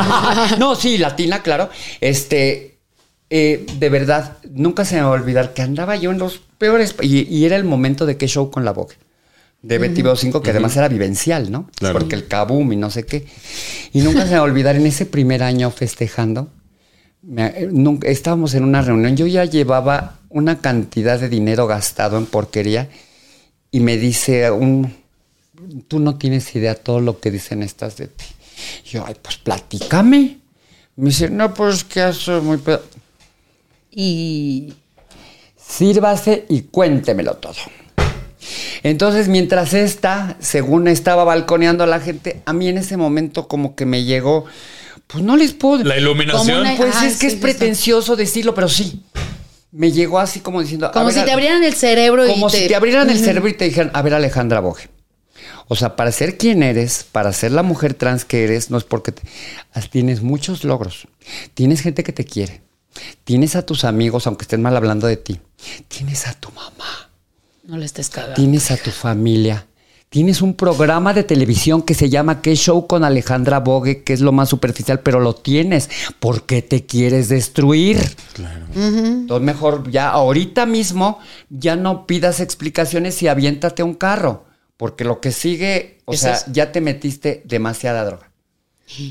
No, 0.58 0.74
sí, 0.76 0.98
latina, 0.98 1.44
claro. 1.44 1.70
Este, 2.00 2.71
eh, 3.32 3.66
de 3.80 3.90
verdad, 3.90 4.38
nunca 4.54 4.86
se 4.86 4.96
me 4.96 5.02
va 5.02 5.08
a 5.08 5.12
olvidar 5.12 5.54
que 5.54 5.62
andaba 5.64 5.96
yo 5.96 6.12
en 6.12 6.20
los 6.20 6.40
peores. 6.60 6.94
Y, 7.02 7.22
y 7.34 7.46
era 7.46 7.56
el 7.56 7.64
momento 7.64 8.06
de 8.06 8.18
qué 8.18 8.28
show 8.28 8.52
con 8.52 8.64
la 8.66 8.72
Vogue. 8.74 8.96
De 9.64 9.78
Betty 9.78 10.02
Beo 10.02 10.16
5, 10.16 10.42
que 10.42 10.50
además 10.52 10.76
era 10.76 10.88
vivencial, 10.88 11.52
¿no? 11.52 11.70
Claro. 11.76 11.98
Porque 12.00 12.16
el 12.16 12.28
kaboom 12.28 12.74
y 12.74 12.76
no 12.76 12.90
sé 12.90 13.06
qué. 13.06 13.26
Y 13.94 14.02
nunca 14.02 14.24
se 14.24 14.30
me 14.32 14.36
va 14.36 14.40
a 14.40 14.44
olvidar 14.44 14.76
en 14.76 14.86
ese 14.86 15.06
primer 15.06 15.42
año 15.44 15.72
festejando. 15.72 16.50
me- 17.24 17.46
eh, 17.56 17.70
nunca- 17.72 18.08
estábamos 18.08 18.54
en 18.56 18.64
una 18.64 18.82
reunión. 18.82 19.16
Yo 19.16 19.28
ya 19.28 19.46
llevaba 19.46 20.18
una 20.30 20.60
cantidad 20.60 21.20
de 21.20 21.30
dinero 21.30 21.68
gastado 21.68 22.18
en 22.18 22.26
porquería. 22.26 22.90
Y 23.70 23.80
me 23.82 23.98
dice 23.98 24.50
un. 24.52 24.94
Tú 25.88 26.00
no 26.00 26.18
tienes 26.18 26.54
idea 26.56 26.74
todo 26.76 27.00
lo 27.00 27.20
que 27.20 27.30
dicen 27.30 27.62
estas 27.62 27.96
de 27.98 28.08
ti. 28.08 28.26
Y 28.86 28.90
yo, 28.90 29.06
ay, 29.06 29.16
pues 29.22 29.38
platícame. 29.38 30.40
Me 30.96 31.10
dice, 31.10 31.30
no, 31.30 31.54
pues 31.54 31.84
que 31.84 32.10
eso 32.10 32.42
muy 32.42 32.58
pedo. 32.58 32.82
Y. 33.92 34.74
Sírvase 35.58 36.46
y 36.50 36.64
cuéntemelo 36.64 37.36
todo. 37.36 37.56
Entonces, 38.84 39.28
mientras 39.28 39.74
esta, 39.74 40.36
según 40.39 40.88
estaba 40.88 41.24
balconeando 41.24 41.84
a 41.84 41.88
la 41.88 42.00
gente, 42.00 42.42
a 42.46 42.54
mí 42.54 42.68
en 42.68 42.78
ese 42.78 42.98
momento 42.98 43.48
como 43.48 43.76
que 43.76 43.86
me 43.86 44.04
llegó, 44.04 44.46
pues 45.08 45.24
no 45.24 45.38
les 45.38 45.54
puedo... 45.54 45.84
La 45.84 45.98
iluminación. 45.98 46.62
Una- 46.62 46.76
Pues 46.76 46.96
Ah, 46.96 47.08
es 47.08 47.18
que 47.18 47.30
sí, 47.30 47.36
es 47.36 47.42
pretencioso 47.42 48.16
decirlo, 48.16 48.54
pero 48.56 48.68
sí. 48.68 49.04
Me 49.72 49.92
llegó 49.92 50.20
así 50.20 50.39
como 50.42 50.62
diciendo... 50.62 50.88
a 50.88 50.92
Como 50.92 51.06
ver, 51.06 51.14
si 51.14 51.20
a- 51.22 51.26
te 51.26 51.32
abrieran 51.32 51.64
el 51.64 51.74
cerebro 51.76 52.26
y 52.26 52.30
Como 52.30 52.50
te... 52.50 52.58
si 52.64 52.68
te 52.68 52.76
abrieran 52.76 53.10
el 53.10 53.20
cerebro 53.20 53.48
y 53.48 53.54
te 53.54 53.66
dijeran, 53.66 53.92
a 53.94 54.02
ver 54.02 54.14
Alejandra 54.16 54.60
Boge. 54.60 54.89
O 55.68 55.76
sea, 55.76 55.96
para 55.96 56.12
ser 56.12 56.38
quien 56.38 56.64
eres, 56.64 57.06
para 57.10 57.32
ser 57.32 57.52
la 57.52 57.64
mujer 57.64 57.94
trans 57.94 58.26
que 58.26 58.44
eres, 58.44 58.72
no 58.72 58.78
es 58.78 58.84
porque 58.84 59.14
te- 59.14 59.22
tienes 59.89 60.22
muchos 60.22 60.64
logros. 60.66 61.08
Tienes 61.54 61.80
gente 61.82 62.04
que 62.04 62.12
te 62.12 62.26
quiere. 62.26 62.62
Tienes 63.24 63.56
a 63.56 63.66
tus 63.66 63.84
amigos, 63.84 64.28
aunque 64.28 64.44
estén 64.44 64.62
mal 64.62 64.76
hablando 64.76 65.08
de 65.08 65.18
ti. 65.18 65.39
Tienes 65.88 66.28
a 66.28 66.34
tu 66.34 66.50
mamá. 66.52 67.10
No 67.64 67.78
le 67.78 67.86
estés 67.86 68.10
cagando. 68.10 68.36
Tienes 68.36 68.72
a 68.72 68.78
tu 68.78 68.92
familia. 68.92 69.66
Tienes 70.10 70.42
un 70.42 70.56
programa 70.56 71.14
de 71.14 71.24
televisión 71.24 71.84
que 71.84 71.94
se 71.94 72.10
llama 72.10 72.42
¿Qué 72.42 72.56
show 72.58 72.86
con 72.86 73.06
Alejandra 73.06 73.60
Bogue? 73.62 74.04
Que 74.04 74.12
es 74.12 74.20
lo 74.20 74.34
más 74.34 74.50
superficial, 74.50 75.00
pero 75.00 75.22
lo 75.22 75.36
tienes. 75.36 75.89
¿Por 76.20 76.44
qué 76.46 76.62
te 76.62 76.86
quieres 76.86 77.30
destruir? 77.30 77.98
Claro. 78.34 78.66
Entonces 78.76 79.46
mejor 79.46 79.89
ya 79.89 80.10
ahorita 80.10 80.66
mismo 80.66 81.20
ya 81.50 81.78
no 81.78 82.08
pidas 82.08 82.42
explicaciones 82.42 83.22
y 83.24 83.30
aviéntate 83.30 83.84
a 83.84 83.86
un 83.86 83.94
carro. 83.94 84.44
Porque 84.76 85.06
lo 85.06 85.22
que 85.22 85.32
sigue, 85.32 86.00
o 86.06 86.14
Es 86.14 86.22
sea, 86.22 86.34
eso. 86.34 86.46
ya 86.52 86.74
te 86.74 86.82
metiste 86.82 87.44
demasiada 87.46 88.04
droga. 88.04 88.31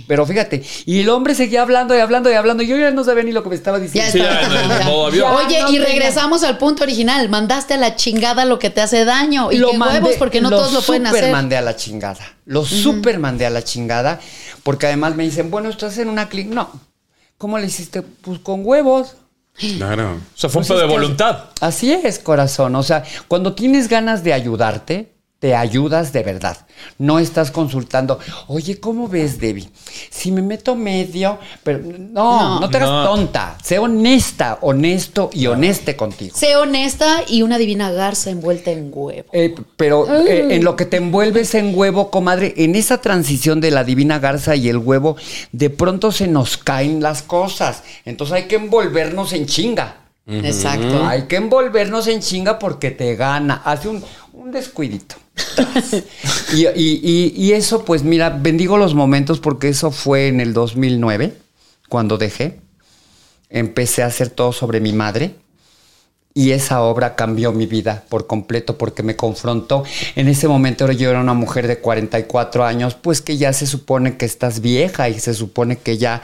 Pero 0.06 0.26
fíjate, 0.26 0.62
y 0.86 1.00
el 1.00 1.08
hombre 1.08 1.34
seguía 1.34 1.62
hablando 1.62 1.96
y 1.96 2.00
hablando 2.00 2.30
y 2.30 2.34
hablando. 2.34 2.62
y 2.62 2.66
Yo 2.66 2.76
ya 2.76 2.90
no 2.90 3.04
sabía 3.04 3.22
ni 3.22 3.32
lo 3.32 3.42
que 3.42 3.48
me 3.48 3.54
estaba 3.54 3.78
Ya 3.78 3.84
diciendo. 3.84 4.12
Sí, 4.12 4.18
ya, 4.18 4.80
Ya. 4.80 4.90
Oye, 4.90 5.62
no 5.62 5.72
y 5.72 5.78
regresamos 5.78 6.42
al 6.42 6.58
punto 6.58 6.82
original. 6.82 7.28
Mandaste 7.28 7.74
a 7.74 7.76
la 7.76 7.96
chingada 7.96 8.44
lo 8.44 8.58
que 8.58 8.70
te 8.70 8.80
hace 8.80 9.04
daño. 9.04 9.50
Y 9.52 9.58
qué 9.58 9.78
huevos, 9.78 10.14
porque 10.18 10.40
no 10.40 10.50
lo 10.50 10.58
todos 10.58 10.72
lo 10.72 10.82
pueden 10.82 11.06
super 11.06 11.20
hacer. 11.20 11.32
mandé 11.32 11.56
a 11.56 11.62
la 11.62 11.76
chingada. 11.76 12.20
Lo 12.44 12.64
super 12.64 13.18
mandé 13.18 13.46
a 13.46 13.50
la 13.50 13.62
chingada. 13.62 14.20
Porque 14.62 14.86
además 14.86 15.16
me 15.16 15.24
dicen, 15.24 15.50
bueno, 15.50 15.68
estás 15.68 15.96
en 15.98 16.08
una 16.08 16.28
clic. 16.28 16.48
No. 16.48 16.70
¿Cómo 17.38 17.58
le 17.58 17.66
hiciste? 17.66 18.02
Pues 18.02 18.38
con 18.40 18.60
huevos. 18.64 19.16
Claro. 19.56 20.12
O 20.14 20.38
sea, 20.38 20.50
fue 20.50 20.62
un 20.62 20.68
Pues 20.68 20.80
de 20.80 20.86
voluntad. 20.86 21.44
Así 21.60 21.92
es, 21.92 22.18
corazón. 22.18 22.74
O 22.76 22.82
sea, 22.82 23.02
cuando 23.28 23.54
tienes 23.54 23.88
ganas 23.88 24.22
de 24.22 24.32
ayudarte, 24.32 25.12
te 25.40 25.56
ayudas 25.56 26.12
de 26.12 26.22
verdad. 26.22 26.56
No 26.98 27.18
estás 27.18 27.50
consultando, 27.50 28.18
oye, 28.46 28.78
¿cómo 28.78 29.08
ves, 29.08 29.40
Debbie? 29.40 29.70
Si 30.10 30.30
me 30.30 30.42
meto 30.42 30.76
medio, 30.76 31.38
pero 31.64 31.78
no, 31.80 31.90
no, 32.56 32.60
No. 32.60 32.68
te 32.70 32.76
hagas 32.76 32.90
No. 32.90 33.04
tonta. 33.04 33.56
Sé 33.64 33.78
honesta, 33.78 34.58
honesto 34.60 35.30
y 35.32 35.46
honeste 35.46 35.96
contigo. 35.96 36.36
Sé 36.36 36.56
honesta 36.56 37.22
y 37.26 37.40
una 37.40 37.56
divina 37.56 37.90
garza 37.90 38.28
envuelta 38.30 38.70
en 38.70 38.90
huevo. 38.92 39.28
Eh, 39.32 39.54
pero 39.76 40.06
eh, 40.26 40.54
en 40.56 40.62
lo 40.62 40.76
que 40.76 40.84
te 40.84 40.98
envuelves 40.98 41.54
en 41.54 41.72
huevo, 41.74 42.10
comadre, 42.10 42.52
en 42.58 42.74
esa 42.74 43.00
transición 43.00 43.62
de 43.62 43.70
la 43.70 43.82
divina 43.82 44.18
garza 44.18 44.56
y 44.56 44.68
el 44.68 44.76
huevo, 44.76 45.16
de 45.52 45.70
pronto 45.70 46.12
se 46.12 46.28
nos 46.28 46.58
caen 46.58 47.02
las 47.02 47.22
cosas. 47.22 47.82
Entonces 48.04 48.34
hay 48.36 48.42
que 48.44 48.56
envolvernos 48.56 49.32
en 49.32 49.46
chinga. 49.46 49.96
Exacto. 50.30 51.06
Hay 51.06 51.22
que 51.22 51.36
envolvernos 51.36 52.06
en 52.06 52.20
chinga 52.20 52.58
porque 52.58 52.90
te 52.90 53.16
gana. 53.16 53.60
Hace 53.64 53.88
un, 53.88 54.02
un 54.32 54.50
descuidito. 54.52 55.16
y, 56.54 56.66
y- 56.66 57.00
y- 57.02 57.32
y 57.36 57.52
eso, 57.52 57.84
pues 57.84 58.02
mira, 58.02 58.30
bendigo 58.30 58.76
los 58.78 58.94
momentos 58.94 59.40
porque 59.40 59.68
eso 59.68 59.90
fue 59.90 60.28
en 60.28 60.40
el 60.40 60.52
2009, 60.52 61.34
cuando 61.88 62.18
dejé. 62.18 62.60
Empecé 63.48 64.02
a 64.02 64.06
hacer 64.06 64.30
todo 64.30 64.52
sobre 64.52 64.80
mi 64.80 64.92
madre. 64.92 65.34
Y 66.32 66.52
esa 66.52 66.82
obra 66.82 67.16
cambió 67.16 67.50
mi 67.50 67.66
vida 67.66 68.04
por 68.08 68.28
completo 68.28 68.78
porque 68.78 69.02
me 69.02 69.16
confrontó. 69.16 69.82
En 70.14 70.28
ese 70.28 70.46
momento 70.46 70.88
yo 70.92 71.10
era 71.10 71.20
una 71.20 71.34
mujer 71.34 71.66
de 71.66 71.78
44 71.80 72.64
años, 72.64 72.94
pues 72.94 73.20
que 73.20 73.36
ya 73.36 73.52
se 73.52 73.66
supone 73.66 74.16
que 74.16 74.26
estás 74.26 74.60
vieja 74.60 75.08
y 75.08 75.18
se 75.18 75.34
supone 75.34 75.76
que 75.78 75.98
ya 75.98 76.22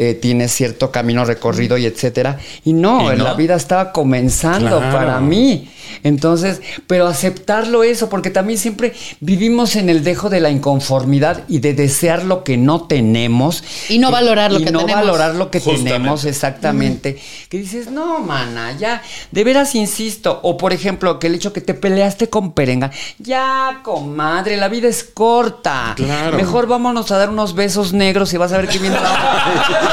eh, 0.00 0.14
tienes 0.14 0.52
cierto 0.52 0.90
camino 0.92 1.24
recorrido 1.24 1.76
y 1.76 1.84
etcétera. 1.84 2.38
Y 2.64 2.72
no, 2.72 3.12
¿Y 3.12 3.16
no? 3.16 3.24
la 3.24 3.34
vida 3.34 3.56
estaba 3.56 3.92
comenzando 3.92 4.78
Claro. 4.78 4.96
para 4.96 5.20
mí. 5.20 5.68
Entonces, 6.04 6.60
pero 6.86 7.06
aceptarlo 7.08 7.82
eso, 7.82 8.08
porque 8.08 8.30
también 8.30 8.58
siempre 8.58 8.94
vivimos 9.20 9.74
en 9.74 9.88
el 9.88 10.04
dejo 10.04 10.28
de 10.30 10.38
la 10.40 10.50
inconformidad 10.50 11.42
y 11.48 11.58
de 11.58 11.74
desear 11.74 12.24
lo 12.24 12.44
que 12.44 12.56
no 12.56 12.82
tenemos. 12.82 13.64
Y 13.88 13.98
no 13.98 14.10
valorar 14.12 14.52
lo 14.52 14.60
y 14.60 14.64
que 14.64 14.70
no 14.70 14.80
tenemos. 14.80 15.00
valorar 15.06 15.34
lo 15.34 15.50
que 15.50 15.58
Justamente. 15.60 15.90
tenemos 15.92 16.24
exactamente. 16.26 17.18
Que 17.48 17.58
dices, 17.58 17.90
no, 17.90 18.20
mana, 18.20 18.72
ya, 18.78 19.02
de 19.32 19.44
veras 19.44 19.74
insisto. 19.74 20.38
O 20.44 20.56
por 20.56 20.72
ejemplo, 20.72 21.18
que 21.18 21.26
el 21.26 21.34
hecho 21.34 21.52
que 21.52 21.60
te 21.62 21.74
peleaste 21.74 22.28
con 22.28 22.52
Perenga, 22.52 22.90
ya, 23.18 23.80
comadre, 23.82 24.56
la 24.58 24.68
vida 24.68 24.88
es 24.88 25.02
corta. 25.02 25.94
Claro. 25.96 26.36
Mejor 26.36 26.66
vámonos 26.68 27.10
a 27.10 27.18
dar 27.18 27.30
unos 27.30 27.54
besos 27.54 27.92
negros 27.92 28.32
y 28.32 28.36
vas 28.36 28.52
a 28.52 28.58
ver 28.58 28.68
qué 28.68 28.78
viene 28.78 28.96
la 28.96 29.08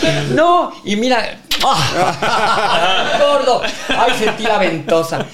Sí. 0.00 0.34
No, 0.34 0.72
y 0.84 0.96
mira. 0.96 1.38
¡ah! 1.64 3.18
¡Gordo! 3.20 3.62
¡Ay, 3.88 4.12
sentí 4.18 4.42
la 4.44 4.58
ventosa! 4.58 5.26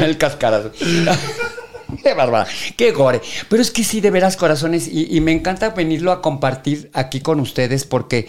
el 0.00 0.16
cascarazo. 0.16 0.70
Qué 2.02 2.14
bárbara, 2.14 2.46
qué 2.76 2.92
gore. 2.92 3.20
Pero 3.48 3.62
es 3.62 3.70
que 3.70 3.82
sí, 3.82 4.00
de 4.00 4.10
veras, 4.10 4.36
corazones, 4.36 4.86
y, 4.86 5.16
y 5.16 5.20
me 5.20 5.32
encanta 5.32 5.70
venirlo 5.70 6.12
a 6.12 6.20
compartir 6.22 6.90
aquí 6.94 7.20
con 7.20 7.40
ustedes 7.40 7.84
porque 7.84 8.28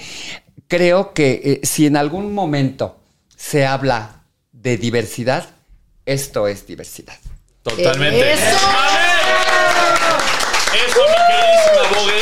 creo 0.68 1.14
que 1.14 1.42
eh, 1.44 1.60
si 1.66 1.86
en 1.86 1.98
algún 1.98 2.34
momento 2.34 3.00
se 3.36 3.66
habla 3.66 4.24
de 4.52 4.78
diversidad, 4.78 5.48
esto 6.06 6.48
es 6.48 6.66
diversidad. 6.66 7.18
Totalmente. 7.64 8.34
¡Eso! 8.34 8.58
Eso, 10.74 11.00
mi 11.02 11.16
queridísima 11.28 12.00
Bogue. 12.00 12.22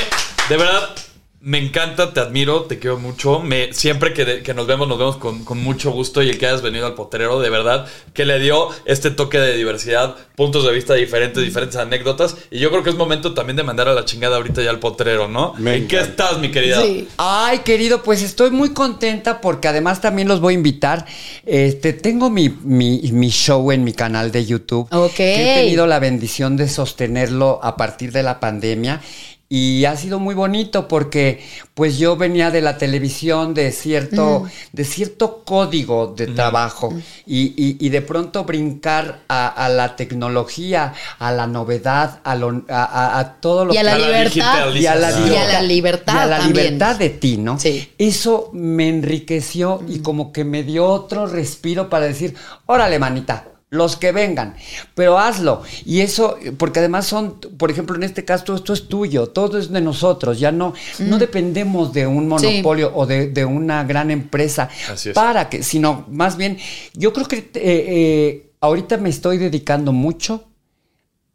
De 0.49 0.57
verdad, 0.57 0.95
me 1.39 1.59
encanta, 1.59 2.13
te 2.13 2.19
admiro, 2.19 2.63
te 2.63 2.79
quiero 2.79 2.97
mucho. 2.97 3.39
Me, 3.39 3.71
siempre 3.71 4.11
que, 4.13 4.25
de- 4.25 4.43
que 4.43 4.53
nos 4.53 4.65
vemos, 4.67 4.88
nos 4.88 4.97
vemos 4.97 5.17
con, 5.17 5.45
con 5.45 5.61
mucho 5.63 5.91
gusto. 5.91 6.21
Y 6.23 6.29
el 6.29 6.38
que 6.38 6.47
hayas 6.47 6.61
venido 6.61 6.85
al 6.85 6.95
potrero, 6.95 7.39
de 7.39 7.49
verdad, 7.49 7.88
que 8.13 8.25
le 8.25 8.39
dio 8.39 8.69
este 8.85 9.11
toque 9.11 9.38
de 9.39 9.55
diversidad, 9.55 10.15
puntos 10.35 10.65
de 10.65 10.73
vista 10.73 10.95
diferentes, 10.95 11.43
diferentes 11.43 11.77
anécdotas. 11.77 12.35
Y 12.51 12.59
yo 12.59 12.69
creo 12.71 12.83
que 12.83 12.89
es 12.89 12.95
momento 12.95 13.33
también 13.33 13.55
de 13.55 13.63
mandar 13.63 13.88
a 13.88 13.93
la 13.93 14.03
chingada 14.03 14.38
ahorita 14.38 14.61
ya 14.63 14.71
al 14.71 14.79
potrero, 14.79 15.27
¿no? 15.27 15.53
Me 15.57 15.75
¿En 15.75 15.88
qué 15.88 15.99
estás, 15.99 16.39
mi 16.39 16.49
querida? 16.51 16.81
Sí. 16.81 17.07
Ay, 17.17 17.59
querido, 17.59 18.03
pues 18.03 18.23
estoy 18.23 18.49
muy 18.51 18.69
contenta 18.73 19.39
porque 19.39 19.67
además 19.67 20.01
también 20.01 20.27
los 20.27 20.41
voy 20.41 20.53
a 20.53 20.57
invitar. 20.57 21.05
Este, 21.45 21.93
tengo 21.93 22.29
mi, 22.29 22.49
mi- 22.49 23.01
mi 23.13 23.29
show 23.29 23.71
en 23.71 23.83
mi 23.83 23.93
canal 23.93 24.31
de 24.31 24.45
YouTube. 24.45 24.88
Ok. 24.91 25.13
Que 25.15 25.53
he 25.53 25.55
tenido 25.61 25.88
la 25.88 25.99
bendición 25.99 26.57
de 26.57 26.67
sostenerlo 26.67 27.59
a 27.63 27.77
partir 27.77 28.11
de 28.11 28.23
la 28.23 28.39
pandemia. 28.39 29.01
Y 29.49 29.85
ha 29.85 29.95
sido 29.95 30.19
muy 30.19 30.35
bonito 30.35 30.89
porque 30.89 31.41
pues 31.73 31.97
yo 31.97 32.17
venía 32.17 32.51
de 32.51 32.59
la 32.61 32.77
televisión 32.77 33.53
de 33.53 33.71
cierto, 33.71 34.43
de 34.73 34.83
cierto 34.83 35.43
código 35.45 36.07
de 36.17 36.27
trabajo 36.27 36.93
y, 37.25 37.53
y- 37.55 37.77
y 37.79 37.89
de 37.89 38.01
pronto 38.01 38.43
brincar 38.43 39.21
a, 39.29 39.47
a 39.47 39.69
la 39.69 39.95
tecnología, 39.95 40.93
a 41.19 41.31
la 41.31 41.47
novedad, 41.47 42.19
a, 42.25 42.35
lo- 42.35 42.65
a- 42.67 42.83
a- 42.83 43.19
a 43.19 43.33
todo 43.39 43.63
lo 43.63 43.73
Y 43.73 43.77
a 43.77 43.83
la 43.83 43.93
A 43.93 43.97
la 43.99 44.07
libertad. 44.07 44.73
y 44.75 44.85
a 44.85 44.95
la, 44.95 45.11
Y 45.11 45.35
a 45.35 45.45
la 45.45 45.61
libertad 45.61 46.13
y 46.13 46.17
a 46.17 46.25
la 46.25 46.37
también. 46.39 46.65
libertad 46.65 46.95
de 46.97 47.09
ti, 47.11 47.37
¿no? 47.37 47.57
Sí. 47.57 47.89
Eso 47.97 48.49
me 48.51 48.89
enriqueció 48.89 49.81
y 49.87 49.99
como 49.99 50.33
que 50.33 50.43
me 50.43 50.63
dio 50.63 50.85
otro 50.87 51.25
respiro 51.25 51.89
para 51.89 52.05
decir, 52.07 52.35
órale, 52.65 52.99
manita. 52.99 53.45
Los 53.70 53.97
que 53.97 54.13
vengan, 54.13 54.55
pero 54.95 55.20
hazlo. 55.20 55.61
Y 55.86 55.99
eso, 55.99 56.38
porque 56.57 56.80
además 56.80 57.05
son, 57.05 57.39
por 57.57 57.70
ejemplo, 57.70 57.97
en 57.97 58.03
este 58.03 58.24
caso, 58.24 58.55
esto 58.55 58.72
es 58.72 58.88
tuyo, 58.88 59.28
todo 59.28 59.57
es 59.57 59.70
de 59.70 59.82
nosotros, 59.82 60.39
ya 60.39 60.53
no, 60.53 60.74
no 60.99 61.18
dependemos 61.18 61.91
de 61.91 62.07
un 62.07 62.30
monopolio 62.30 62.93
o 62.95 63.05
de, 63.05 63.28
de 63.28 63.43
una 63.43 63.84
gran 63.84 64.09
empresa 64.09 64.70
Así 64.89 65.09
es. 65.09 65.15
para 65.15 65.49
que, 65.49 65.63
sino 65.63 66.05
más 66.09 66.38
bien, 66.38 66.57
yo 66.93 67.11
creo 67.11 67.28
que 67.28 67.38
eh, 67.38 67.51
eh, 67.55 68.51
ahorita 68.61 68.95
me 68.97 69.09
estoy 69.09 69.38
dedicando 69.38 69.91
mucho 69.91 70.45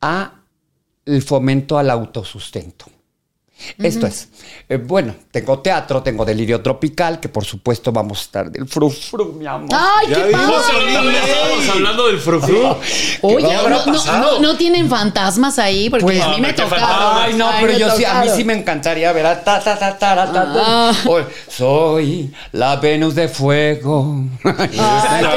a 0.01 0.41
el 1.05 1.21
fomento 1.21 1.77
al 1.77 1.91
autosustento. 1.91 2.87
Esto 3.79 4.07
es. 4.07 4.29
eh, 4.69 4.77
bueno, 4.77 5.15
tengo 5.31 5.61
teatro, 5.61 6.03
tengo 6.03 6.25
delirio 6.25 6.61
tropical, 6.63 7.21
que 7.21 7.29
por 7.29 7.45
supuesto 7.45 7.93
vamos 7.93 8.19
a 8.19 8.23
estar 8.23 8.51
del 8.51 8.67
frufru, 8.69 9.33
mi 9.35 9.47
amor. 9.47 9.69
¡Ay, 9.73 10.09
Ya 10.11 10.27
qué 10.27 10.33
padre! 10.33 10.55
estábamos 11.25 11.69
hablando 11.69 12.07
del 12.09 12.19
frufru. 12.19 12.77
Oye, 13.23 13.47
¿Qué 13.49 13.55
habrá 13.55 13.77
no, 13.79 13.87
no- 13.87 13.93
pasado? 13.93 14.41
no- 14.41 14.53
no 14.53 14.57
tienen 14.57 14.89
fantasmas 14.89 15.59
ahí? 15.59 15.89
Porque 15.91 16.05
Pues, 16.05 16.21
a 16.23 16.29
mí 16.31 16.41
me 16.41 16.53
tocaron. 16.53 17.23
Ay, 17.23 17.35
no, 17.35 17.51
pero 17.61 17.77
yo 17.79 17.91
sí, 17.97 18.05
a 18.05 18.21
mí 18.23 18.29
sí 18.35 18.45
me 18.45 18.55
encantaría 18.55 19.13
ver 19.13 19.27
a 19.27 19.43
ta, 19.45 19.61
ta, 19.63 19.79
ta, 19.79 19.99
ta, 19.99 20.15
ta, 20.17 20.33
ta, 20.33 20.53
Ah. 20.65 20.93
Soy 21.49 22.33
la 22.53 22.77
Venus 22.77 23.15
de 23.15 23.29
fuego. 23.29 24.25
Ay. 24.45 24.71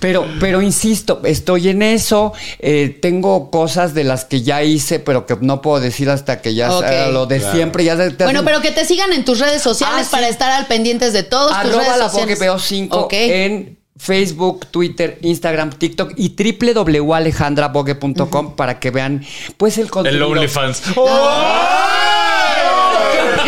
Pero, 0.00 0.26
pero 0.40 0.62
insisto, 0.62 1.20
estoy 1.24 1.68
en 1.68 1.82
eso. 1.82 2.32
eh, 2.58 2.96
tengo 3.00 3.50
cosas 3.50 3.94
de 3.94 4.04
las 4.04 4.24
que 4.24 4.42
ya 4.42 4.62
hice, 4.62 4.98
pero 5.00 5.26
que 5.26 5.36
no 5.40 5.60
puedo 5.62 5.80
decir 5.80 6.10
hasta 6.10 6.40
que 6.40 6.54
ya 6.56 6.74
Ok. 6.74 6.86
sea 6.88 7.08
lo 7.08 7.26
de 7.26 7.38
siempre. 7.40 7.84
Ya 7.84 7.96
te- 7.96 8.10
te 8.10 8.24
Bueno, 8.24 8.40
hacen- 8.40 8.46
pero 8.46 8.60
que 8.62 8.72
te 8.72 8.84
sigan 8.84 9.12
en 9.12 9.24
tus 9.24 9.38
redes 9.38 9.62
sociales 9.62 9.98
Ah, 10.00 10.04
sí. 10.04 10.10
para 10.10 10.28
estar 10.28 10.50
al 10.50 10.66
pendientes 10.66 11.12
de 11.12 11.22
todos 11.22 11.50
tus 11.50 11.56
Arroba 11.58 11.84
redes 11.84 11.98
la 11.98 12.08
sociales. 12.08 12.38
Bogue 12.38 12.58
5 12.60 12.96
Ok. 12.98 13.12
en 13.12 13.76
Facebook, 13.98 14.66
Twitter, 14.70 15.18
Instagram, 15.22 15.70
TikTok 15.70 16.12
y 16.16 16.34
www.alejandrabogue.com 16.36 18.54
para 18.56 18.78
que 18.78 18.90
vean 18.90 19.24
pues 19.56 19.78
el 19.78 19.84
El 19.84 19.90
contenido. 19.90 20.28
OnlyFans. 20.28 20.80
¿Qué 20.80 20.92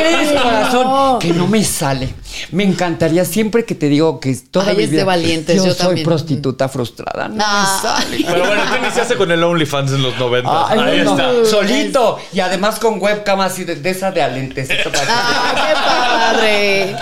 crees, 0.01 0.40
corazón? 0.40 1.18
Que 1.18 1.28
no 1.32 1.46
me 1.46 1.62
sale. 1.64 2.14
Me 2.53 2.64
encantaría 2.64 3.24
siempre 3.24 3.64
que 3.64 3.74
te 3.74 3.88
digo 3.88 4.20
que 4.20 4.34
toda 4.51 4.70
Ay, 4.70 4.76
mi 4.76 4.82
es 4.84 4.90
de 4.90 4.96
vida 4.96 5.05
valientes, 5.05 5.57
yo, 5.57 5.66
yo 5.66 5.74
soy 5.74 5.86
también. 5.86 6.05
prostituta 6.07 6.68
frustrada. 6.68 7.28
No 7.28 7.42
Ah. 7.46 7.80
me 7.82 7.88
sale. 7.88 8.24
Pero 8.26 8.46
bueno, 8.46 8.62
tú 8.70 8.76
iniciaste 8.84 9.16
con 9.16 9.30
el 9.30 9.42
OnlyFans 9.42 9.92
en 9.92 10.03
los 10.03 10.18
90. 10.18 10.66
Ay, 10.68 10.78
Ahí 10.78 11.01
no, 11.05 11.11
está. 11.18 11.44
Solito. 11.51 12.18
Y 12.32 12.40
además 12.40 12.78
con 12.78 13.01
webcam 13.01 13.40
así 13.40 13.64
de, 13.64 13.76
de 13.76 13.90
esa 13.90 14.11
de 14.12 14.22
alentecito 14.22 14.90
para 14.90 15.05
que- 15.05 15.11
¡Ah, 15.12 15.53
qué 15.68 15.74
padre! 15.74 16.96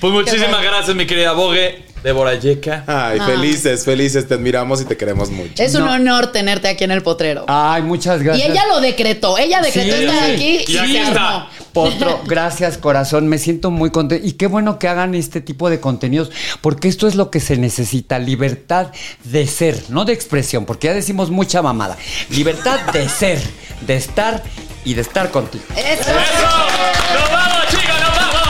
Pues 0.00 0.12
muchísimas 0.12 0.62
gracias, 0.62 0.96
mi 0.96 1.06
querida 1.06 1.32
Bogue. 1.32 1.84
Débora 2.02 2.34
Yeca. 2.34 2.82
Ay, 2.86 3.20
felices, 3.20 3.84
felices, 3.84 4.26
te 4.26 4.34
admiramos 4.34 4.80
y 4.80 4.84
te 4.84 4.96
queremos 4.96 5.30
mucho. 5.30 5.62
Es 5.62 5.74
un 5.76 5.84
No. 5.84 5.92
honor 5.92 6.32
tenerte 6.32 6.66
aquí 6.68 6.82
en 6.84 6.90
el 6.90 7.02
potrero. 7.02 7.44
Ay, 7.46 7.82
muchas 7.82 8.20
y 8.20 8.24
gracias. 8.24 8.48
ella 8.50 8.66
lo 8.66 8.80
decretó. 8.80 9.38
Ella 9.38 9.60
decretó 9.60 9.96
Sí, 9.96 10.04
estar 10.04 10.24
sí. 10.26 10.32
aquí 10.32 10.64
Y 10.72 10.76
aquí 10.78 10.92
se 10.92 11.02
está. 11.02 11.28
armó. 11.36 11.46
Potro, 11.72 12.20
gracias 12.26 12.76
corazón, 12.76 13.28
me 13.28 13.38
siento 13.38 13.70
muy 13.70 13.90
contento 13.90 14.26
y 14.26 14.32
qué 14.32 14.46
bueno 14.46 14.78
que 14.78 14.88
hagan 14.88 15.14
este 15.14 15.40
tipo 15.40 15.70
de 15.70 15.80
contenidos, 15.80 16.30
porque 16.60 16.86
esto 16.88 17.06
es 17.08 17.14
lo 17.14 17.30
que 17.30 17.40
se 17.40 17.56
necesita, 17.56 18.18
libertad 18.18 18.88
de 19.24 19.46
ser, 19.46 19.82
no 19.88 20.04
de 20.04 20.12
expresión, 20.12 20.66
porque 20.66 20.88
ya 20.88 20.92
decimos 20.94 21.30
mucha 21.30 21.62
mamada, 21.62 21.96
libertad 22.28 22.78
de 22.92 23.08
ser, 23.18 23.40
de 23.86 23.96
estar 23.96 24.42
y 24.84 24.92
de 24.92 25.00
estar 25.00 25.30
contigo. 25.30 25.64
Eso. 25.74 26.10
¡Eso! 26.10 26.10
¡Nos 26.10 27.30
vamos, 27.32 27.66
chicos! 27.70 28.00
¡Nos 28.00 28.16
vamos! 28.16 28.42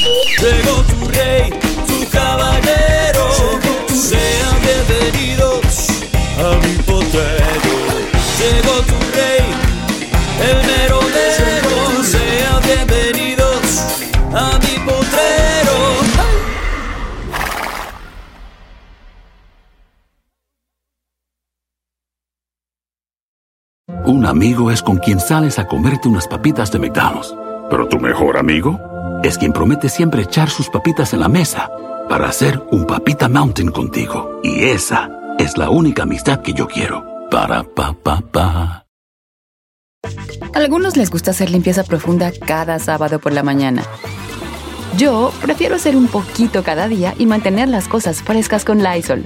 Llegó 0.41 0.81
tu 0.81 1.07
rey, 1.09 1.51
tu 1.85 2.09
caballero. 2.09 3.29
Sean 3.93 4.57
bienvenidos 4.65 5.87
a 6.39 6.57
mi 6.65 6.73
potrero. 6.81 7.73
Llegó 8.39 8.81
tu 8.89 8.97
rey, 9.15 9.45
el 10.49 10.57
merodero. 10.65 12.03
Sean 12.03 12.59
bienvenidos 12.63 13.85
a 14.33 14.57
mi 14.57 14.79
potrero. 14.83 15.77
Un 24.05 24.25
amigo 24.25 24.71
es 24.71 24.81
con 24.81 24.97
quien 24.97 25.19
sales 25.19 25.59
a 25.59 25.67
comerte 25.67 26.09
unas 26.09 26.27
papitas 26.27 26.71
de 26.71 26.79
McDonald's. 26.79 27.35
Pero 27.69 27.87
tu 27.87 27.99
mejor 27.99 28.37
amigo 28.37 28.90
es 29.23 29.37
quien 29.37 29.53
promete 29.53 29.89
siempre 29.89 30.23
echar 30.23 30.49
sus 30.49 30.69
papitas 30.69 31.13
en 31.13 31.19
la 31.19 31.29
mesa 31.29 31.69
para 32.09 32.27
hacer 32.27 32.61
un 32.71 32.85
papita 32.85 33.29
mountain 33.29 33.71
contigo. 33.71 34.39
Y 34.43 34.65
esa 34.65 35.09
es 35.37 35.57
la 35.57 35.69
única 35.69 36.03
amistad 36.03 36.41
que 36.41 36.53
yo 36.53 36.67
quiero. 36.67 37.05
Para 37.29 37.63
pa 37.63 37.93
pa 37.93 38.21
pa. 38.21 38.85
Algunos 40.53 40.97
les 40.97 41.09
gusta 41.09 41.31
hacer 41.31 41.49
limpieza 41.49 41.83
profunda 41.83 42.31
cada 42.45 42.79
sábado 42.79 43.19
por 43.19 43.31
la 43.31 43.43
mañana. 43.43 43.83
Yo 44.97 45.31
prefiero 45.41 45.75
hacer 45.75 45.95
un 45.95 46.07
poquito 46.07 46.63
cada 46.63 46.87
día 46.87 47.13
y 47.17 47.25
mantener 47.25 47.69
las 47.69 47.87
cosas 47.87 48.21
frescas 48.21 48.65
con 48.65 48.83
Lysol. 48.83 49.25